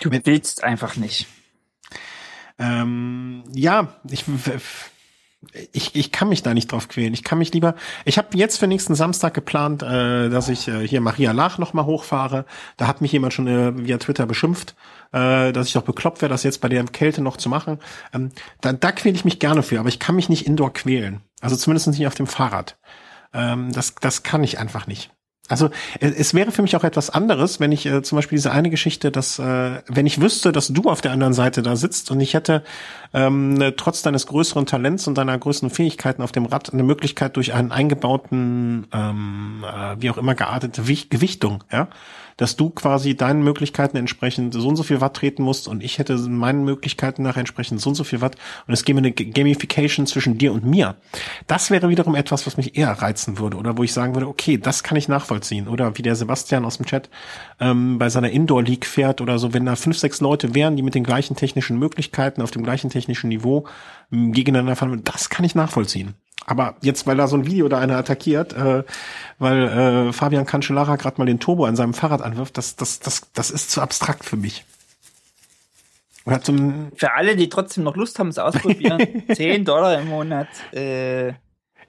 [0.00, 1.26] Du willst einfach nicht.
[2.58, 4.24] Ähm, ja, ich,
[5.72, 7.12] ich, ich kann mich da nicht drauf quälen.
[7.14, 7.74] Ich kann mich lieber.
[8.04, 11.72] Ich habe jetzt für nächsten Samstag geplant, äh, dass ich äh, hier Maria Lach noch
[11.72, 12.46] mal hochfahre.
[12.76, 14.74] Da hat mich jemand schon äh, via Twitter beschimpft,
[15.12, 17.78] äh, dass ich doch bekloppt wäre, das jetzt bei der Kälte noch zu machen.
[18.12, 21.20] Ähm, da da quäle ich mich gerne für, aber ich kann mich nicht indoor quälen.
[21.40, 22.78] Also zumindest nicht auf dem Fahrrad.
[23.32, 25.10] Ähm, das, das kann ich einfach nicht.
[25.48, 25.70] Also
[26.00, 29.10] es wäre für mich auch etwas anderes, wenn ich äh, zum Beispiel diese eine Geschichte,
[29.10, 32.34] dass äh, wenn ich wüsste, dass du auf der anderen Seite da sitzt und ich
[32.34, 32.62] hätte
[33.14, 37.54] ähm, trotz deines größeren Talents und deiner größeren Fähigkeiten auf dem Rad eine Möglichkeit durch
[37.54, 41.88] einen eingebauten, ähm, äh, wie auch immer geartete Gewichtung, ja,
[42.36, 45.98] dass du quasi deinen Möglichkeiten entsprechend so und so viel Watt treten musst und ich
[45.98, 48.36] hätte meinen Möglichkeiten nach entsprechend so und so viel Watt
[48.66, 50.96] und es gäbe eine Gamification zwischen dir und mir.
[51.46, 54.58] Das wäre wiederum etwas, was mich eher reizen würde oder wo ich sagen würde, okay,
[54.58, 55.68] das kann ich nachvollziehen.
[55.68, 57.08] Oder wie der Sebastian aus dem Chat
[57.60, 60.82] ähm, bei seiner Indoor League fährt oder so, wenn da fünf, sechs Leute wären, die
[60.82, 63.66] mit den gleichen technischen Möglichkeiten auf dem gleichen technischen Niveau
[64.10, 66.14] gegeneinander fahren, das kann ich nachvollziehen.
[66.46, 68.84] Aber jetzt, weil da so ein Video da einer attackiert, äh,
[69.38, 73.22] weil äh, Fabian Cancellara gerade mal den Turbo an seinem Fahrrad anwirft, das, das, das,
[73.34, 74.64] das ist zu abstrakt für mich.
[76.24, 80.48] Oder zum für alle, die trotzdem noch Lust haben, es ausprobieren, 10 Dollar im Monat.
[80.72, 81.34] Äh,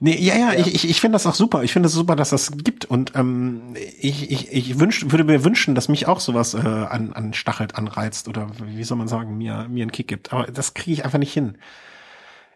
[0.00, 1.64] Nee, ja, ja, ja, ich, ich, ich finde das auch super.
[1.64, 2.84] Ich finde es das super, dass das gibt.
[2.84, 7.12] Und ähm, ich, ich, ich wünsch, würde mir wünschen, dass mich auch sowas äh, an,
[7.14, 10.32] an Stachelt anreizt oder wie soll man sagen, mir, mir einen Kick gibt.
[10.32, 11.58] Aber das kriege ich einfach nicht hin.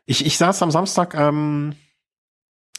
[0.07, 1.75] Ich, ich saß am Samstag ähm,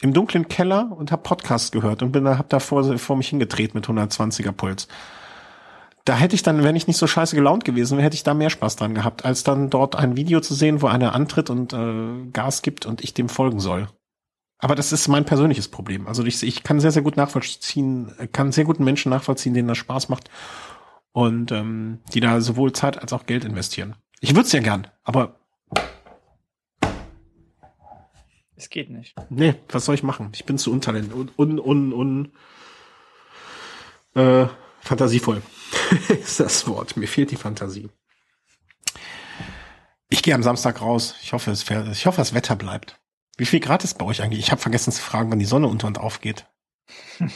[0.03, 3.29] im dunklen Keller und habe Podcast gehört und bin da hab da vor, vor mich
[3.29, 4.89] hingedreht mit 120er Puls.
[6.03, 8.33] Da hätte ich dann, wenn ich nicht so scheiße gelaunt gewesen wäre, hätte ich da
[8.33, 11.71] mehr Spaß dran gehabt, als dann dort ein Video zu sehen, wo einer antritt und
[11.71, 13.87] äh, Gas gibt und ich dem folgen soll.
[14.57, 16.05] Aber das ist mein persönliches Problem.
[16.05, 19.77] Also ich, ich kann sehr, sehr gut nachvollziehen, kann sehr guten Menschen nachvollziehen, denen das
[19.77, 20.29] Spaß macht
[21.13, 23.95] und ähm, die da sowohl Zeit als auch Geld investieren.
[24.19, 25.39] Ich würde es ja gern, aber
[28.63, 29.13] Es geht nicht.
[29.29, 30.29] Nee, was soll ich machen?
[30.33, 32.31] Ich bin zu untalent und un, un, un,
[34.15, 34.47] äh,
[34.79, 35.41] fantasievoll
[36.07, 36.95] ist das Wort.
[36.95, 37.89] Mir fehlt die Fantasie.
[40.07, 41.15] Ich gehe am Samstag raus.
[41.21, 43.01] Ich hoffe, es fährt, ich hoffe, das Wetter bleibt.
[43.35, 44.39] Wie viel Grad ist bei euch eigentlich?
[44.39, 46.45] Ich habe vergessen zu fragen, wann die Sonne unter und aufgeht.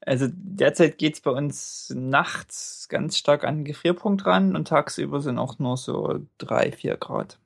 [0.00, 5.38] Also derzeit geht's bei uns nachts ganz stark an den Gefrierpunkt ran und tagsüber sind
[5.38, 7.38] auch nur so drei, vier Grad.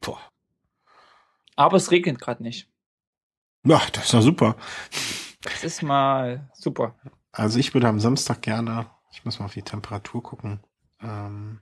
[0.00, 0.20] Boah,
[1.56, 2.70] aber es regnet gerade nicht.
[3.64, 4.56] Ja, das ist doch super.
[5.42, 6.94] Das ist mal super.
[7.32, 10.60] Also ich würde am Samstag gerne, ich muss mal auf die Temperatur gucken.
[11.02, 11.60] Ähm,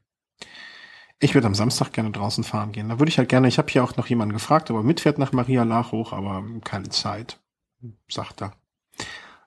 [1.19, 2.89] ich würde am Samstag gerne draußen fahren gehen.
[2.89, 5.19] Da würde ich halt gerne, ich habe hier auch noch jemanden gefragt, ob er mitfährt
[5.19, 7.41] nach Maria Lach hoch, aber keine Zeit,
[8.09, 8.53] sagt er.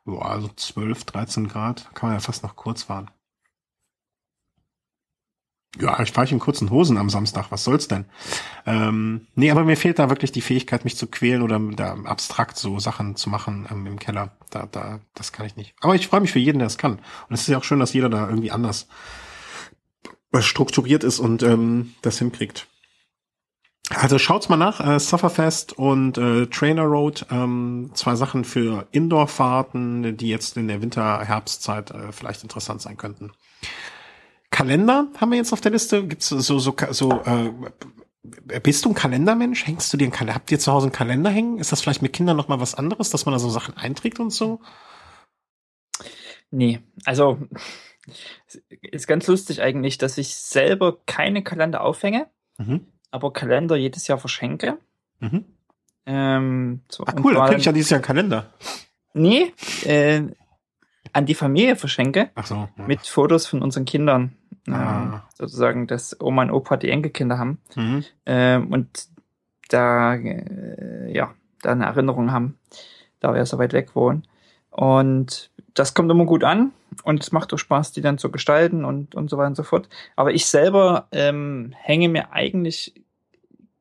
[0.05, 3.11] Boah, also 12, 13 Grad, kann man ja fast noch kurz fahren.
[5.79, 8.05] Ja, ich fahre in kurzen Hosen am Samstag, was soll's denn?
[8.65, 12.57] Ähm, nee, aber mir fehlt da wirklich die Fähigkeit, mich zu quälen oder da abstrakt
[12.57, 14.37] so Sachen zu machen ähm, im Keller.
[14.49, 15.75] Da, da, das kann ich nicht.
[15.81, 16.93] Aber ich freue mich für jeden, der es kann.
[16.93, 18.87] Und es ist ja auch schön, dass jeder da irgendwie anders
[20.39, 22.67] strukturiert ist und ähm, das hinkriegt.
[23.89, 30.17] Also schaut's mal nach, äh, Sufferfest und äh, Trainer Road, ähm, zwei Sachen für Indoor-Fahrten,
[30.17, 33.31] die jetzt in der Winter-Herbstzeit äh, vielleicht interessant sein könnten.
[34.49, 36.05] Kalender haben wir jetzt auf der Liste.
[36.07, 37.51] Gibt's so so so äh,
[38.61, 39.65] bist du ein Kalendermensch?
[39.65, 40.35] Hängst du dir einen Kalender?
[40.35, 41.59] Habt ihr zu Hause einen Kalender hängen?
[41.59, 44.19] Ist das vielleicht mit Kindern noch mal was anderes, dass man da so Sachen einträgt
[44.19, 44.59] und so?
[46.49, 47.39] Nee, also
[48.81, 52.87] ist ganz lustig eigentlich, dass ich selber keine Kalender aufhänge, mhm.
[53.11, 54.77] aber Kalender jedes Jahr verschenke.
[55.19, 55.45] Mhm.
[56.05, 58.53] Ähm, so, ah, cool, dann krieg ich ja dieses Jahr einen Kalender.
[59.13, 59.53] Nee,
[59.83, 60.21] äh,
[61.11, 62.31] an die Familie verschenke.
[62.35, 62.55] Ach so.
[62.55, 62.87] Ja.
[62.87, 64.36] Mit Fotos von unseren Kindern.
[64.69, 65.03] Ah.
[65.03, 67.59] Ähm, sozusagen, dass Oma und Opa die Enkelkinder haben.
[67.75, 68.03] Mhm.
[68.25, 69.07] Ähm, und
[69.69, 72.57] da, äh, ja, da eine Erinnerung haben,
[73.19, 74.23] da wir so weit weg wohnen.
[74.69, 76.71] Und das kommt immer gut an
[77.03, 79.63] und es macht auch Spaß, die dann zu gestalten und, und so weiter und so
[79.63, 79.89] fort.
[80.15, 82.93] Aber ich selber ähm, hänge mir eigentlich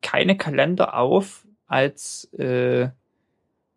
[0.01, 2.89] keine Kalender auf als äh,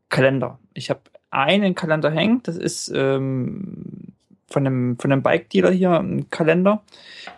[0.08, 0.58] Kalender.
[0.74, 1.00] Ich habe
[1.30, 2.48] einen Kalender hängt.
[2.48, 4.09] Das ist ähm,
[4.50, 6.82] von einem, von einem Bike-Dealer hier ein Kalender.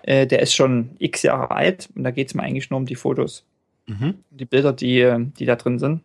[0.02, 2.86] Äh, der ist schon x Jahre alt und da geht es mir eigentlich nur um
[2.86, 3.44] die Fotos.
[3.86, 4.14] Mhm.
[4.30, 6.02] Die Bilder, die, die da drin sind.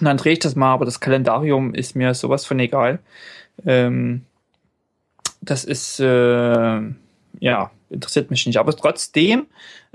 [0.00, 2.98] Und dann drehe ich das mal, aber das Kalendarium ist mir sowas von egal.
[3.64, 4.22] Ähm,
[5.40, 6.80] das ist, äh,
[7.40, 8.58] ja, interessiert mich nicht.
[8.58, 9.46] Aber trotzdem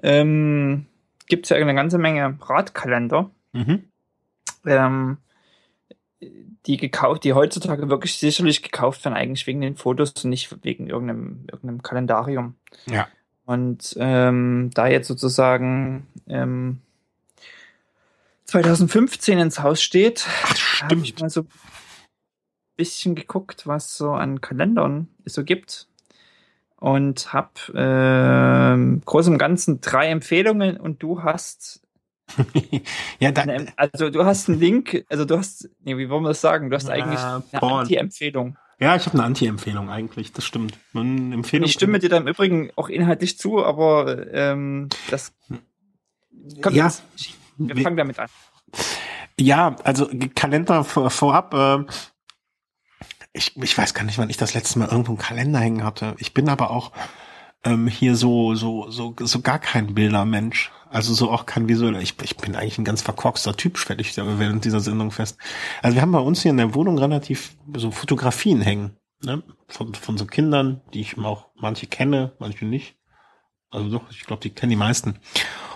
[0.02, 0.86] ähm,
[1.28, 3.30] gibt es ja eine ganze Menge Radkalender.
[3.54, 3.84] Mhm.
[4.66, 5.18] Ähm,
[6.22, 10.88] die gekauft, die heutzutage wirklich sicherlich gekauft werden, eigentlich wegen den Fotos und nicht wegen
[10.88, 12.56] irgendeinem, irgendeinem Kalendarium.
[12.88, 13.08] Ja.
[13.46, 16.82] Und ähm, da jetzt sozusagen ähm,
[18.46, 20.28] 2015 ins Haus steht,
[20.82, 21.48] habe ich mal so ein
[22.76, 25.88] bisschen geguckt, was so an Kalendern es so gibt.
[26.76, 31.82] Und habe äh, groß im Ganzen drei Empfehlungen und du hast
[33.20, 33.46] ja, da,
[33.76, 36.70] also du hast einen Link, also du hast, nee, wie wollen wir das sagen?
[36.70, 38.58] Du hast eigentlich eine Anti-Empfehlung.
[38.80, 40.78] Ja, ich habe eine Anti-Empfehlung eigentlich, das stimmt.
[40.94, 45.34] Eine Empfehlung ich stimme dir da im Übrigen auch inhaltlich zu, aber ähm, das
[46.62, 47.04] kommt ja, jetzt,
[47.58, 48.30] wir, wir fangen damit an.
[49.38, 51.86] Ja, also Kalender vor, vorab, äh,
[53.34, 56.16] ich, ich weiß gar nicht, wann ich das letzte Mal irgendwo einen Kalender hängen hatte.
[56.18, 56.92] Ich bin aber auch
[57.64, 60.72] ähm, hier so, so, so, so gar kein Bildermensch.
[60.90, 62.02] Also so auch kein visueller.
[62.02, 65.38] Ich, ich bin eigentlich ein ganz verkorkster Typ, stelle ich während dieser Sendung fest.
[65.84, 68.98] Also wir haben bei uns hier in der Wohnung relativ so Fotografien hängen.
[69.24, 69.44] Ne?
[69.68, 72.96] Von, von so Kindern, die ich auch manche kenne, manche nicht.
[73.70, 75.20] Also doch, ich glaube, die kennen die meisten.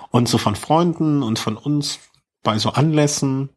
[0.10, 2.00] Und so von Freunden und von uns
[2.42, 3.50] bei so Anlässen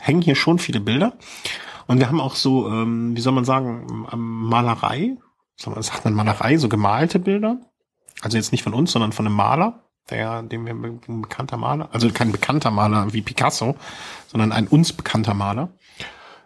[0.00, 1.16] hängen hier schon viele Bilder.
[1.86, 5.16] Und wir haben auch so, ähm, wie soll man sagen, Malerei,
[5.60, 7.58] sagt man Malerei, so gemalte Bilder.
[8.22, 11.88] Also jetzt nicht von uns, sondern von einem Maler, der, dem wir ein bekannter Maler,
[11.92, 13.76] also kein bekannter Maler wie Picasso,
[14.26, 15.70] sondern ein uns bekannter Maler.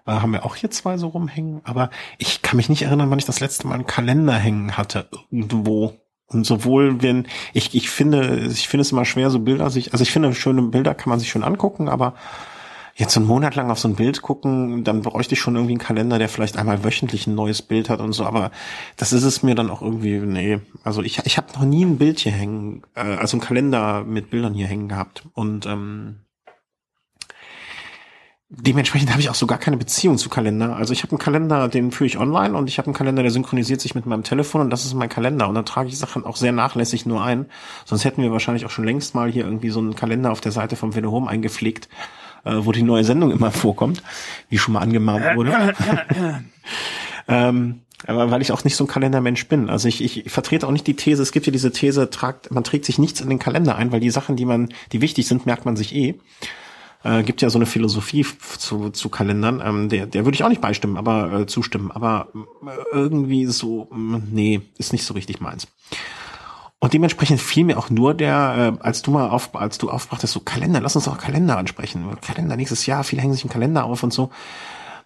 [0.06, 1.60] Äh, haben wir auch hier zwei so rumhängen.
[1.64, 5.08] Aber ich kann mich nicht erinnern, wann ich das letzte Mal einen Kalender hängen hatte,
[5.30, 5.94] irgendwo.
[6.26, 10.02] Und sowohl wenn, ich, ich finde, ich finde es immer schwer, so Bilder sich, also
[10.02, 12.14] ich finde, schöne Bilder kann man sich schon angucken, aber
[12.94, 15.80] jetzt einen Monat lang auf so ein Bild gucken, dann bräuchte ich schon irgendwie einen
[15.80, 18.50] Kalender, der vielleicht einmal wöchentlich ein neues Bild hat und so, aber
[18.96, 21.98] das ist es mir dann auch irgendwie, nee, also ich, ich habe noch nie ein
[21.98, 26.20] Bild hier hängen, äh, also einen Kalender mit Bildern hier hängen gehabt und ähm,
[28.56, 30.76] Dementsprechend habe ich auch so gar keine Beziehung zu Kalender.
[30.76, 33.32] Also ich habe einen Kalender, den führe ich online und ich habe einen Kalender, der
[33.32, 35.48] synchronisiert sich mit meinem Telefon und das ist mein Kalender.
[35.48, 37.46] Und da trage ich Sachen auch sehr nachlässig nur ein.
[37.84, 40.52] Sonst hätten wir wahrscheinlich auch schon längst mal hier irgendwie so einen Kalender auf der
[40.52, 41.88] Seite vom Velo Home eingepflegt,
[42.44, 44.02] äh, wo die neue Sendung immer vorkommt,
[44.48, 45.74] wie schon mal angemahnt wurde.
[47.28, 49.70] ähm, aber weil ich auch nicht so ein Kalendermensch bin.
[49.70, 52.64] Also ich, ich vertrete auch nicht die These, es gibt ja diese These, tragt, man
[52.64, 55.46] trägt sich nichts in den Kalender ein, weil die Sachen, die man, die wichtig sind,
[55.46, 56.14] merkt man sich eh.
[57.02, 58.26] Äh, gibt ja so eine Philosophie
[58.58, 61.90] zu, zu Kalendern, ähm, der, der würde ich auch nicht beistimmen, aber äh, zustimmen.
[61.90, 62.28] Aber
[62.66, 65.68] äh, irgendwie so, nee, ist nicht so richtig meins.
[66.84, 70.34] Und dementsprechend fiel mir auch nur der, äh, als du mal auf, als du aufbrachtest,
[70.34, 72.04] so Kalender, lass uns doch Kalender ansprechen.
[72.20, 74.28] Kalender nächstes Jahr, viele hängen sich einen Kalender auf und so.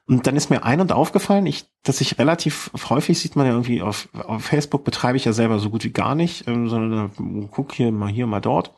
[0.05, 3.53] Und dann ist mir ein und aufgefallen, ich, dass ich relativ häufig sieht man ja
[3.53, 7.13] irgendwie auf, auf Facebook betreibe ich ja selber so gut wie gar nicht, ähm, sondern
[7.17, 8.75] äh, guck hier mal hier, mal dort.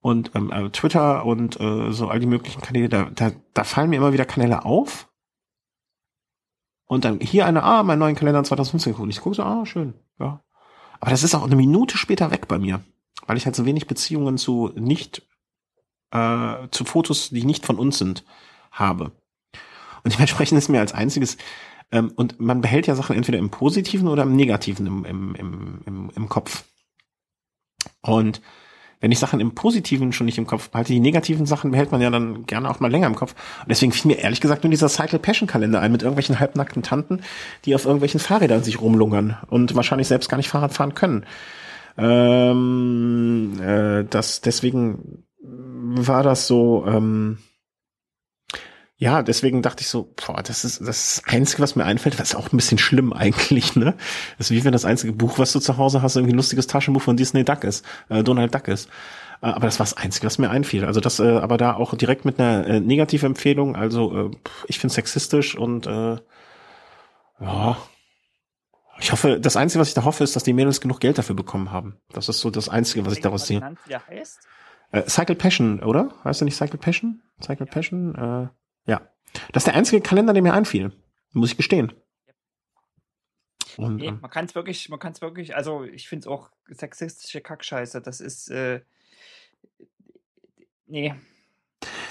[0.00, 3.90] Und ähm, äh, Twitter und äh, so all die möglichen Kanäle, da, da, da fallen
[3.90, 5.10] mir immer wieder Kanäle auf.
[6.86, 9.94] Und dann hier eine, ah, mein neuen Kalender 2015 Und ich gucke so, ah, schön,
[10.20, 10.40] ja.
[11.02, 12.80] Aber das ist auch eine Minute später weg bei mir,
[13.26, 15.26] weil ich halt so wenig Beziehungen zu nicht,
[16.12, 18.22] äh, zu Fotos, die nicht von uns sind,
[18.70, 19.10] habe.
[20.04, 21.38] Und dementsprechend ist mir als einziges,
[21.90, 25.82] ähm, und man behält ja Sachen entweder im Positiven oder im Negativen im, im, im,
[25.86, 26.62] im, im Kopf.
[28.02, 28.40] Und
[29.02, 32.00] wenn ich Sachen im Positiven schon nicht im Kopf behalte, die negativen Sachen behält man
[32.00, 33.34] ja dann gerne auch mal länger im Kopf.
[33.60, 36.84] Und deswegen fiel mir ehrlich gesagt nur dieser Cycle Passion Kalender ein mit irgendwelchen halbnackten
[36.84, 37.20] Tanten,
[37.64, 41.26] die auf irgendwelchen Fahrrädern sich rumlungern und wahrscheinlich selbst gar nicht Fahrrad fahren können.
[41.98, 46.84] Ähm, äh, das deswegen war das so.
[46.86, 47.38] Ähm,
[49.02, 52.34] ja, deswegen dachte ich so, boah, das ist das Einzige, was mir einfällt, was ist
[52.36, 53.96] auch ein bisschen schlimm eigentlich, ne?
[54.38, 56.68] Das ist wie wenn das einzige Buch, was du zu Hause hast, irgendwie ein lustiges
[56.68, 58.88] Taschenbuch von Disney Duck ist, äh, Donald Duck ist.
[59.40, 60.84] Äh, aber das war das Einzige, was mir einfiel.
[60.84, 63.74] Also das, äh, aber da auch direkt mit einer äh, Negativempfehlung.
[63.74, 64.30] Also äh,
[64.68, 66.18] ich finde sexistisch und äh,
[67.40, 67.76] ja.
[69.00, 71.34] Ich hoffe, das Einzige, was ich da hoffe, ist, dass die Mädels genug Geld dafür
[71.34, 71.96] bekommen haben.
[72.12, 73.74] Das ist so das Einzige, was ich daraus sehe.
[74.92, 76.14] Äh, Cycle Passion, oder?
[76.22, 77.20] Heißt du nicht Cycle Passion?
[77.40, 78.14] Cycle Passion?
[78.14, 79.00] Äh, ja.
[79.52, 80.92] Das ist der einzige Kalender, der mir einfiel.
[81.32, 81.92] Muss ich gestehen.
[83.76, 86.26] Und, nee, ähm, man kann es wirklich, man kann es wirklich, also ich finde es
[86.26, 88.02] auch sexistische Kackscheiße.
[88.02, 88.80] Das ist, äh,
[90.86, 91.14] nee.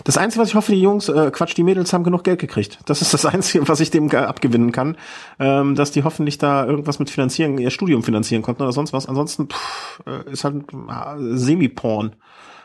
[0.03, 2.80] Das Einzige, was ich hoffe, die Jungs, äh, Quatsch, die Mädels haben genug Geld gekriegt.
[2.85, 4.98] Das ist das Einzige, was ich dem abgewinnen kann,
[5.39, 9.07] ähm, dass die hoffentlich da irgendwas mit finanzieren, ihr Studium finanzieren konnten oder sonst was.
[9.07, 12.15] Ansonsten pff, äh, ist halt äh, Semi-Porn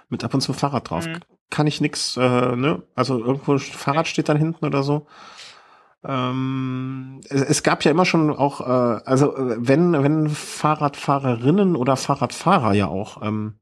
[0.09, 1.07] mit ab und zu Fahrrad drauf.
[1.07, 1.21] Mhm.
[1.51, 2.83] Kann ich nix, äh, ne?
[2.95, 5.07] Also irgendwo Fahrrad steht dann hinten oder so.
[6.05, 11.97] Ähm, es, es, gab ja immer schon auch, äh, also äh, wenn, wenn Fahrradfahrerinnen oder
[11.97, 13.59] Fahrradfahrer ja auch ähm,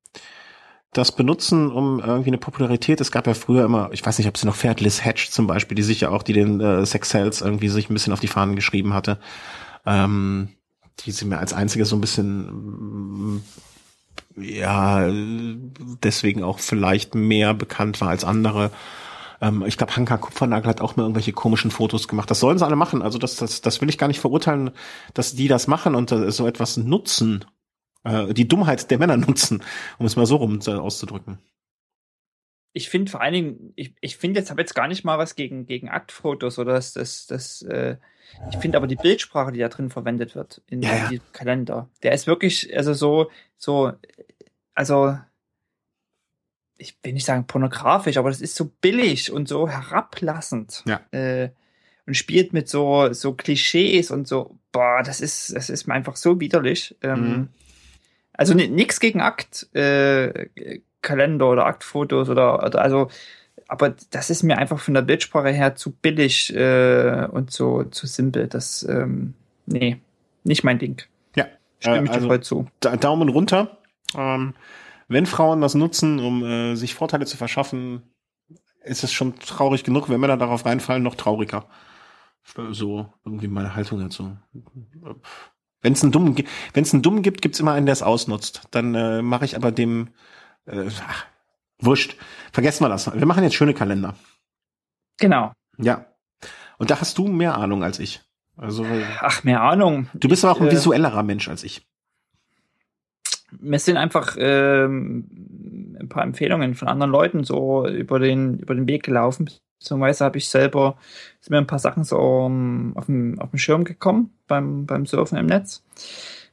[0.92, 3.00] das benutzen, um irgendwie eine Popularität.
[3.00, 5.46] Es gab ja früher immer, ich weiß nicht, ob sie noch fährt, Liz Hatch zum
[5.46, 8.20] Beispiel, die sich ja auch, die den äh, Sex Sales irgendwie sich ein bisschen auf
[8.20, 9.18] die Fahnen geschrieben hatte.
[9.86, 10.50] Ähm,
[11.00, 13.42] die sie mir als einzige so ein bisschen
[14.36, 18.70] ja deswegen auch vielleicht mehr bekannt war als andere.
[19.40, 22.30] Ähm, ich glaube, Hanka Kupfernagel hat auch mal irgendwelche komischen Fotos gemacht.
[22.30, 23.02] Das sollen sie alle machen.
[23.02, 24.70] Also das, das, das will ich gar nicht verurteilen,
[25.14, 27.44] dass die das machen und äh, so etwas nutzen.
[28.04, 29.62] Äh, die Dummheit der Männer nutzen,
[29.98, 31.38] um es mal so rum äh, auszudrücken
[32.76, 35.36] ich finde vor allen Dingen, ich, ich finde jetzt, habe jetzt gar nicht mal was
[35.36, 37.96] gegen, gegen Aktfotos oder das, das, das äh,
[38.50, 41.08] ich finde aber die Bildsprache, die da drin verwendet wird in, ja, ja.
[41.08, 43.92] diesem Kalender, der ist wirklich, also so, so,
[44.74, 45.18] also,
[46.76, 50.82] ich will nicht sagen pornografisch, aber das ist so billig und so herablassend.
[50.86, 51.00] Ja.
[51.12, 51.50] Äh,
[52.06, 56.16] und spielt mit so, so Klischees und so, boah, das ist, das ist mir einfach
[56.16, 56.96] so widerlich.
[57.02, 57.48] Ähm, mhm.
[58.32, 60.50] Also nichts gegen Akt, äh,
[61.00, 63.08] Kalender oder Aktfotos oder, oder also
[63.68, 68.06] aber das ist mir einfach von der Bildsprache her zu billig äh, und so zu
[68.06, 68.48] simpel.
[68.48, 69.34] Das, ähm,
[69.66, 70.00] nee,
[70.44, 71.02] nicht mein Ding.
[71.36, 71.46] Ja.
[71.80, 72.66] Stimme ich also, dir voll zu.
[72.80, 73.78] Daumen runter.
[74.16, 74.54] Ähm,
[75.08, 78.02] wenn Frauen das nutzen, um äh, sich Vorteile zu verschaffen,
[78.82, 80.08] ist es schon traurig genug.
[80.08, 81.66] Wenn Männer darauf reinfallen, noch trauriger.
[82.70, 84.36] So irgendwie meine Haltung dazu.
[85.80, 86.36] Wenn es einen dummen,
[86.74, 88.62] wenn es einen dummen gibt, gibt's immer einen, der es ausnutzt.
[88.70, 90.08] Dann äh, mache ich aber dem
[90.66, 91.26] äh, ach,
[91.80, 92.16] Wurscht.
[92.52, 93.12] Vergessen wir das.
[93.12, 94.14] Wir machen jetzt schöne Kalender.
[95.18, 95.52] Genau.
[95.78, 96.06] Ja.
[96.78, 98.20] Und da hast du mehr Ahnung als ich.
[98.56, 98.86] Also,
[99.20, 100.08] Ach, mehr Ahnung.
[100.14, 101.86] Du bist ich, aber auch ein äh, visuellerer Mensch als ich.
[103.60, 108.88] Mir sind einfach ähm, ein paar Empfehlungen von anderen Leuten so über den, über den
[108.88, 109.50] Weg gelaufen.
[109.78, 110.96] Beziehungsweise habe ich selber,
[111.40, 115.06] sind mir ein paar Sachen so um, auf, dem, auf dem Schirm gekommen beim, beim
[115.06, 115.84] Surfen im Netz.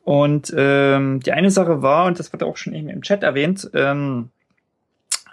[0.03, 3.69] Und ähm, die eine Sache war, und das wurde auch schon eben im Chat erwähnt,
[3.73, 4.29] ähm,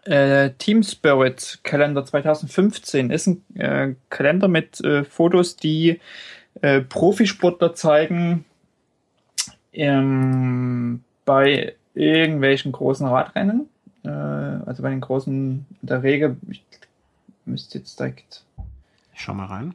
[0.09, 6.01] äh, Team Spirit Kalender 2015 ist ein äh, Kalender mit äh, Fotos, die
[6.63, 8.45] äh, Profisportler zeigen
[9.73, 13.69] ähm, bei irgendwelchen großen Radrennen.
[14.05, 16.65] Äh, also bei den großen, in der Regel, ich
[17.45, 18.45] müsste jetzt direkt.
[19.15, 19.75] Ich schau mal rein.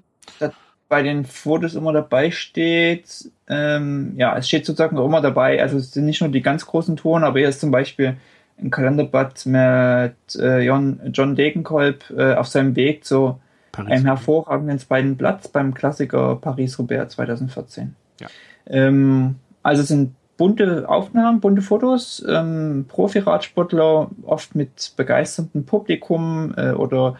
[0.89, 5.77] bei den Fotos immer dabei steht, ähm, ja, es steht sozusagen auch immer dabei, also
[5.77, 8.17] es sind nicht nur die ganz großen Touren, aber hier ist zum Beispiel
[8.57, 13.39] ein Kalenderblatt mit äh, John, John Degenkolb äh, auf seinem Weg zu
[13.71, 13.91] Paris.
[13.91, 17.95] einem hervorragenden zweiten Platz beim Klassiker Paris-Roubaix 2014.
[18.19, 18.27] Ja.
[18.67, 27.17] Ähm, also sind bunte Aufnahmen, bunte Fotos, ähm, Profi-Radsportler, oft mit begeisterndem Publikum äh, oder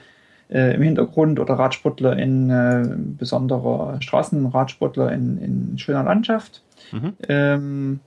[0.49, 2.83] äh, im Hintergrund oder Radsportler in äh,
[3.17, 6.63] besonderer Straßenradsportler in, in schöner Landschaft.
[6.91, 7.13] Mhm.
[7.27, 7.99] Ähm,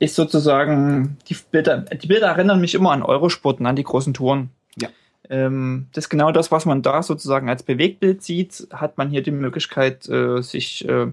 [0.00, 4.50] ist sozusagen, die Bilder, die Bilder erinnern mich immer an Eurosporten, an die großen Touren.
[4.76, 4.88] Ja.
[5.28, 9.22] Ähm, das ist genau das, was man da sozusagen als Bewegtbild sieht, hat man hier
[9.22, 11.08] die Möglichkeit, äh, sich äh,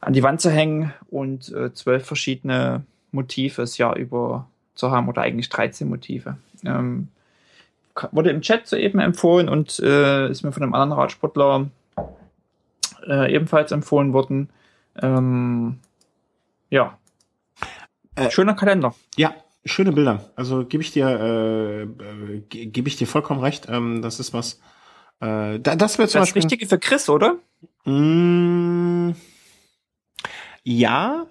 [0.00, 5.08] an die Wand zu hängen und äh, zwölf verschiedene Motive das Jahr über zu haben
[5.08, 6.36] oder eigentlich 13 Motive.
[6.64, 7.08] Ähm,
[8.12, 11.68] wurde im Chat soeben empfohlen und äh, ist mir von einem anderen Radsportler
[13.08, 14.50] äh, ebenfalls empfohlen worden.
[15.00, 15.78] Ähm,
[16.70, 16.98] ja,
[18.26, 18.94] äh, Schöner Kalender.
[19.16, 19.34] Ja,
[19.64, 20.30] schöne Bilder.
[20.36, 23.68] Also gebe ich dir, äh, äh, gebe ich dir vollkommen recht.
[23.68, 24.60] Ähm, das ist was.
[25.20, 26.42] Äh, das wäre zum das Beispiel.
[26.42, 27.36] Das Richtige für Chris, oder?
[27.84, 29.12] Mm,
[30.62, 31.26] ja,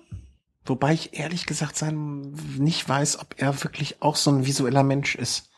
[0.66, 5.16] wobei ich ehrlich gesagt sein nicht weiß, ob er wirklich auch so ein visueller Mensch
[5.16, 5.50] ist.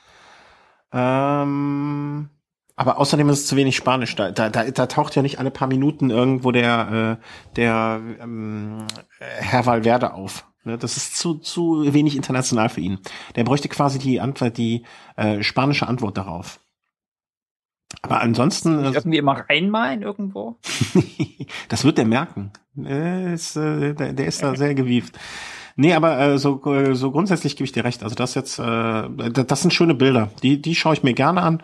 [0.94, 2.30] Ähm,
[2.76, 4.16] aber außerdem ist es zu wenig Spanisch.
[4.16, 8.88] Da, da, da, da taucht ja nicht alle paar Minuten irgendwo der, äh, der ähm,
[9.20, 10.51] Herr Valverde auf.
[10.64, 13.00] Ne, das ist zu, zu wenig international für ihn.
[13.36, 14.84] Der bräuchte quasi die Antwort, die
[15.16, 16.60] äh, spanische Antwort darauf.
[18.02, 18.84] Aber ansonsten.
[18.84, 20.58] Äh, irgendwie immer reinmalen irgendwo?
[21.70, 22.52] das wird der merken.
[22.76, 25.18] Der ist, äh, der, der ist da sehr gewieft.
[25.76, 28.04] Nee, aber äh, so, äh, so grundsätzlich gebe ich dir recht.
[28.04, 30.30] Also das jetzt, äh, das sind schöne Bilder.
[30.44, 31.64] Die, die schaue ich mir gerne an.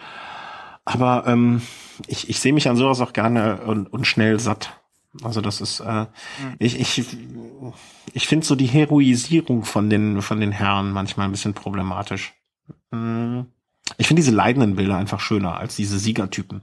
[0.86, 1.61] Aber ähm,
[2.07, 4.80] ich, ich sehe mich an sowas auch gerne und, und schnell satt.
[5.24, 6.08] Also das ist, äh, mhm.
[6.60, 7.18] ich, ich,
[8.14, 12.34] ich finde so die Heroisierung von den, von den Herren manchmal ein bisschen problematisch.
[12.92, 13.48] Mhm.
[13.98, 16.62] Ich finde diese leidenden Bilder einfach schöner als diese Siegertypen.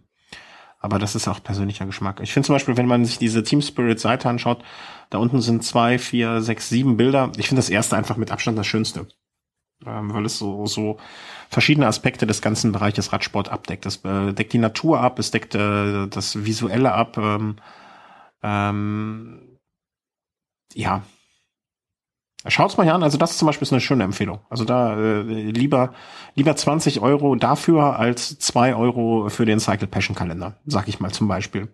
[0.78, 2.20] Aber das ist auch persönlicher Geschmack.
[2.20, 4.62] Ich finde zum Beispiel, wenn man sich diese Team Spirit Seite anschaut,
[5.08, 7.32] da unten sind zwei, vier, sechs, sieben Bilder.
[7.38, 9.06] Ich finde das erste einfach mit Abstand das schönste.
[9.86, 10.98] ähm, weil es so, so
[11.48, 13.86] verschiedene Aspekte des ganzen Bereiches Radsport abdeckt.
[13.86, 17.16] Es äh, deckt die Natur ab, es deckt äh, das Visuelle ab.
[17.18, 17.56] Ähm,
[18.44, 19.58] ähm,
[20.74, 21.02] ja,
[22.46, 24.40] Schaut's mal hier an, also das zum Beispiel ist eine schöne Empfehlung.
[24.50, 25.94] Also da äh, lieber
[26.34, 31.10] lieber 20 Euro dafür als zwei Euro für den Cycle Passion Kalender, sag ich mal
[31.10, 31.68] zum Beispiel.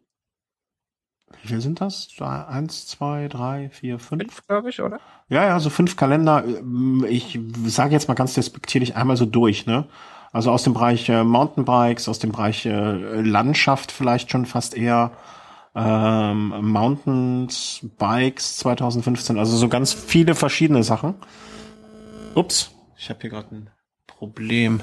[1.45, 2.09] wie viel sind das?
[2.19, 4.23] Eins, zwei, drei, vier, fünf?
[4.23, 4.99] Fünf, glaube ich, oder?
[5.29, 6.43] Ja, ja, so fünf Kalender.
[7.07, 9.85] Ich sage jetzt mal ganz despektierlich einmal so durch, ne?
[10.31, 15.11] Also aus dem Bereich äh, Mountainbikes, aus dem Bereich äh, Landschaft vielleicht schon fast eher,
[15.75, 21.15] ähm, Mountains, Bikes 2015, also so ganz viele verschiedene Sachen.
[22.33, 23.69] Ups, ich habe hier gerade ein
[24.07, 24.81] Problem.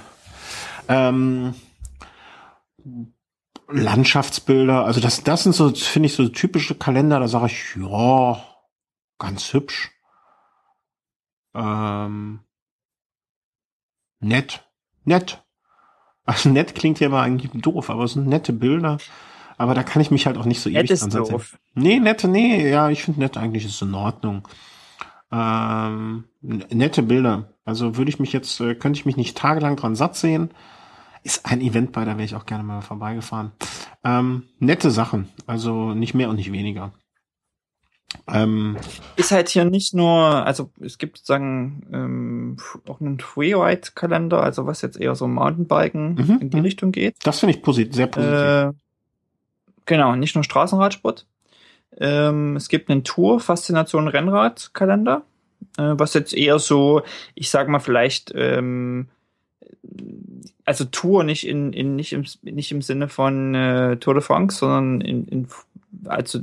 [0.88, 1.54] Ähm,
[3.68, 8.42] Landschaftsbilder, also das, das sind so, finde ich, so typische Kalender, da sage ich, ja,
[9.18, 9.90] ganz hübsch.
[11.54, 12.40] Ähm,
[14.20, 14.64] nett,
[15.04, 15.42] nett.
[16.24, 18.98] Also nett klingt ja immer eigentlich doof, aber es sind nette Bilder.
[19.58, 21.32] Aber da kann ich mich halt auch nicht so Nett ewig ist dran setzen.
[21.32, 21.58] doof.
[21.74, 24.48] Nee, nette, nee, ja, ich finde nett eigentlich ist in Ordnung.
[25.30, 27.54] Ähm, nette Bilder.
[27.64, 30.50] Also würde ich mich jetzt, äh, könnte ich mich nicht tagelang dran satt sehen.
[31.24, 33.52] Ist ein Event bei, da wäre ich auch gerne mal vorbeigefahren.
[34.04, 36.92] Ähm, nette Sachen, also nicht mehr und nicht weniger.
[38.28, 38.76] Ähm,
[39.16, 40.10] Ist halt hier nicht nur,
[40.44, 46.38] also es gibt sozusagen ähm, auch einen Freeride-Kalender, also was jetzt eher so Mountainbiken Mhm,
[46.40, 46.62] in die mhm.
[46.62, 47.16] Richtung geht.
[47.22, 48.34] das finde ich posit sehr positiv.
[48.34, 48.72] Äh,
[49.86, 51.26] genau, nicht nur Straßenradsport.
[51.98, 55.22] Ähm, es gibt einen Tour Faszination Rennrad Kalender,
[55.78, 57.02] äh, was jetzt eher so,
[57.34, 59.08] ich sag mal vielleicht, ähm,
[60.64, 64.58] also Tour nicht in, in nicht im nicht im Sinne von äh, Tour de France,
[64.58, 65.48] sondern in, in
[66.06, 66.40] also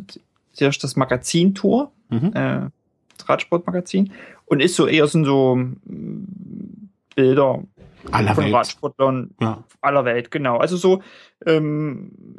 [0.54, 2.32] zuerst das Magazin Tour, mhm.
[2.34, 2.70] äh,
[3.18, 4.12] das Radsportmagazin
[4.46, 7.64] und ist so eher sind so mm, Bilder
[8.12, 8.54] Aller von Welt.
[8.54, 9.64] Radsportlern Ja.
[9.82, 10.58] aller Welt, genau.
[10.58, 11.02] Also so
[11.46, 12.38] ähm,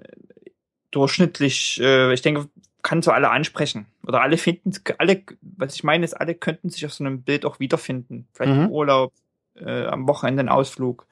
[0.90, 2.48] durchschnittlich, äh, ich denke,
[2.82, 3.86] kann so alle ansprechen.
[4.06, 7.44] Oder alle finden, alle, was ich meine, ist, alle könnten sich auf so einem Bild
[7.44, 8.26] auch wiederfinden.
[8.32, 8.64] Vielleicht Mhm.
[8.64, 9.12] im Urlaub,
[9.64, 11.06] äh, am Wochenende ein Ausflug,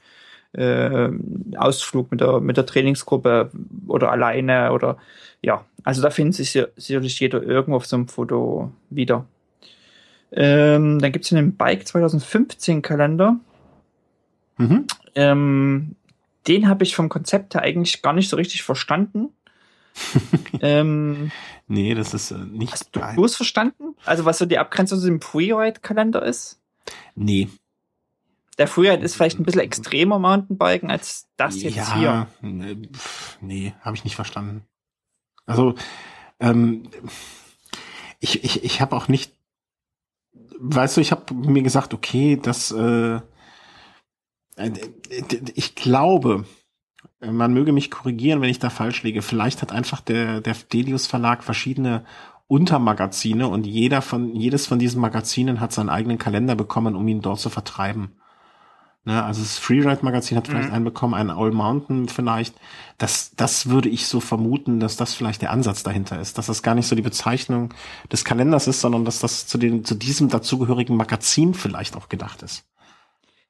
[0.53, 1.09] äh,
[1.57, 3.51] Ausflug mit der, mit der Trainingsgruppe
[3.87, 4.97] oder alleine oder
[5.43, 9.27] ja, also da findet sich sicher- sicherlich jeder irgendwo auf so einem Foto wieder.
[10.33, 13.37] Ähm, dann gibt's den Bike 2015 Kalender.
[14.59, 14.87] Mhm.
[15.15, 15.95] Ähm,
[16.47, 19.29] den habe ich vom Konzept her eigentlich gar nicht so richtig verstanden.
[20.61, 21.31] ähm,
[21.67, 22.73] Nee, das ist äh, nicht.
[22.73, 23.95] hast du es verstanden?
[24.05, 26.61] Also was so die Abgrenzung zu dem Freeride-Kalender ist?
[27.15, 27.49] Nee.
[28.59, 32.27] Der Freeride ist vielleicht ein bisschen extremer Mountainbiken als das jetzt ja, hier.
[32.41, 34.65] Nee, pf, nee habe ich nicht verstanden.
[35.47, 35.75] Also,
[36.41, 36.91] ähm,
[38.21, 39.33] ich, ich, ich habe auch nicht,
[40.59, 43.21] weißt du, ich habe mir gesagt, okay, das, äh,
[44.57, 44.73] äh,
[45.55, 46.45] ich glaube,
[47.21, 49.23] man möge mich korrigieren, wenn ich da falsch liege.
[49.23, 52.05] Vielleicht hat einfach der, der Delius Verlag verschiedene
[52.47, 57.21] Untermagazine und jeder von, jedes von diesen Magazinen hat seinen eigenen Kalender bekommen, um ihn
[57.21, 58.13] dort zu vertreiben.
[59.09, 60.75] Ne, also das Freeride-Magazin hat vielleicht Mhm.
[60.75, 62.55] einen bekommen, einen All Mountain vielleicht.
[62.99, 66.37] Das, das würde ich so vermuten, dass das vielleicht der Ansatz dahinter ist.
[66.37, 67.73] Dass das gar nicht so die Bezeichnung
[68.13, 72.43] des Kalenders ist, sondern dass das zu, den, zu diesem dazugehörigen Magazin vielleicht auch gedacht
[72.43, 72.67] ist.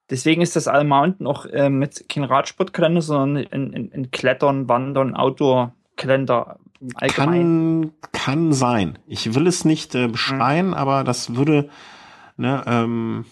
[0.09, 4.69] Deswegen ist das All Mountain auch äh, mit kein Radsportkalender, sondern ein, ein, ein Klettern,
[4.69, 6.61] Wandern, Outdoor-Kalender
[6.95, 7.91] allgemein.
[8.01, 9.01] Kann, kann sein.
[9.09, 11.69] Ich will es nicht äh, beschreien, aber das würde,
[12.37, 13.25] ne, ähm,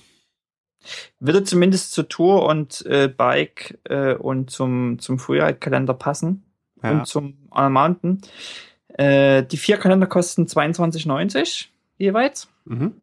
[1.20, 6.44] Würde zumindest zur Tour und äh, Bike äh, und zum, zum Freeride-Kalender passen.
[6.82, 6.90] ja.
[6.92, 8.20] und zum All Mountain.
[8.88, 11.66] Äh, die vier Kalender kosten 22,90
[11.98, 12.48] jeweils.
[12.64, 13.00] Mhm.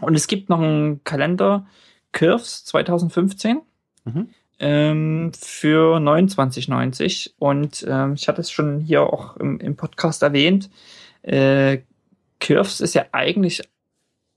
[0.00, 1.66] Und es gibt noch einen Kalender
[2.12, 3.60] Curves 2015
[4.06, 4.28] Mhm.
[4.58, 7.30] ähm, für 29,90.
[7.38, 10.68] Und ähm, ich hatte es schon hier auch im, im Podcast erwähnt.
[11.22, 11.78] Äh,
[12.40, 13.62] Curves ist ja eigentlich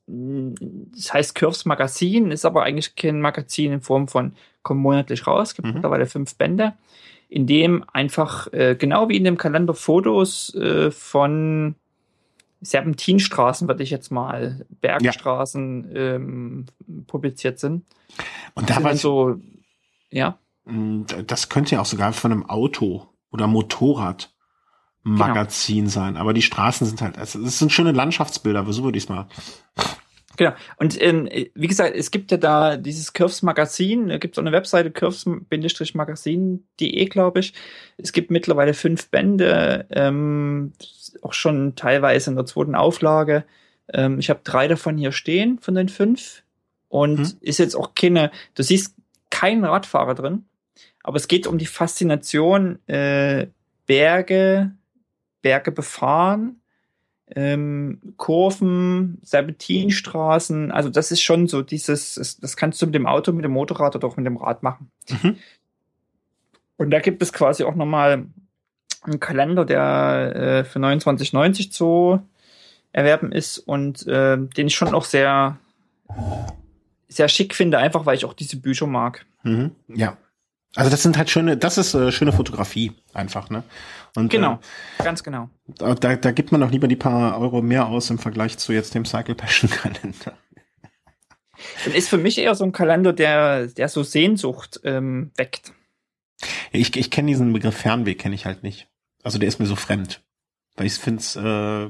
[0.07, 5.53] das heißt Curves Magazin, ist aber eigentlich kein Magazin in Form von kommt monatlich raus,
[5.53, 5.75] gibt mhm.
[5.75, 6.73] mittlerweile fünf Bände,
[7.29, 11.75] in dem einfach äh, genau wie in dem Kalender Fotos äh, von
[12.61, 16.15] Serpentinstraßen, würde ich jetzt mal, Bergstraßen ja.
[16.15, 16.65] ähm,
[17.05, 17.85] publiziert sind.
[18.55, 19.35] Und da war so,
[20.09, 20.39] ja.
[20.65, 24.33] Mm, das könnte ja auch sogar von einem Auto oder Motorrad
[25.07, 25.89] Magazin genau.
[25.89, 26.17] sein.
[26.17, 29.27] Aber die Straßen sind halt, also das sind schöne Landschaftsbilder, so würde ich es mal.
[30.37, 30.53] Genau.
[30.77, 34.43] Und ähm, wie gesagt, es gibt ja da dieses Curves Magazin, da gibt es auch
[34.43, 37.53] eine Webseite, curves-magazin.de, glaube ich.
[37.97, 40.73] Es gibt mittlerweile fünf Bände, ähm,
[41.23, 43.45] auch schon teilweise in der zweiten Auflage.
[43.91, 46.43] Ähm, ich habe drei davon hier stehen, von den fünf.
[46.87, 47.33] Und hm.
[47.41, 48.93] ist jetzt auch keine, du siehst
[49.29, 50.45] keinen Radfahrer drin,
[51.03, 53.47] aber es geht um die Faszination äh,
[53.87, 54.71] Berge,
[55.47, 56.59] Berge befahren,
[57.33, 60.73] ähm, Kurven, Serpentinstraßen.
[60.73, 63.95] Also das ist schon so dieses, das, kannst du mit dem Auto, mit dem Motorrad
[63.95, 64.91] oder auch mit dem Rad machen.
[65.09, 65.37] Mhm.
[66.75, 68.25] Und da gibt es quasi auch nochmal
[69.03, 72.19] einen Kalender, der äh, für 29,90 zu
[72.91, 75.57] erwerben ist und äh, den ich schon auch sehr,
[77.07, 79.25] sehr schick finde, einfach weil ich auch diese Bücher mag.
[79.43, 79.71] Mhm.
[79.87, 80.17] Ja.
[80.75, 83.63] Also das sind halt schöne, das ist äh, schöne Fotografie einfach, ne?
[84.17, 84.59] Und, genau,
[84.97, 85.47] äh, ganz genau.
[85.67, 88.95] Da, da gibt man auch lieber die paar Euro mehr aus im Vergleich zu jetzt
[88.95, 90.35] dem Cycle Passion Kalender.
[91.85, 95.71] Und ist für mich eher so ein Kalender, der, der so Sehnsucht ähm, weckt.
[96.71, 98.89] Ich, ich kenne diesen Begriff Fernweh, kenne ich halt nicht.
[99.21, 100.23] Also der ist mir so fremd.
[100.75, 101.85] Weil ich finde es, äh,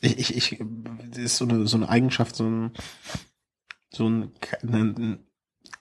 [0.00, 0.64] ich, ich, ich,
[1.10, 2.72] das ist so eine, so eine Eigenschaft, so ein,
[3.90, 4.32] so ein,
[4.62, 5.26] ein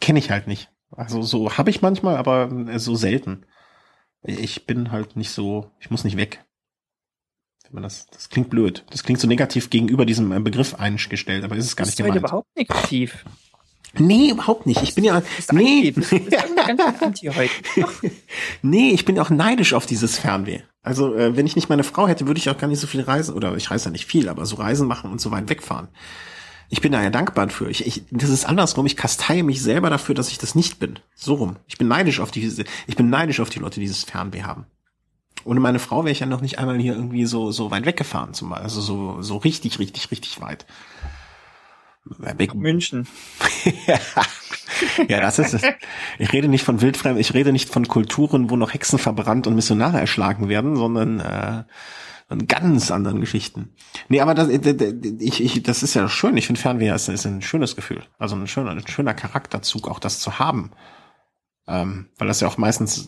[0.01, 0.69] kenne ich halt nicht.
[0.91, 2.49] Also so habe ich manchmal, aber
[2.79, 3.45] so selten.
[4.23, 6.43] Ich bin halt nicht so, ich muss nicht weg.
[7.71, 8.83] Das, das klingt blöd.
[8.89, 12.15] Das klingt so negativ gegenüber diesem äh, Begriff eingestellt, aber ist es gar nicht gemeint.
[12.15, 13.25] Ist überhaupt negativ.
[13.97, 14.81] Nee, überhaupt nicht.
[14.81, 15.21] Ich bin ja,
[15.51, 15.93] nee.
[18.61, 20.61] nee, ich bin auch neidisch auf dieses Fernweh.
[20.81, 23.01] Also, äh, wenn ich nicht meine Frau hätte, würde ich auch gar nicht so viel
[23.01, 25.89] reisen, oder ich reise ja nicht viel, aber so Reisen machen und so weit wegfahren
[26.69, 27.69] ich bin da ja dankbar für.
[27.69, 28.85] Ich, ich, das ist andersrum.
[28.85, 30.99] Ich kasteie mich selber dafür, dass ich das nicht bin.
[31.15, 31.55] So rum.
[31.67, 34.65] Ich bin neidisch auf diese, ich bin neidisch auf die Leute, die dieses Fernweh haben.
[35.45, 38.33] Ohne meine Frau wäre ich ja noch nicht einmal hier irgendwie so, so weit weggefahren,
[38.33, 38.63] zum Beispiel.
[38.63, 40.65] Also so, so richtig, richtig, richtig weit.
[42.05, 42.53] Weg.
[42.55, 43.07] München.
[45.07, 45.61] ja, das ist es.
[46.17, 49.55] Ich rede nicht von Wildfremden, ich rede nicht von Kulturen, wo noch Hexen verbrannt und
[49.55, 51.63] Missionare erschlagen werden, sondern äh,
[52.29, 53.73] an ganz anderen Geschichten.
[54.07, 56.37] Nee, aber das, äh, ich, ich, das ist ja schön.
[56.37, 58.03] Ich finde Fernweh ist, ist ein schönes Gefühl.
[58.19, 60.71] Also ein schöner, ein schöner Charakterzug, auch das zu haben.
[61.67, 63.07] Ähm, weil das ja auch meistens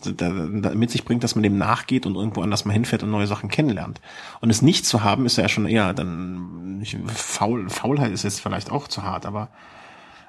[0.74, 3.48] mit sich bringt, dass man dem nachgeht und irgendwo anders mal hinfährt und neue Sachen
[3.48, 4.00] kennenlernt.
[4.40, 8.70] Und es nicht zu haben, ist ja schon eher dann faul, Faulheit ist jetzt vielleicht
[8.70, 9.50] auch zu hart, aber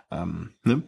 [0.09, 0.83] ähm, ne?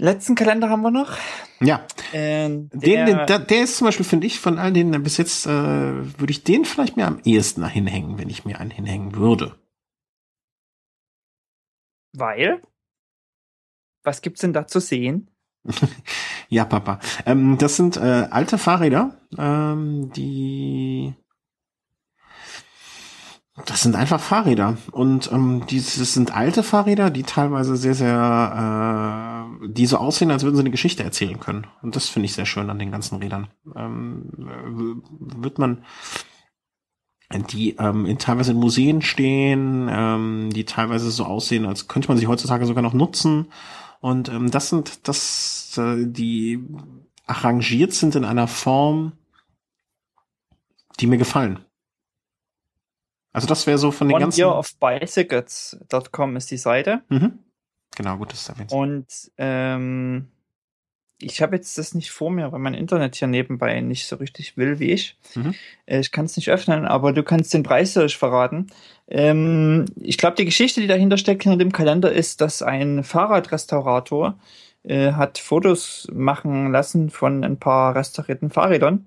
[0.00, 1.18] Letzten Kalender haben wir noch.
[1.60, 1.86] Ja.
[2.14, 5.44] Ähm, der, den, den, der ist zum Beispiel, finde ich, von all denen bis jetzt,
[5.46, 9.56] äh, würde ich den vielleicht mir am ehesten hinhängen, wenn ich mir einen hinhängen würde.
[12.14, 12.62] Weil?
[14.02, 15.30] Was gibt's denn da zu sehen?
[16.48, 16.98] ja, Papa.
[17.26, 21.14] Ähm, das sind äh, alte Fahrräder, ähm, die
[23.66, 24.76] das sind einfach Fahrräder.
[24.92, 30.44] Und ähm, diese sind alte Fahrräder, die teilweise sehr, sehr, äh, die so aussehen, als
[30.44, 31.66] würden sie eine Geschichte erzählen können.
[31.82, 33.48] Und das finde ich sehr schön an den ganzen Rädern.
[33.74, 35.84] Ähm, wird man
[37.52, 42.18] die ähm, in teilweise in Museen stehen, ähm, die teilweise so aussehen, als könnte man
[42.18, 43.52] sie heutzutage sogar noch nutzen.
[44.00, 46.66] Und ähm, das sind das, äh, die
[47.26, 49.12] arrangiert sind in einer Form,
[50.98, 51.60] die mir gefallen.
[53.32, 54.40] Also das wäre so von den One ganzen...
[54.40, 57.02] Year of Bicycles.com ist die Seite.
[57.08, 57.38] Mhm.
[57.96, 58.72] Genau, gut, das ist erwähnt.
[58.72, 59.06] Und
[59.38, 60.28] ähm,
[61.20, 64.56] ich habe jetzt das nicht vor mir, weil mein Internet hier nebenbei nicht so richtig
[64.56, 65.18] will wie ich.
[65.34, 65.54] Mhm.
[65.86, 68.68] Äh, ich kann es nicht öffnen, aber du kannst den Preis durch verraten.
[69.08, 74.38] Ähm, ich glaube, die Geschichte, die dahinter steckt hinter dem Kalender, ist, dass ein Fahrradrestaurator
[74.82, 79.06] äh, hat Fotos machen lassen von ein paar restaurierten Fahrrädern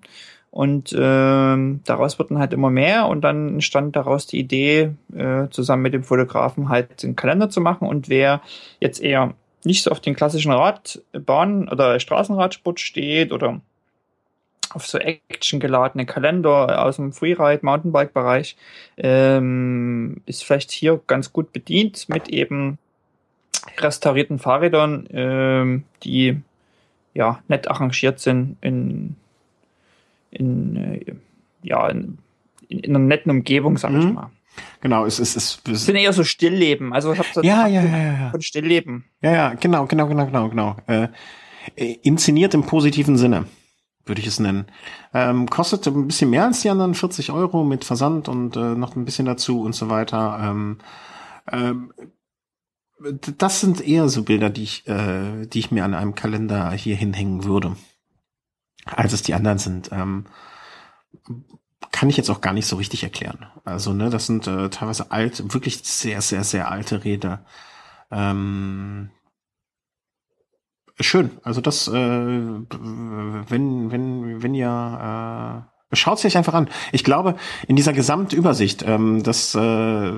[0.54, 5.82] und ähm, daraus wurden halt immer mehr und dann entstand daraus die Idee, äh, zusammen
[5.82, 7.88] mit dem Fotografen halt den Kalender zu machen.
[7.88, 8.40] Und wer
[8.80, 13.62] jetzt eher nicht so auf den klassischen Radbahn- oder Straßenradsport steht oder
[14.70, 18.56] auf so actiongeladene Kalender aus dem Freeride, Mountainbike-Bereich,
[18.98, 22.78] ähm, ist vielleicht hier ganz gut bedient mit eben
[23.80, 26.40] restaurierten Fahrrädern, ähm, die
[27.16, 29.16] ja nett arrangiert sind in
[30.34, 31.16] in, äh,
[31.62, 32.18] ja, in,
[32.68, 34.00] in einer netten Umgebung, sag mhm.
[34.00, 34.32] ich mal.
[34.82, 36.94] Genau, es ist es, es sind eher so Stillleben.
[36.94, 39.06] Also ich habe so ja, ja, ja, ja, von Stillleben.
[39.22, 40.76] Ja, ja, genau, genau, genau, genau, genau.
[40.88, 41.08] Äh,
[41.76, 43.46] inszeniert im positiven Sinne,
[44.06, 44.66] würde ich es nennen.
[45.14, 48.96] Ähm, kostet ein bisschen mehr als die anderen 40 Euro mit Versand und äh, noch
[48.96, 50.40] ein bisschen dazu und so weiter.
[50.44, 50.80] Ähm,
[51.52, 51.94] ähm,
[53.38, 56.96] das sind eher so Bilder, die ich, äh, die ich mir an einem Kalender hier
[56.96, 57.76] hinhängen würde,
[58.86, 59.92] als es die anderen sind.
[59.92, 60.26] Ähm,
[61.92, 63.46] kann ich jetzt auch gar nicht so richtig erklären.
[63.66, 67.46] Also, ne, das sind äh, teilweise alt, wirklich sehr, sehr, sehr alte Räder.
[68.12, 69.12] Ähm,
[71.00, 71.32] schön.
[71.44, 76.70] Also das, äh, wenn, wenn, wenn ihr äh, schaut sich einfach an.
[76.92, 77.36] Ich glaube,
[77.68, 80.14] in dieser Gesamtübersicht, ähm, das äh,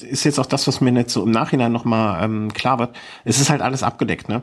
[0.00, 2.96] ist jetzt auch das, was mir nicht so im Nachhinein nochmal ähm, klar wird.
[3.24, 4.42] Es ist halt alles abgedeckt, ne?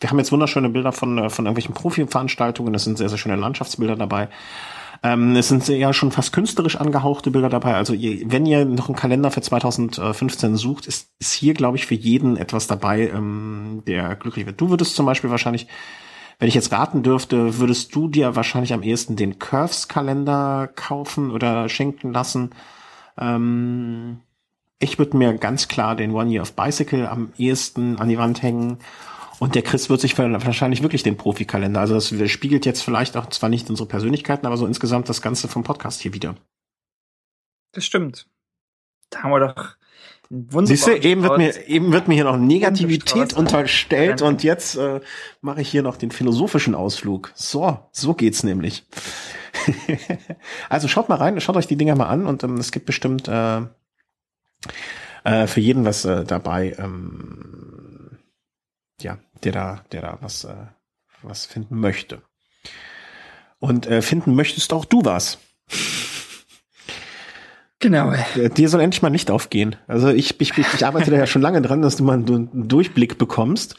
[0.00, 3.36] Wir haben jetzt wunderschöne Bilder von, äh, von irgendwelchen Profi-Veranstaltungen, es sind sehr, sehr schöne
[3.36, 4.28] Landschaftsbilder dabei.
[5.02, 7.74] Ähm, es sind ja schon fast künstlerisch angehauchte Bilder dabei.
[7.74, 11.86] Also ihr, wenn ihr noch einen Kalender für 2015 sucht, ist, ist hier, glaube ich,
[11.86, 14.60] für jeden etwas dabei, ähm, der glücklich wird.
[14.60, 15.66] Du würdest zum Beispiel wahrscheinlich,
[16.38, 21.68] wenn ich jetzt raten dürfte, würdest du dir wahrscheinlich am ehesten den Curves-Kalender kaufen oder
[21.68, 22.50] schenken lassen.
[23.18, 24.20] Ähm,
[24.78, 28.42] ich würde mir ganz klar den One Year of Bicycle am ehesten an die Wand
[28.42, 28.78] hängen
[29.38, 31.80] und der Chris wird sich wahrscheinlich wirklich den Profikalender.
[31.80, 35.48] Also das spiegelt jetzt vielleicht auch zwar nicht unsere Persönlichkeiten, aber so insgesamt das Ganze
[35.48, 36.36] vom Podcast hier wieder.
[37.72, 38.26] Das stimmt.
[39.10, 39.76] Da haben wir doch
[40.28, 45.00] Siehst du, eben wird mir eben wird mir hier noch Negativität unterstellt und jetzt äh,
[45.40, 47.30] mache ich hier noch den philosophischen Ausflug.
[47.36, 48.84] So, so geht's nämlich.
[50.68, 53.28] also schaut mal rein, schaut euch die Dinger mal an und ähm, es gibt bestimmt
[53.28, 53.62] äh,
[55.22, 56.74] äh, für jeden was äh, dabei.
[56.76, 58.18] Ähm,
[59.00, 60.66] ja, der da, der da was, äh,
[61.22, 62.22] was finden möchte.
[63.58, 65.38] Und äh, finden möchtest auch du was.
[67.78, 68.12] Genau.
[68.12, 69.76] Äh, dir soll endlich mal nicht aufgehen.
[69.86, 72.68] Also ich, ich, ich, ich arbeite da ja schon lange dran, dass du mal einen
[72.68, 73.76] Durchblick bekommst.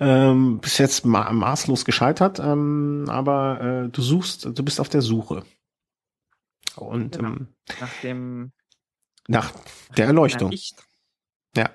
[0.00, 5.02] Ähm, bis jetzt ma maßlos gescheitert, ähm, aber äh, du suchst, du bist auf der
[5.02, 5.42] Suche.
[6.76, 7.28] Und genau.
[7.28, 7.48] ähm,
[7.80, 8.52] nach dem
[9.28, 9.52] nach
[9.96, 10.52] der Erleuchtung.
[11.56, 11.70] Ja.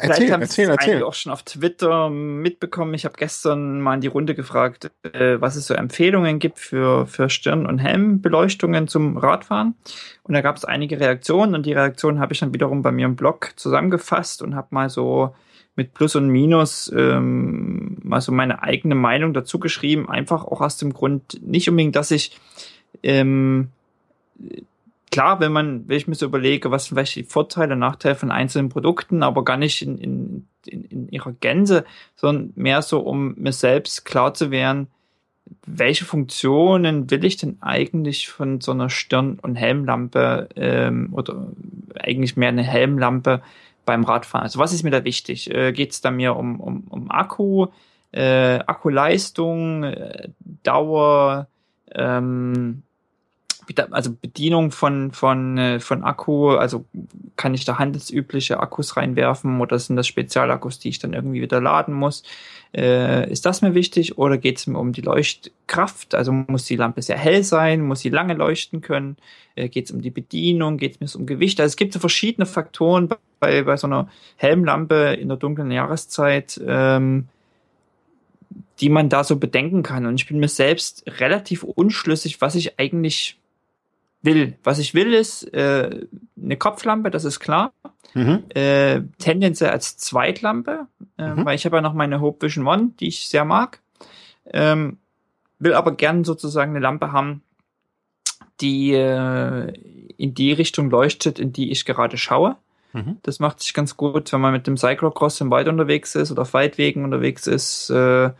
[0.00, 1.02] Erzähl, haben erzähl, erzähl.
[1.02, 2.94] auch schon auf Twitter mitbekommen.
[2.94, 7.06] Ich habe gestern mal in die Runde gefragt, äh, was es so Empfehlungen gibt für,
[7.06, 9.74] für Stirn- und Helmbeleuchtungen zum Radfahren.
[10.22, 13.06] Und da gab es einige Reaktionen und die Reaktionen habe ich dann wiederum bei mir
[13.06, 15.34] im Blog zusammengefasst und habe mal so
[15.76, 20.08] mit Plus und Minus ähm, mal so meine eigene Meinung dazu geschrieben.
[20.08, 22.38] Einfach auch aus dem Grund, nicht unbedingt, dass ich
[23.02, 23.68] ähm,
[25.16, 28.68] klar, wenn man, wenn ich mir so überlege, was sind welche Vorteile, Nachteile von einzelnen
[28.68, 31.86] Produkten, aber gar nicht in, in, in, in ihrer Gänze,
[32.16, 34.88] sondern mehr so, um mir selbst klar zu werden,
[35.64, 41.46] welche Funktionen will ich denn eigentlich von so einer Stirn- und Helmlampe ähm, oder
[41.98, 43.40] eigentlich mehr eine Helmlampe
[43.86, 44.44] beim Radfahren?
[44.44, 45.50] Also was ist mir da wichtig?
[45.50, 47.68] Äh, Geht es da mir um, um, um Akku,
[48.12, 50.28] äh, Akkuleistung, äh,
[50.62, 51.46] Dauer,
[51.94, 52.82] ähm,
[53.90, 56.84] also Bedienung von, von, äh, von Akku, also
[57.36, 61.60] kann ich da handelsübliche Akkus reinwerfen oder sind das Spezialakkus, die ich dann irgendwie wieder
[61.60, 62.22] laden muss?
[62.74, 66.14] Äh, ist das mir wichtig oder geht es mir um die Leuchtkraft?
[66.14, 69.16] Also muss die Lampe sehr hell sein, muss sie lange leuchten können?
[69.54, 70.76] Äh, geht es um die Bedienung?
[70.76, 71.60] Geht es mir um Gewicht?
[71.60, 73.08] Also es gibt so verschiedene Faktoren
[73.40, 76.60] bei, bei so einer Helmlampe in der dunklen Jahreszeit.
[76.66, 77.28] Ähm,
[78.80, 80.06] die man da so bedenken kann.
[80.06, 83.38] Und ich bin mir selbst relativ unschlüssig, was ich eigentlich
[84.26, 84.58] will.
[84.62, 86.06] Was ich will, ist äh,
[86.40, 87.72] eine Kopflampe, das ist klar.
[88.12, 88.44] Mhm.
[88.50, 90.86] Äh, tendenziell als Zweitlampe,
[91.16, 91.44] äh, mhm.
[91.46, 93.80] weil ich habe ja noch meine Hope Vision One, die ich sehr mag.
[94.52, 94.98] Ähm,
[95.58, 97.42] will aber gern sozusagen eine Lampe haben,
[98.60, 99.72] die äh,
[100.16, 102.56] in die Richtung leuchtet, in die ich gerade schaue.
[102.92, 103.18] Mhm.
[103.22, 106.42] Das macht sich ganz gut, wenn man mit dem Cyclocross im Wald unterwegs ist oder
[106.42, 107.90] auf Weitwegen unterwegs ist.
[107.90, 108.30] Äh,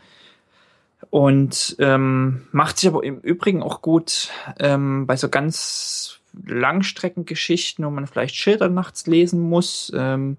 [1.09, 4.29] und ähm, macht sich aber im Übrigen auch gut
[4.59, 9.91] ähm, bei so ganz Langstreckengeschichten, wo man vielleicht Schilder nachts lesen muss.
[9.95, 10.37] Ähm,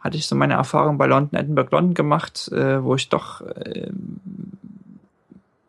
[0.00, 3.90] hatte ich so meine Erfahrung bei London, Edinburgh, London gemacht, äh, wo ich doch äh,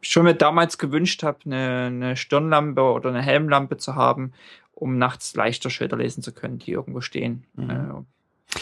[0.01, 4.33] schon mir damals gewünscht habe, eine, eine Stirnlampe oder eine Helmlampe zu haben,
[4.73, 7.43] um nachts leichter Schilder lesen zu können, die irgendwo stehen.
[7.55, 7.69] Mhm.
[7.69, 8.55] Äh,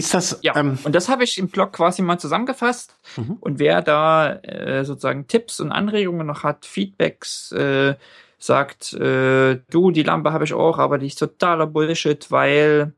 [0.00, 0.38] ist das?
[0.42, 0.56] Ja.
[0.56, 2.96] Ähm, und das habe ich im Blog quasi mal zusammengefasst.
[3.16, 3.36] Mhm.
[3.40, 7.94] Und wer da äh, sozusagen Tipps und Anregungen noch hat, Feedbacks, äh,
[8.38, 12.92] sagt, äh, du, die Lampe habe ich auch, aber die ist totaler Bullshit, weil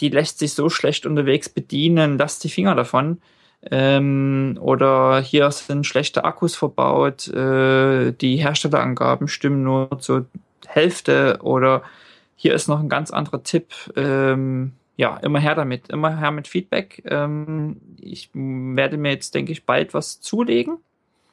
[0.00, 3.20] die lässt sich so schlecht unterwegs bedienen, lass die Finger davon.
[3.70, 10.26] Ähm, oder hier sind schlechte Akkus verbaut, äh, die Herstellerangaben stimmen nur zur
[10.66, 11.82] Hälfte oder
[12.34, 13.72] hier ist noch ein ganz anderer Tipp.
[13.94, 17.02] Ähm, ja, immer her damit, immer her mit Feedback.
[17.06, 20.78] Ähm, ich werde mir jetzt, denke ich, bald was zulegen.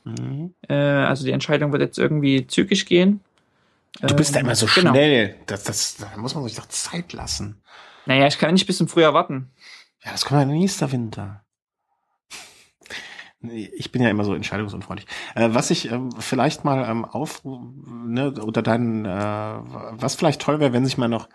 [0.06, 0.54] Mhm.
[0.68, 3.22] Äh, also die Entscheidung wird jetzt irgendwie zügig gehen.
[4.02, 4.92] Du bist ja immer so genau.
[4.92, 5.36] schnell.
[5.46, 7.62] Das, das, da muss man sich doch Zeit lassen.
[8.06, 9.50] Naja, ich kann nicht bis zum Frühjahr warten.
[10.04, 11.44] Ja, das kommt ja nächster Winter.
[13.42, 15.08] Ich bin ja immer so entscheidungsunfreundlich.
[15.34, 20.60] Äh, was ich ähm, vielleicht mal ähm, auf, ne, unter deinen, äh, was vielleicht toll
[20.60, 21.30] wäre, wenn sich mal noch,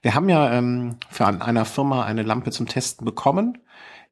[0.00, 3.58] wir haben ja ähm, für an einer Firma eine Lampe zum Testen bekommen.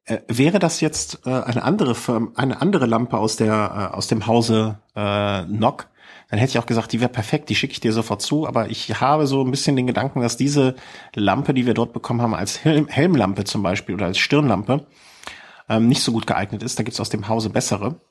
[0.05, 4.07] Äh, wäre das jetzt äh, eine andere Firma, eine andere Lampe aus der, äh, aus
[4.07, 5.87] dem Hause äh, Nock,
[6.29, 8.47] dann hätte ich auch gesagt, die wäre perfekt, die schicke ich dir sofort zu.
[8.47, 10.75] Aber ich habe so ein bisschen den Gedanken, dass diese
[11.15, 14.85] Lampe, die wir dort bekommen haben, als Helm Helmlampe zum Beispiel oder als Stirnlampe,
[15.69, 16.77] ähm, nicht so gut geeignet ist.
[16.79, 18.01] Da gibt's aus dem Hause bessere.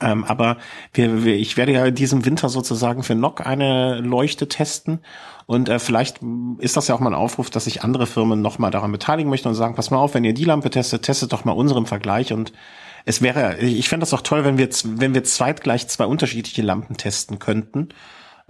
[0.00, 0.58] Ähm, aber
[0.92, 5.00] wir, wir, ich werde ja in diesem Winter sozusagen für NOC eine Leuchte testen
[5.46, 6.20] und äh, vielleicht
[6.58, 9.48] ist das ja auch mal ein Aufruf, dass sich andere Firmen nochmal daran beteiligen möchten
[9.48, 12.32] und sagen, pass mal auf, wenn ihr die Lampe testet, testet doch mal unseren Vergleich
[12.34, 12.52] und
[13.06, 16.98] es wäre, ich fände das auch toll, wenn wir, wenn wir zweitgleich zwei unterschiedliche Lampen
[16.98, 17.88] testen könnten.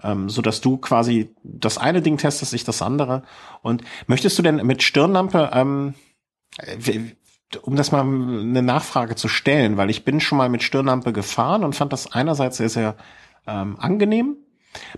[0.02, 3.22] Ähm, so dass du quasi das eine Ding testest, ich das andere.
[3.62, 5.94] Und möchtest du denn mit Stirnlampe, ähm,
[7.62, 11.64] um das mal eine Nachfrage zu stellen, weil ich bin schon mal mit Stirnlampe gefahren
[11.64, 12.96] und fand das einerseits sehr, sehr
[13.46, 14.36] ähm, angenehm.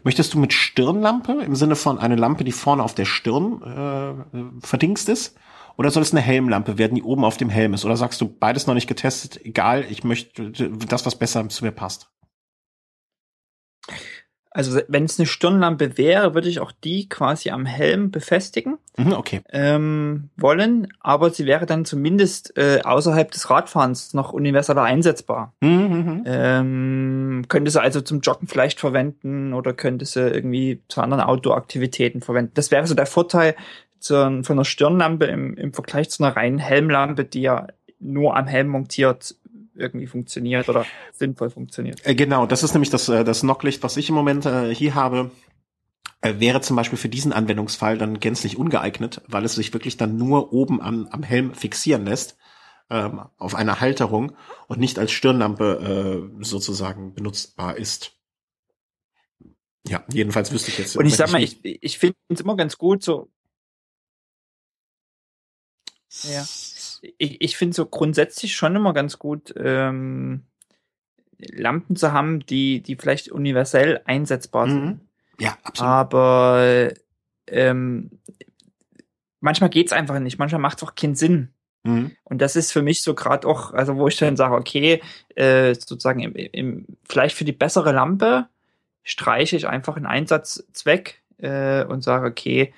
[0.02, 4.66] Möchtest du mit Stirnlampe im Sinne von eine Lampe, die vorne auf der Stirn äh,
[4.66, 5.38] verdingst ist?
[5.76, 7.84] Oder soll es eine Helmlampe werden, die oben auf dem Helm ist?
[7.84, 11.70] Oder sagst du, beides noch nicht getestet, egal, ich möchte das, was besser zu mir
[11.70, 12.10] passt?
[14.52, 19.12] Also wenn es eine Stirnlampe wäre, würde ich auch die quasi am Helm befestigen mhm,
[19.12, 19.42] okay.
[19.52, 25.52] ähm, wollen, aber sie wäre dann zumindest äh, außerhalb des Radfahrens noch universeller einsetzbar.
[25.60, 30.82] Mhm, mhm, mhm, ähm, könnte sie also zum Joggen vielleicht verwenden oder könnte sie irgendwie
[30.88, 32.50] zu anderen Outdoor-Aktivitäten verwenden.
[32.54, 33.54] Das wäre so der Vorteil
[34.00, 37.68] zu, von einer Stirnlampe im, im Vergleich zu einer reinen Helmlampe, die ja
[38.00, 39.36] nur am Helm montiert
[39.80, 42.06] irgendwie funktioniert oder sinnvoll funktioniert.
[42.06, 44.94] Äh, genau, das ist nämlich das, äh, das Knocklicht, was ich im Moment äh, hier
[44.94, 45.30] habe.
[46.22, 50.52] wäre zum Beispiel für diesen Anwendungsfall dann gänzlich ungeeignet, weil es sich wirklich dann nur
[50.52, 52.36] oben am, am Helm fixieren lässt
[52.90, 54.36] ähm, auf einer Halterung
[54.66, 58.12] und nicht als Stirnlampe äh, sozusagen benutzbar ist.
[59.86, 60.96] Ja, jedenfalls wüsste ich jetzt.
[60.96, 63.30] Und ich sag mal, ich, ich finde es immer ganz gut, so.
[66.24, 66.44] Ja
[67.00, 70.44] ich, ich finde so grundsätzlich schon immer ganz gut, ähm,
[71.38, 74.84] Lampen zu haben, die, die vielleicht universell einsetzbar sind.
[74.84, 75.00] Mhm.
[75.38, 75.90] Ja, absolut.
[75.90, 76.92] Aber
[77.46, 78.10] ähm,
[79.40, 81.48] manchmal geht's einfach nicht, manchmal macht's auch keinen Sinn.
[81.82, 82.12] Mhm.
[82.24, 85.02] Und das ist für mich so gerade auch, also wo ich dann sage, okay,
[85.34, 88.48] äh, sozusagen im, im, vielleicht für die bessere Lampe
[89.02, 92.74] streiche ich einfach einen Einsatzzweck äh, und sage, okay,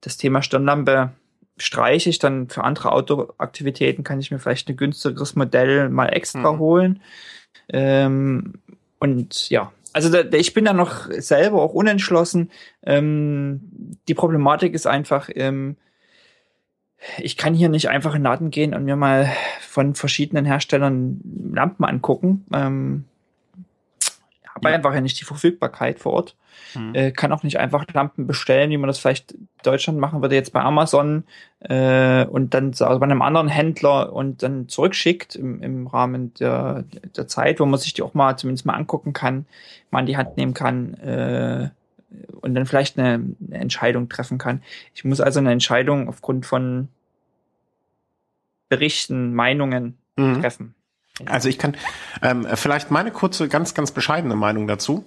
[0.00, 1.12] das Thema Stirnlampe
[1.60, 6.52] streiche ich dann für andere Autoaktivitäten, kann ich mir vielleicht ein günstigeres Modell mal extra
[6.52, 6.58] mhm.
[6.58, 7.02] holen.
[7.68, 8.54] Ähm,
[8.98, 12.50] und ja, also da, ich bin da noch selber auch unentschlossen.
[12.84, 13.60] Ähm,
[14.08, 15.76] die Problematik ist einfach, ähm,
[17.18, 19.30] ich kann hier nicht einfach in den Laden gehen und mir mal
[19.60, 21.20] von verschiedenen Herstellern
[21.52, 22.44] Lampen angucken.
[22.52, 23.04] Ähm,
[24.68, 24.74] ja.
[24.74, 26.36] einfach ja nicht die Verfügbarkeit vor Ort.
[26.74, 26.94] Mhm.
[26.94, 30.34] Äh, kann auch nicht einfach Lampen bestellen, wie man das vielleicht in Deutschland machen würde,
[30.34, 31.24] jetzt bei Amazon
[31.60, 36.84] äh, und dann also bei einem anderen Händler und dann zurückschickt im, im Rahmen der,
[37.16, 39.46] der Zeit, wo man sich die auch mal zumindest mal angucken kann,
[39.90, 41.70] mal in die Hand nehmen kann äh,
[42.40, 44.62] und dann vielleicht eine, eine Entscheidung treffen kann.
[44.94, 46.88] Ich muss also eine Entscheidung aufgrund von
[48.68, 50.40] Berichten, Meinungen mhm.
[50.40, 50.74] treffen.
[51.26, 51.76] Also ich kann
[52.22, 55.04] ähm, vielleicht meine kurze, ganz, ganz bescheidene Meinung dazu.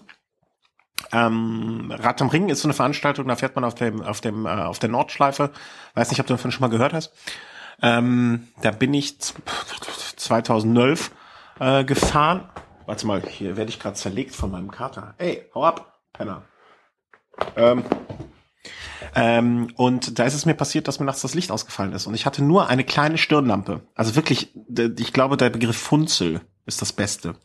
[1.11, 4.45] Ähm, Rad am Ring ist so eine Veranstaltung, da fährt man auf dem, auf dem,
[4.45, 5.51] äh, auf der Nordschleife.
[5.95, 7.13] Weiß nicht, ob du davon schon mal gehört hast.
[7.81, 10.97] Ähm, da bin ich 2009
[11.59, 12.49] äh, gefahren.
[12.85, 15.15] Warte mal, hier werde ich gerade zerlegt von meinem Kater.
[15.17, 16.43] Ey, hau ab, Penner.
[17.55, 17.83] Ähm,
[19.15, 22.07] ähm, und da ist es mir passiert, dass mir nachts das Licht ausgefallen ist.
[22.07, 23.81] Und ich hatte nur eine kleine Stirnlampe.
[23.95, 24.53] Also wirklich,
[24.99, 27.35] ich glaube, der Begriff Funzel ist das Beste.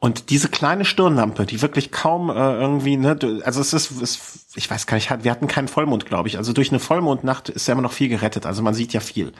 [0.00, 4.70] Und diese kleine Stirnlampe, die wirklich kaum äh, irgendwie, ne, also es ist, es, ich
[4.70, 6.38] weiß gar nicht, wir hatten keinen Vollmond, glaube ich.
[6.38, 8.46] Also durch eine Vollmondnacht ist ja immer noch viel gerettet.
[8.46, 9.32] Also man sieht ja viel.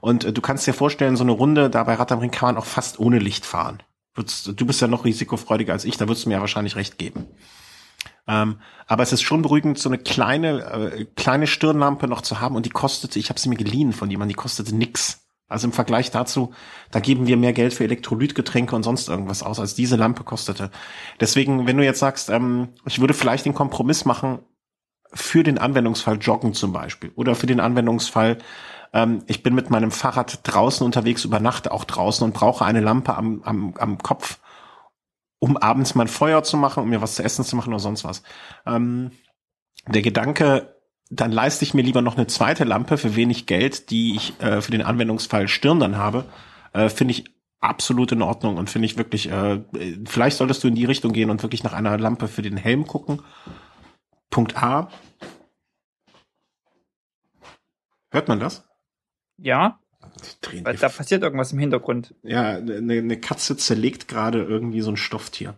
[0.00, 2.48] Und äh, du kannst dir vorstellen, so eine Runde da bei Rad am Ring kann
[2.48, 3.82] man auch fast ohne Licht fahren.
[4.14, 7.26] Du bist ja noch risikofreudiger als ich, da würdest du mir ja wahrscheinlich recht geben.
[8.26, 12.56] Ähm, aber es ist schon beruhigend, so eine kleine, äh, kleine Stirnlampe noch zu haben
[12.56, 15.26] und die kostete, ich habe sie mir geliehen von jemandem, die kostete nix.
[15.48, 16.52] Also im Vergleich dazu,
[16.90, 20.70] da geben wir mehr Geld für Elektrolytgetränke und sonst irgendwas aus, als diese Lampe kostete.
[21.20, 24.40] Deswegen, wenn du jetzt sagst, ähm, ich würde vielleicht den Kompromiss machen
[25.12, 28.38] für den Anwendungsfall Joggen zum Beispiel oder für den Anwendungsfall,
[28.92, 33.16] ähm, ich bin mit meinem Fahrrad draußen unterwegs, übernachte auch draußen und brauche eine Lampe
[33.16, 34.38] am, am, am Kopf,
[35.38, 38.04] um abends mein Feuer zu machen, um mir was zu essen zu machen oder sonst
[38.04, 38.22] was.
[38.64, 39.12] Ähm,
[39.86, 40.76] der Gedanke,
[41.10, 44.60] dann leiste ich mir lieber noch eine zweite Lampe für wenig Geld, die ich äh,
[44.60, 46.24] für den Anwendungsfall Stirn dann habe,
[46.72, 47.24] äh, finde ich
[47.60, 49.62] absolut in Ordnung und finde ich wirklich, äh,
[50.06, 52.86] vielleicht solltest du in die Richtung gehen und wirklich nach einer Lampe für den Helm
[52.86, 53.22] gucken.
[54.30, 54.90] Punkt A.
[58.10, 58.68] Hört man das?
[59.36, 59.80] Ja.
[60.64, 62.14] Weil da passiert irgendwas im Hintergrund.
[62.22, 65.54] Ja, eine, eine Katze zerlegt gerade irgendwie so ein Stofftier.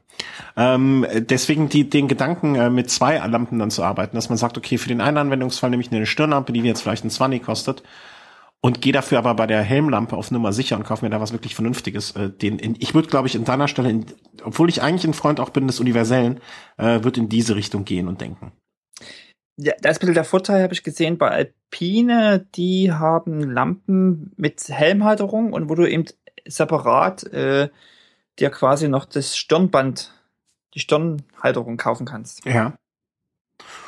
[0.56, 4.58] Ähm, deswegen die, den Gedanken, äh, mit zwei Lampen dann zu arbeiten, dass man sagt,
[4.58, 7.42] okay, für den einen Anwendungsfall nehme ich eine Stirnlampe, die mir jetzt vielleicht ein 20
[7.42, 7.82] kostet,
[8.60, 11.32] und gehe dafür aber bei der Helmlampe auf Nummer sicher und kaufe mir da was
[11.32, 12.12] wirklich Vernünftiges.
[12.12, 14.06] Äh, den, in, ich würde, glaube ich, in deiner Stelle, in,
[14.42, 16.40] obwohl ich eigentlich ein Freund auch bin des Universellen,
[16.76, 18.52] äh, würde in diese Richtung gehen und denken.
[19.60, 24.32] Ja, da ist ein bisschen der Vorteil, habe ich gesehen, bei Alpine, die haben Lampen
[24.36, 26.04] mit Helmhalterung und wo du eben
[26.46, 27.68] separat äh,
[28.38, 30.12] dir quasi noch das Stirnband,
[30.74, 32.44] die Stirnhalterung kaufen kannst.
[32.44, 32.78] Ja.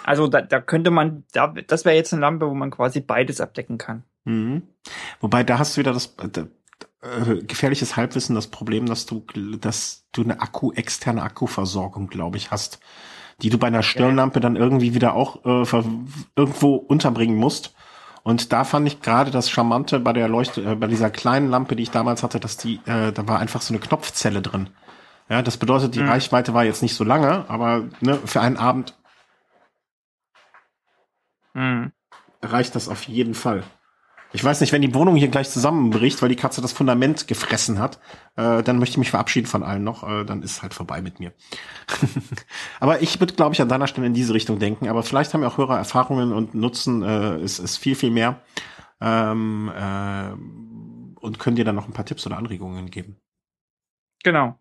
[0.03, 3.41] Also da, da könnte man, da, das wäre jetzt eine Lampe, wo man quasi beides
[3.41, 4.03] abdecken kann.
[4.25, 4.63] Mhm.
[5.21, 6.41] Wobei da hast du wieder das äh,
[7.03, 9.25] äh, gefährliches Halbwissen, das Problem, dass du,
[9.61, 12.81] dass du eine Akku externe Akkuversorgung, glaube ich, hast
[13.43, 15.83] die du bei einer Stirnlampe dann irgendwie wieder auch äh,
[16.37, 17.75] irgendwo unterbringen musst.
[18.23, 21.77] Und da fand ich gerade das Charmante bei der Leuchte, äh, bei dieser kleinen Lampe,
[21.77, 24.71] die ich damals hatte, dass die, äh, da war einfach so eine Knopfzelle drin.
[25.29, 26.09] Ja, das bedeutet, die mhm.
[26.09, 28.99] Reichweite war jetzt nicht so lange, aber ne, für einen Abend
[31.55, 31.93] mhm.
[32.43, 33.63] reicht das auf jeden Fall.
[34.33, 37.81] Ich weiß nicht, wenn die Wohnung hier gleich zusammenbricht, weil die Katze das Fundament gefressen
[37.81, 37.99] hat,
[38.37, 40.09] äh, dann möchte ich mich verabschieden von allen noch.
[40.09, 41.33] Äh, dann ist halt vorbei mit mir.
[42.81, 44.89] aber ich würde, glaube ich, an deiner Stelle in diese Richtung denken.
[44.89, 48.41] Aber vielleicht haben ja auch höhere Erfahrungen und nutzen äh, ist, ist viel, viel mehr.
[49.01, 50.31] Ähm, äh,
[51.21, 53.17] und können dir dann noch ein paar Tipps oder Anregungen geben.
[54.23, 54.59] Genau.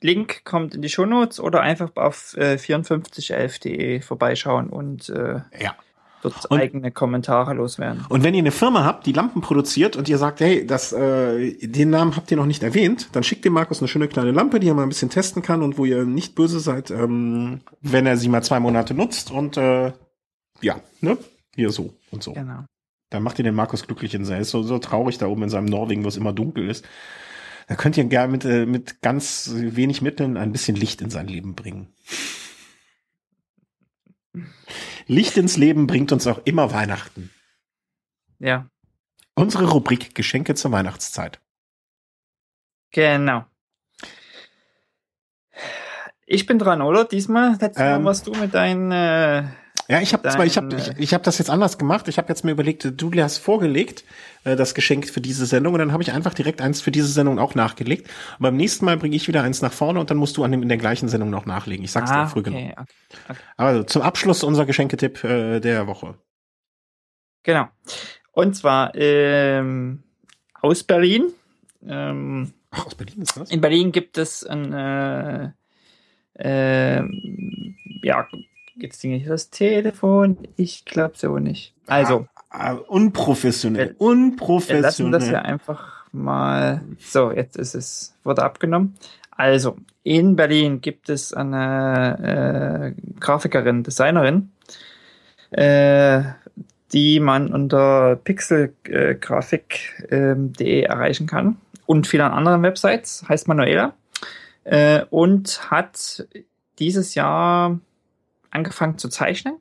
[0.00, 5.74] Link kommt in die Shownotes oder einfach auf äh, 5411.de vorbeischauen und äh, ja
[6.22, 8.04] dort und, eigene Kommentare loswerden.
[8.08, 11.56] Und wenn ihr eine Firma habt, die Lampen produziert und ihr sagt, hey, das, äh,
[11.66, 14.60] den Namen habt ihr noch nicht erwähnt, dann schickt dem Markus eine schöne kleine Lampe,
[14.60, 18.06] die er mal ein bisschen testen kann und wo ihr nicht böse seid, ähm, wenn
[18.06, 19.92] er sie mal zwei Monate nutzt und äh,
[20.60, 21.18] ja, ne?
[21.54, 22.32] Hier so und so.
[22.32, 22.64] Genau.
[23.10, 24.36] Dann macht ihr den Markus glücklich in sein.
[24.36, 26.84] Er ist so, so traurig da oben in seinem Norwegen, wo es immer dunkel ist.
[27.68, 31.26] Da könnt ihr gerne mit, äh, mit ganz wenig Mitteln ein bisschen Licht in sein
[31.28, 31.88] Leben bringen.
[35.06, 37.30] Licht ins Leben bringt uns auch immer Weihnachten.
[38.38, 38.68] Ja.
[39.34, 41.40] Unsere Rubrik Geschenke zur Weihnachtszeit.
[42.90, 43.44] Genau.
[46.26, 47.04] Ich bin dran, oder?
[47.04, 49.44] Diesmal, letztes Mal ähm, warst du mit deinen äh,
[49.88, 52.08] ja, ich habe ich habe, ich, ich habe das jetzt anders gemacht.
[52.08, 54.04] Ich habe jetzt mir überlegt, du hast vorgelegt
[54.44, 57.08] äh, das Geschenk für diese Sendung und dann habe ich einfach direkt eins für diese
[57.08, 58.08] Sendung auch nachgelegt.
[58.38, 60.50] Und beim nächsten Mal bringe ich wieder eins nach vorne und dann musst du an
[60.50, 61.84] dem in der gleichen Sendung noch nachlegen.
[61.84, 62.72] Ich sag's ah, dir früh okay, genug.
[62.72, 62.88] Okay,
[63.28, 63.38] okay.
[63.56, 66.16] Also zum Abschluss unser Geschenketipp äh, der Woche.
[67.44, 67.68] Genau.
[68.32, 70.02] Und zwar ähm,
[70.60, 71.32] aus Berlin.
[71.86, 73.50] Ähm, Ach, aus Berlin ist das?
[73.50, 75.50] In Berlin gibt es ein äh,
[76.38, 77.02] äh,
[78.02, 78.26] ja,
[78.78, 80.38] Jetzt dinge ich das Telefon.
[80.56, 81.74] Ich glaube so nicht.
[81.86, 82.26] Also.
[82.50, 83.94] Ah, ah, unprofessionell.
[83.98, 84.82] Unprofessionell.
[84.82, 86.82] Wir lassen das ja einfach mal.
[86.98, 88.94] So, jetzt ist es, wurde abgenommen.
[89.30, 94.50] Also, in Berlin gibt es eine äh, Grafikerin, Designerin,
[95.50, 96.22] äh,
[96.92, 103.94] die man unter pixelgrafik.de äh, erreichen kann und vielen anderen Websites, heißt Manuela,
[104.64, 106.26] äh, und hat
[106.78, 107.78] dieses Jahr
[108.50, 109.56] angefangen zu zeichnen.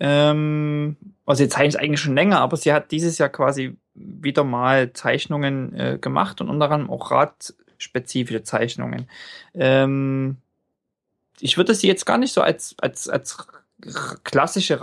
[0.00, 4.92] Ähm, also sie zeichnet eigentlich schon länger, aber sie hat dieses Jahr quasi wieder mal
[4.92, 9.08] Zeichnungen äh, gemacht und unter anderem auch radspezifische Zeichnungen.
[9.54, 10.38] Ähm,
[11.40, 13.36] ich würde sie jetzt gar nicht so als, als, als
[14.24, 14.80] klassische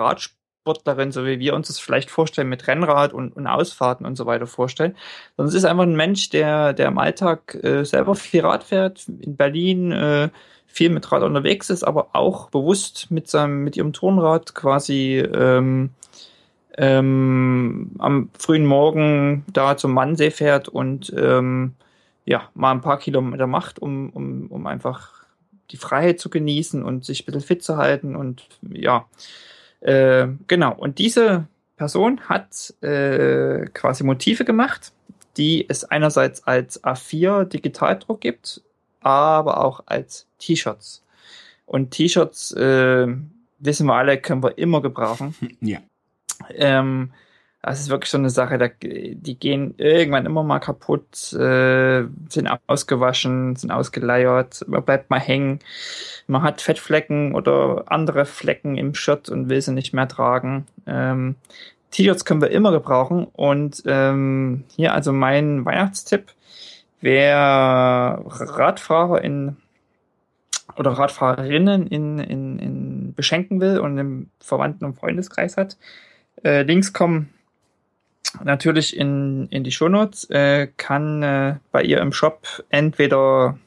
[0.66, 4.26] Radsportlerin, so wie wir uns das vielleicht vorstellen, mit Rennrad und, und Ausfahrten und so
[4.26, 4.96] weiter vorstellen,
[5.36, 9.08] sondern es ist einfach ein Mensch, der, der im Alltag äh, selber viel Rad fährt,
[9.08, 10.30] in Berlin äh,
[10.68, 15.92] viel mit Rad unterwegs ist, aber auch bewusst mit seinem, mit ihrem Turnrad quasi ähm,
[16.78, 21.74] ähm, am frühen Morgen da zum Mannsee fährt und ähm,
[22.26, 25.24] ja, mal ein paar Kilometer macht, um, um, um einfach
[25.72, 29.06] die Freiheit zu genießen und sich ein bisschen fit zu halten und ja,
[29.82, 30.74] äh, genau.
[30.76, 31.48] Und diese
[31.78, 34.92] Person hat äh, quasi Motive gemacht,
[35.38, 38.62] die es einerseits als A4 Digitaldruck gibt,
[39.02, 41.04] aber auch als T-Shirts.
[41.66, 43.08] Und T-Shirts, äh,
[43.60, 45.36] wissen wir alle, können wir immer gebrauchen.
[45.62, 45.80] Ja.
[46.56, 47.12] Ähm,
[47.62, 52.50] das ist wirklich so eine Sache, da, die gehen irgendwann immer mal kaputt, äh, sind
[52.68, 55.60] ausgewaschen, sind ausgeleiert, man bleibt mal hängen,
[56.28, 60.68] man hat Fettflecken oder andere Flecken im Shirt und will sie nicht mehr tragen.
[60.88, 61.36] Ähm,
[61.92, 66.32] T-Shirts können wir immer gebrauchen und ähm, hier also mein Weihnachtstipp,
[67.02, 69.58] wer Radfahrer in
[70.78, 75.78] oder Radfahrerinnen in, in, in beschenken will und im Verwandten- und Freundeskreis hat,
[76.46, 77.34] äh, Links kommen
[78.44, 83.58] natürlich in, in die Shownotes, äh, kann äh, bei ihr im Shop entweder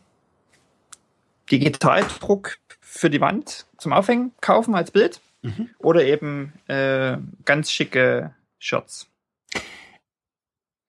[1.51, 5.71] Digitaldruck für die Wand zum Aufhängen kaufen als Bild mhm.
[5.79, 9.09] oder eben äh, ganz schicke Shirts.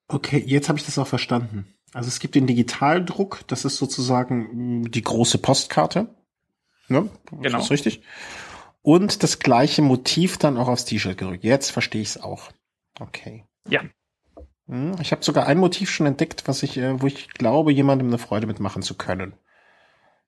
[0.08, 1.74] Okay, jetzt habe ich das auch verstanden.
[1.94, 6.08] Also es gibt den Digitaldruck, das ist sozusagen mm, die große Postkarte.
[6.88, 7.10] Ne?
[7.32, 7.58] Genau.
[7.58, 8.02] Das ist richtig.
[8.82, 11.44] Und das gleiche Motiv dann auch aufs T-Shirt gerückt.
[11.44, 12.52] Jetzt verstehe ich es auch.
[13.00, 13.46] Okay.
[13.68, 13.82] Ja.
[14.68, 18.08] Hm, ich habe sogar ein Motiv schon entdeckt, was ich, äh, wo ich glaube, jemandem
[18.08, 19.34] eine Freude mitmachen zu können.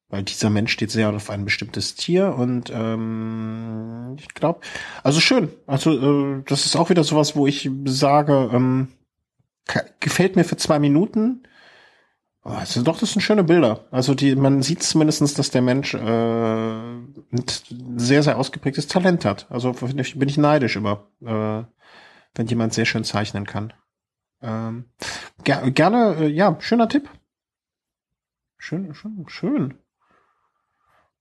[0.10, 4.60] Weil dieser Mensch steht sehr auf ein bestimmtes Tier und ähm, ich glaube,
[5.04, 5.50] also schön.
[5.66, 8.90] Also äh, das ist auch wieder sowas, wo ich sage, ähm,
[10.00, 11.44] gefällt mir für zwei Minuten.
[12.44, 13.86] Oh, also doch, das sind schöne Bilder.
[13.90, 17.46] Also die, man sieht zumindestens, dass der Mensch äh, ein
[17.98, 19.48] sehr, sehr ausgeprägtes Talent hat.
[19.50, 21.08] Also bin ich neidisch immer.
[21.26, 21.64] Äh,
[22.36, 23.74] wenn jemand sehr schön zeichnen kann.
[24.42, 24.86] Ähm,
[25.44, 27.10] ger gerne, äh, ja, schöner Tipp.
[28.58, 29.76] Schön, schön, schön.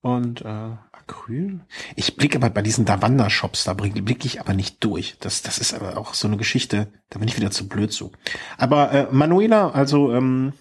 [0.01, 1.61] Und äh, Acryl.
[1.97, 5.17] Ich blicke aber bei diesen Davanda-Shops, da blicke ich aber nicht durch.
[5.21, 8.13] Das, das ist aber auch so eine Geschichte, da bin ich wieder zu blöd zu.
[8.59, 10.53] Aber äh, Manuela, also ähm,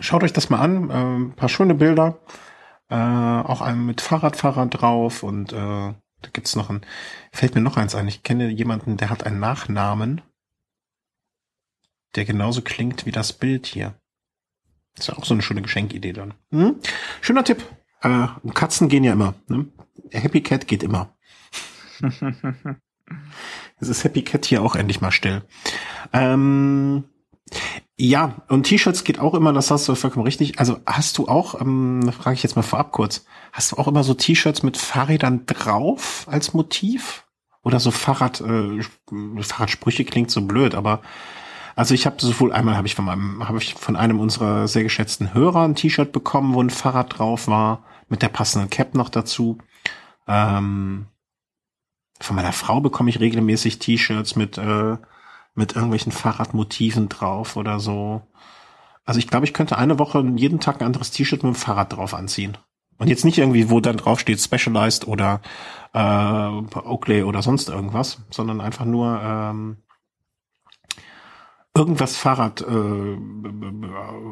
[0.00, 0.90] schaut euch das mal an.
[0.90, 2.18] Äh, ein paar schöne Bilder.
[2.90, 6.80] Äh, auch einem mit Fahrradfahrer drauf und äh, da gibt's noch ein,
[7.32, 8.08] fällt mir noch eins ein.
[8.08, 10.20] Ich kenne jemanden, der hat einen Nachnamen,
[12.14, 13.94] der genauso klingt wie das Bild hier.
[14.98, 16.34] ist ja auch so eine schöne Geschenkidee dann.
[16.50, 16.80] Hm?
[17.20, 17.64] Schöner Tipp.
[18.02, 19.34] Äh, Katzen gehen ja immer.
[19.48, 19.66] Ne?
[20.10, 21.16] Happy Cat geht immer.
[23.80, 25.42] Es ist Happy Cat hier auch endlich mal still.
[26.12, 27.04] Ähm,
[28.00, 30.60] ja, und T-Shirts geht auch immer, das hast du vollkommen richtig.
[30.60, 34.04] Also hast du auch, ähm, frage ich jetzt mal vorab kurz, hast du auch immer
[34.04, 37.24] so T-Shirts mit Fahrrädern drauf als Motiv?
[37.64, 38.80] Oder so Fahrrad, äh,
[39.42, 41.02] Fahrradsprüche klingt so blöd, aber
[41.74, 44.84] also ich habe sowohl einmal habe ich von meinem, habe ich von einem unserer sehr
[44.84, 49.08] geschätzten Hörer ein T-Shirt bekommen, wo ein Fahrrad drauf war, mit der passenden Cap noch
[49.08, 49.58] dazu.
[50.28, 51.06] Ähm,
[52.20, 54.96] von meiner Frau bekomme ich regelmäßig T-Shirts mit äh,
[55.58, 58.22] mit irgendwelchen Fahrradmotiven drauf oder so.
[59.04, 61.92] Also ich glaube, ich könnte eine Woche jeden Tag ein anderes T-Shirt mit dem Fahrrad
[61.92, 62.56] drauf anziehen.
[62.96, 65.40] Und jetzt nicht irgendwie, wo dann drauf steht Specialized oder
[65.94, 69.78] äh, Oakley oder sonst irgendwas, sondern einfach nur ähm,
[71.76, 73.18] irgendwas Fahrrad äh,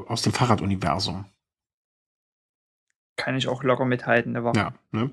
[0.08, 1.26] aus dem Fahrraduniversum.
[3.16, 4.58] Kann ich auch locker mithalten, eine Woche.
[4.58, 5.10] Ja, ne?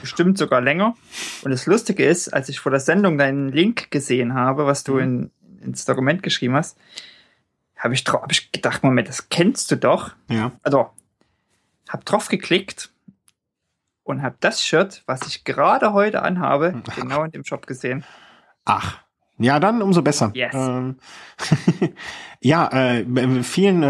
[0.00, 0.96] Bestimmt sogar länger.
[1.42, 4.94] Und das Lustige ist, als ich vor der Sendung deinen Link gesehen habe, was du
[4.94, 5.00] mhm.
[5.00, 5.30] in,
[5.66, 6.78] ins Dokument geschrieben hast,
[7.76, 10.12] habe ich, hab ich gedacht, Moment, das kennst du doch.
[10.30, 10.52] Ja.
[10.62, 10.90] Also,
[11.88, 12.90] hab drauf geklickt
[14.02, 16.96] und hab das Shirt, was ich gerade heute anhabe, Ach.
[16.96, 18.04] genau in dem Shop gesehen.
[18.64, 19.00] Ach.
[19.38, 20.30] Ja, dann umso besser.
[20.34, 20.54] Yes.
[20.54, 20.96] Ähm,
[22.40, 23.04] ja, äh,
[23.42, 23.82] vielen,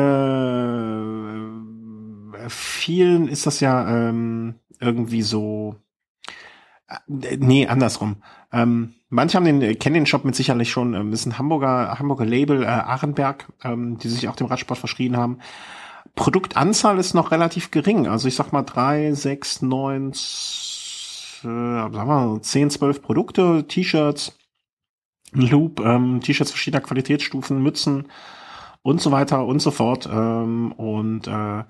[2.32, 5.76] äh, vielen ist das ja ähm, irgendwie so.
[6.88, 8.24] Äh, nee, andersrum.
[8.52, 11.98] Ähm, manche haben den, äh, kennen den Shop mit sicherlich schon, ähm, ist ein Hamburger,
[11.98, 15.38] Hamburger Label, äh, Arenberg, ähm, die sich auch dem Radsport verschrien haben.
[16.14, 18.06] Produktanzahl ist noch relativ gering.
[18.06, 24.36] Also ich sag mal drei, sechs, neun, äh, sagen wir mal, zehn, zwölf Produkte, T-Shirts,
[25.32, 28.08] Loop, ähm, T-Shirts verschiedener Qualitätsstufen, Mützen,
[28.86, 30.08] und so weiter und so fort.
[30.10, 31.64] Ähm, und äh,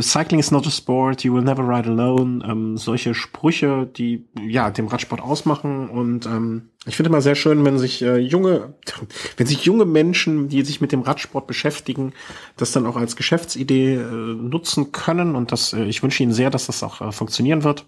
[0.00, 2.42] Cycling is not a sport, you will never ride alone.
[2.42, 5.90] Ähm, solche Sprüche, die ja dem Radsport ausmachen.
[5.90, 8.72] Und ähm, ich finde immer sehr schön, wenn sich äh, junge,
[9.36, 12.14] wenn sich junge Menschen, die sich mit dem Radsport beschäftigen,
[12.56, 15.36] das dann auch als Geschäftsidee äh, nutzen können.
[15.36, 17.84] Und das, äh, ich wünsche Ihnen sehr, dass das auch äh, funktionieren wird.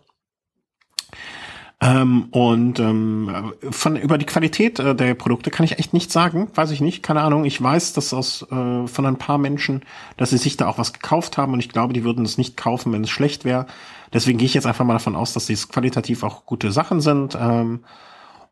[1.83, 6.49] Ähm, und ähm, von über die Qualität äh, der Produkte kann ich echt nichts sagen,
[6.55, 7.47] weiß ich nicht, keine Ahnung.
[7.47, 9.83] Ich weiß, dass aus äh, von ein paar Menschen,
[10.19, 12.59] dass sie sich da auch was gekauft haben und ich glaube, die würden es nicht
[12.59, 13.67] kaufen, wenn es schlecht wäre.
[14.13, 17.39] Deswegen gehe ich jetzt einfach mal davon aus, dass dies qualitativ auch gute Sachen sind.
[17.41, 17.81] Ähm,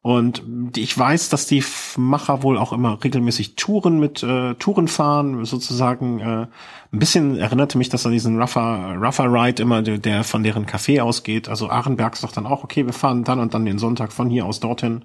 [0.09, 0.43] Und
[0.79, 1.63] ich weiß, dass die
[1.99, 6.21] Macher wohl auch immer regelmäßig Touren mit äh, Touren fahren, sozusagen.
[6.21, 6.47] Äh,
[6.93, 10.65] ein bisschen erinnerte mich das an diesen Rougher, Rougher Ride immer, der, der von deren
[10.65, 11.51] Café ausgeht.
[11.51, 14.47] Also Arenberg sagt dann auch, okay, wir fahren dann und dann den Sonntag von hier
[14.47, 15.05] aus dorthin.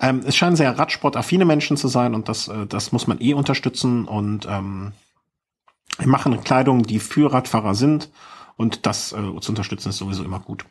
[0.00, 3.34] Ähm, es scheinen sehr Radsportaffine Menschen zu sein und das, äh, das muss man eh
[3.34, 4.06] unterstützen.
[4.06, 4.92] Und ähm,
[5.98, 8.08] wir machen Kleidung, die für Radfahrer sind
[8.58, 10.66] und das äh, zu unterstützen ist sowieso immer gut.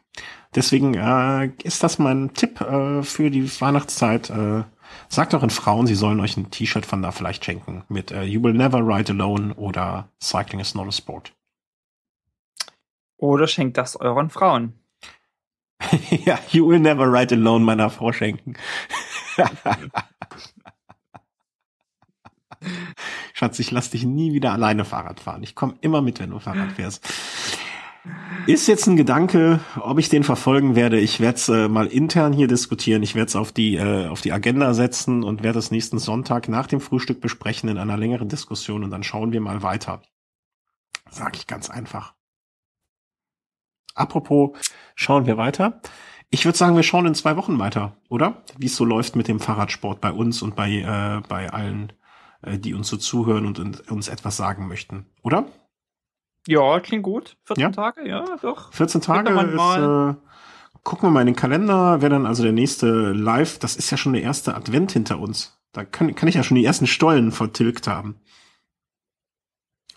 [0.53, 4.30] Deswegen äh, ist das mein Tipp äh, für die Weihnachtszeit.
[4.30, 4.64] Äh,
[5.07, 8.43] sagt euren Frauen, sie sollen euch ein T-Shirt von da vielleicht schenken mit äh, You
[8.43, 11.34] will never ride alone oder Cycling is not a sport.
[13.15, 14.73] Oder schenkt das euren Frauen.
[16.09, 18.55] ja, You will never ride alone meiner Frau schenken.
[23.34, 25.43] Schatz, ich lass dich nie wieder alleine Fahrrad fahren.
[25.43, 27.07] Ich komme immer mit, wenn du Fahrrad fährst.
[28.47, 30.99] Ist jetzt ein Gedanke, ob ich den verfolgen werde.
[30.99, 33.03] Ich werde es äh, mal intern hier diskutieren.
[33.03, 36.47] Ich werde es auf die äh, auf die Agenda setzen und werde es nächsten Sonntag
[36.47, 40.01] nach dem Frühstück besprechen in einer längeren Diskussion und dann schauen wir mal weiter.
[41.09, 42.13] Sag ich ganz einfach.
[43.95, 44.57] Apropos,
[44.95, 45.81] schauen wir weiter.
[46.29, 48.43] Ich würde sagen, wir schauen in zwei Wochen weiter, oder?
[48.57, 51.91] Wie es so läuft mit dem Fahrradsport bei uns und bei äh, bei allen,
[52.43, 55.47] äh, die uns so zuhören und, und uns etwas sagen möchten, oder?
[56.47, 57.37] Ja, klingt gut.
[57.45, 57.69] 14 ja?
[57.71, 58.73] Tage, ja, doch.
[58.73, 60.15] 14 Tage ist, äh,
[60.83, 63.97] gucken wir mal in den Kalender, wer dann also der nächste Live, das ist ja
[63.97, 65.59] schon der erste Advent hinter uns.
[65.73, 68.21] Da kann, kann ich ja schon die ersten Stollen vertilgt haben.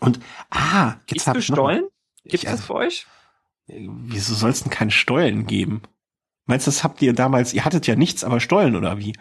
[0.01, 0.19] Und,
[0.51, 1.85] ah, jetzt habe ich Stollen?
[2.25, 3.07] Gibt es das für euch?
[3.67, 5.83] Wieso soll es denn keine Stollen geben?
[6.47, 9.15] Meinst du, das habt ihr damals, ihr hattet ja nichts, aber Stollen oder wie?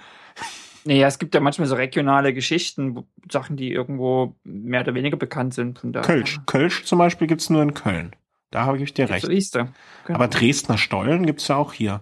[0.85, 5.53] Naja, es gibt ja manchmal so regionale Geschichten, Sachen, die irgendwo mehr oder weniger bekannt
[5.53, 5.81] sind.
[6.03, 6.39] Kölsch.
[6.45, 8.15] Kölsch zum Beispiel gibt's nur in Köln.
[8.51, 9.25] Da habe ich dir recht.
[9.25, 9.69] Siehst du.
[10.05, 10.15] Genau.
[10.15, 12.01] Aber Dresdner Stollen gibt's ja auch hier.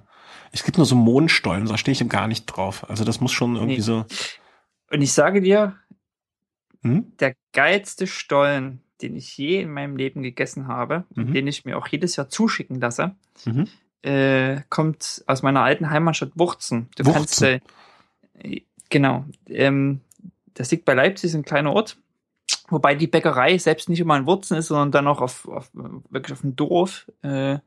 [0.52, 2.90] Es gibt nur so Mondstollen, da stehe ich gar nicht drauf.
[2.90, 3.82] Also das muss schon irgendwie nee.
[3.82, 4.06] so.
[4.90, 5.76] Und ich sage dir,
[6.82, 7.12] hm?
[7.20, 11.34] der geilste Stollen, den ich je in meinem Leben gegessen habe, mhm.
[11.34, 13.68] den ich mir auch jedes Jahr zuschicken lasse, mhm.
[14.02, 16.90] äh, kommt aus meiner alten Heimatstadt Wurzen.
[16.96, 17.14] Du Wurzen.
[17.14, 17.60] kannst äh,
[18.90, 19.26] Genau.
[19.48, 20.02] Ähm,
[20.54, 21.98] das liegt bei Leipzig, ist ein kleiner Ort.
[22.70, 26.34] Wobei die Bäckerei selbst nicht immer in Wurzen ist, sondern dann auch auf, auf wirklich
[26.34, 27.60] auf dem Dorf äh,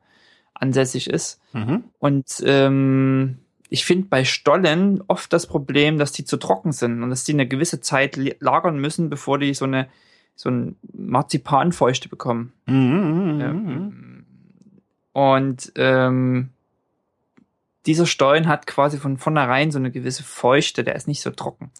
[0.53, 1.39] ansässig ist.
[1.53, 1.85] Mhm.
[1.99, 3.39] Und ähm,
[3.69, 7.33] ich finde bei Stollen oft das Problem, dass die zu trocken sind und dass die
[7.33, 9.87] eine gewisse Zeit lagern müssen, bevor die so eine
[10.35, 12.53] so ein Marzipanfeuchte bekommen.
[12.65, 14.25] Mhm, ähm,
[15.13, 16.49] und ähm,
[17.85, 21.71] dieser Stollen hat quasi von vornherein so eine gewisse Feuchte, der ist nicht so trocken.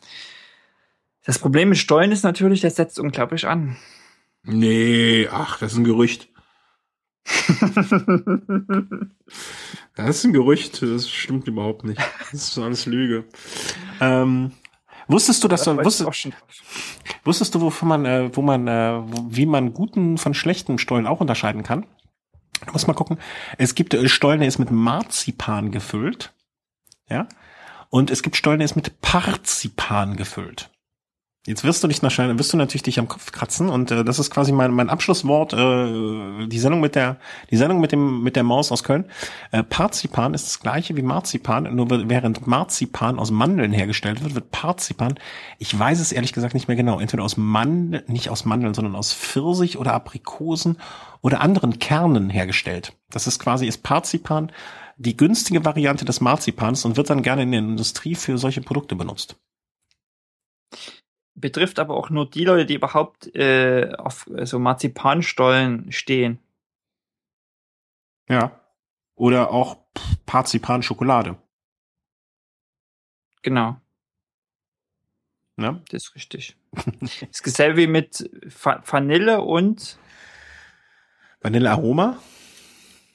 [1.24, 3.78] Das Problem mit Stollen ist natürlich, der setzt unglaublich an.
[4.44, 6.30] Nee, ach, das ist ein Gerücht.
[9.96, 12.02] das ist ein Gerücht, das stimmt überhaupt nicht.
[12.32, 13.26] Das ist alles Lüge.
[14.00, 14.54] Ähm,
[15.08, 16.34] wusstest du, dass das du wusstest,
[17.24, 21.22] wusstest du, wovon man, äh, wo man, äh, wie man guten von schlechten Stollen auch
[21.22, 21.86] unterscheiden kann?
[22.66, 23.18] Du musst mal gucken.
[23.58, 26.34] Es gibt äh, Stollen, der ist mit Marzipan gefüllt.
[27.10, 27.28] Ja.
[27.90, 30.70] Und es gibt Stollen, der ist mit Parzipan gefüllt.
[31.48, 34.20] Jetzt wirst du dich wahrscheinlich, wirst du natürlich dich am Kopf kratzen und äh, das
[34.20, 35.54] ist quasi mein, mein Abschlusswort.
[35.54, 37.18] Äh, die Sendung mit der,
[37.50, 39.06] die Sendung mit dem mit der Maus aus Köln.
[39.52, 44.52] Äh, Parzipan ist das gleiche wie Marzipan, nur während Marzipan aus Mandeln hergestellt wird, wird
[44.52, 45.16] Parzipan.
[45.58, 47.00] Ich weiß es ehrlich gesagt nicht mehr genau.
[47.00, 50.78] Entweder aus Mandeln, nicht aus Mandeln, sondern aus Pfirsich oder Aprikosen
[51.22, 52.94] oder anderen Kernen hergestellt.
[53.10, 54.52] Das ist quasi ist Parzipan
[54.98, 58.96] die günstige Variante des Marzipans und wird dann gerne in der Industrie für solche Produkte
[58.96, 59.38] benutzt
[61.36, 66.40] betrifft aber auch nur die Leute, die überhaupt äh, auf so Marzipanstollen stehen.
[68.30, 68.60] Ja.
[69.16, 69.78] Oder auch
[70.26, 71.38] Parzipan-Schokolade.
[73.42, 73.78] Genau.
[75.58, 75.82] Ja.
[75.90, 76.56] Das ist richtig.
[76.72, 79.98] das ist dasselbe wie mit Vanille und
[81.42, 82.20] Vanillearoma?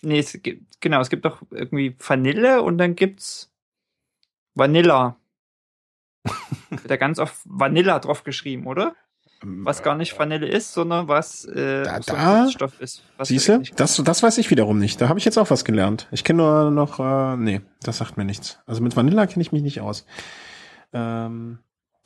[0.03, 3.53] Nee, es gibt, genau, es gibt doch irgendwie Vanille und dann gibt's
[4.55, 5.19] Vanilla.
[6.71, 8.95] Wird da ganz auf Vanilla drauf geschrieben, oder?
[9.43, 13.03] Was gar nicht Vanille ist, sondern was äh, da, da Stoff ist.
[13.21, 13.63] Siehst du?
[13.77, 15.01] Das, das weiß ich wiederum nicht.
[15.01, 16.09] Da habe ich jetzt auch was gelernt.
[16.11, 18.59] Ich kenne nur noch, äh, nee, das sagt mir nichts.
[18.67, 20.07] Also mit Vanilla kenne ich mich nicht aus.
[20.95, 21.59] Ähm,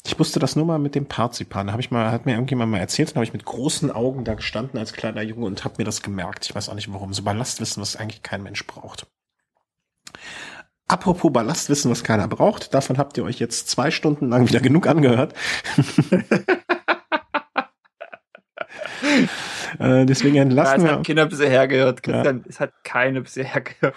[0.04, 1.66] ich wusste das nur mal mit dem Parzipan.
[1.66, 4.24] Da habe ich mal, hat mir irgendjemand mal erzählt, dann habe ich mit großen Augen
[4.24, 6.46] da gestanden als kleiner Junge und habe mir das gemerkt.
[6.46, 7.12] Ich weiß auch nicht warum.
[7.12, 9.06] So Ballastwissen, was eigentlich kein Mensch braucht.
[10.90, 14.88] Apropos Ballastwissen, was keiner braucht, davon habt ihr euch jetzt zwei Stunden lang wieder genug
[14.88, 15.34] angehört.
[19.78, 20.92] äh, deswegen entlassen ja, es wir.
[20.98, 22.02] hat keiner bisher hergehört.
[22.02, 22.44] Christian, ja.
[22.48, 23.94] es hat keine bisher hergehört.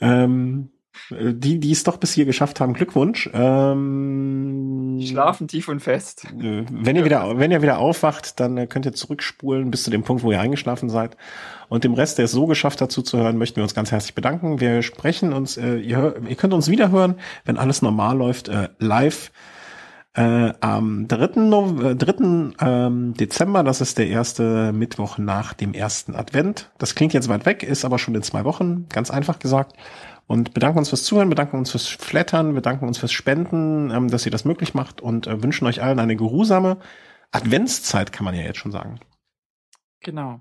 [0.00, 0.73] Ähm, Äh,
[1.10, 3.28] die, die es doch bis hier geschafft haben, Glückwunsch.
[3.32, 6.26] Ähm, schlafen tief und fest.
[6.40, 9.90] Äh, wenn ihr wieder, wenn ihr wieder aufwacht, dann äh, könnt ihr zurückspulen bis zu
[9.90, 11.16] dem Punkt, wo ihr eingeschlafen seid.
[11.68, 14.60] Und dem Rest, der es so geschafft hat, zuzuhören, möchten wir uns ganz herzlich bedanken.
[14.60, 19.30] Wir sprechen uns, äh, ihr, ihr könnt uns wiederhören, wenn alles normal läuft, äh, live
[20.14, 21.40] äh, am 3.
[21.40, 22.54] No äh, 3.
[22.60, 26.70] Ähm, Dezember, das ist der erste Mittwoch nach dem ersten Advent.
[26.78, 29.74] Das klingt jetzt weit weg, ist aber schon in zwei Wochen, ganz einfach gesagt.
[30.26, 34.24] Und bedanken uns fürs Zuhören, bedanken uns fürs Flattern, bedanken uns fürs Spenden, ähm, dass
[34.24, 36.78] ihr das möglich macht und äh, wünschen euch allen eine geruhsame
[37.30, 39.00] Adventszeit, kann man ja jetzt schon sagen.
[40.00, 40.40] Genau.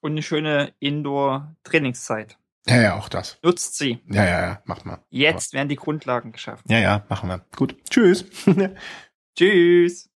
[0.00, 2.38] Und eine schöne Indoor-Trainingszeit.
[2.68, 3.38] Ja, ja, auch das.
[3.42, 4.00] Nutzt sie.
[4.10, 4.98] Ja, ja, ja, macht mal.
[5.08, 6.62] Jetzt werden die Grundlagen geschaffen.
[6.68, 7.44] Ja, ja, machen wir.
[7.56, 7.76] Gut.
[7.88, 8.24] Tschüss.
[9.36, 10.10] Tschüss.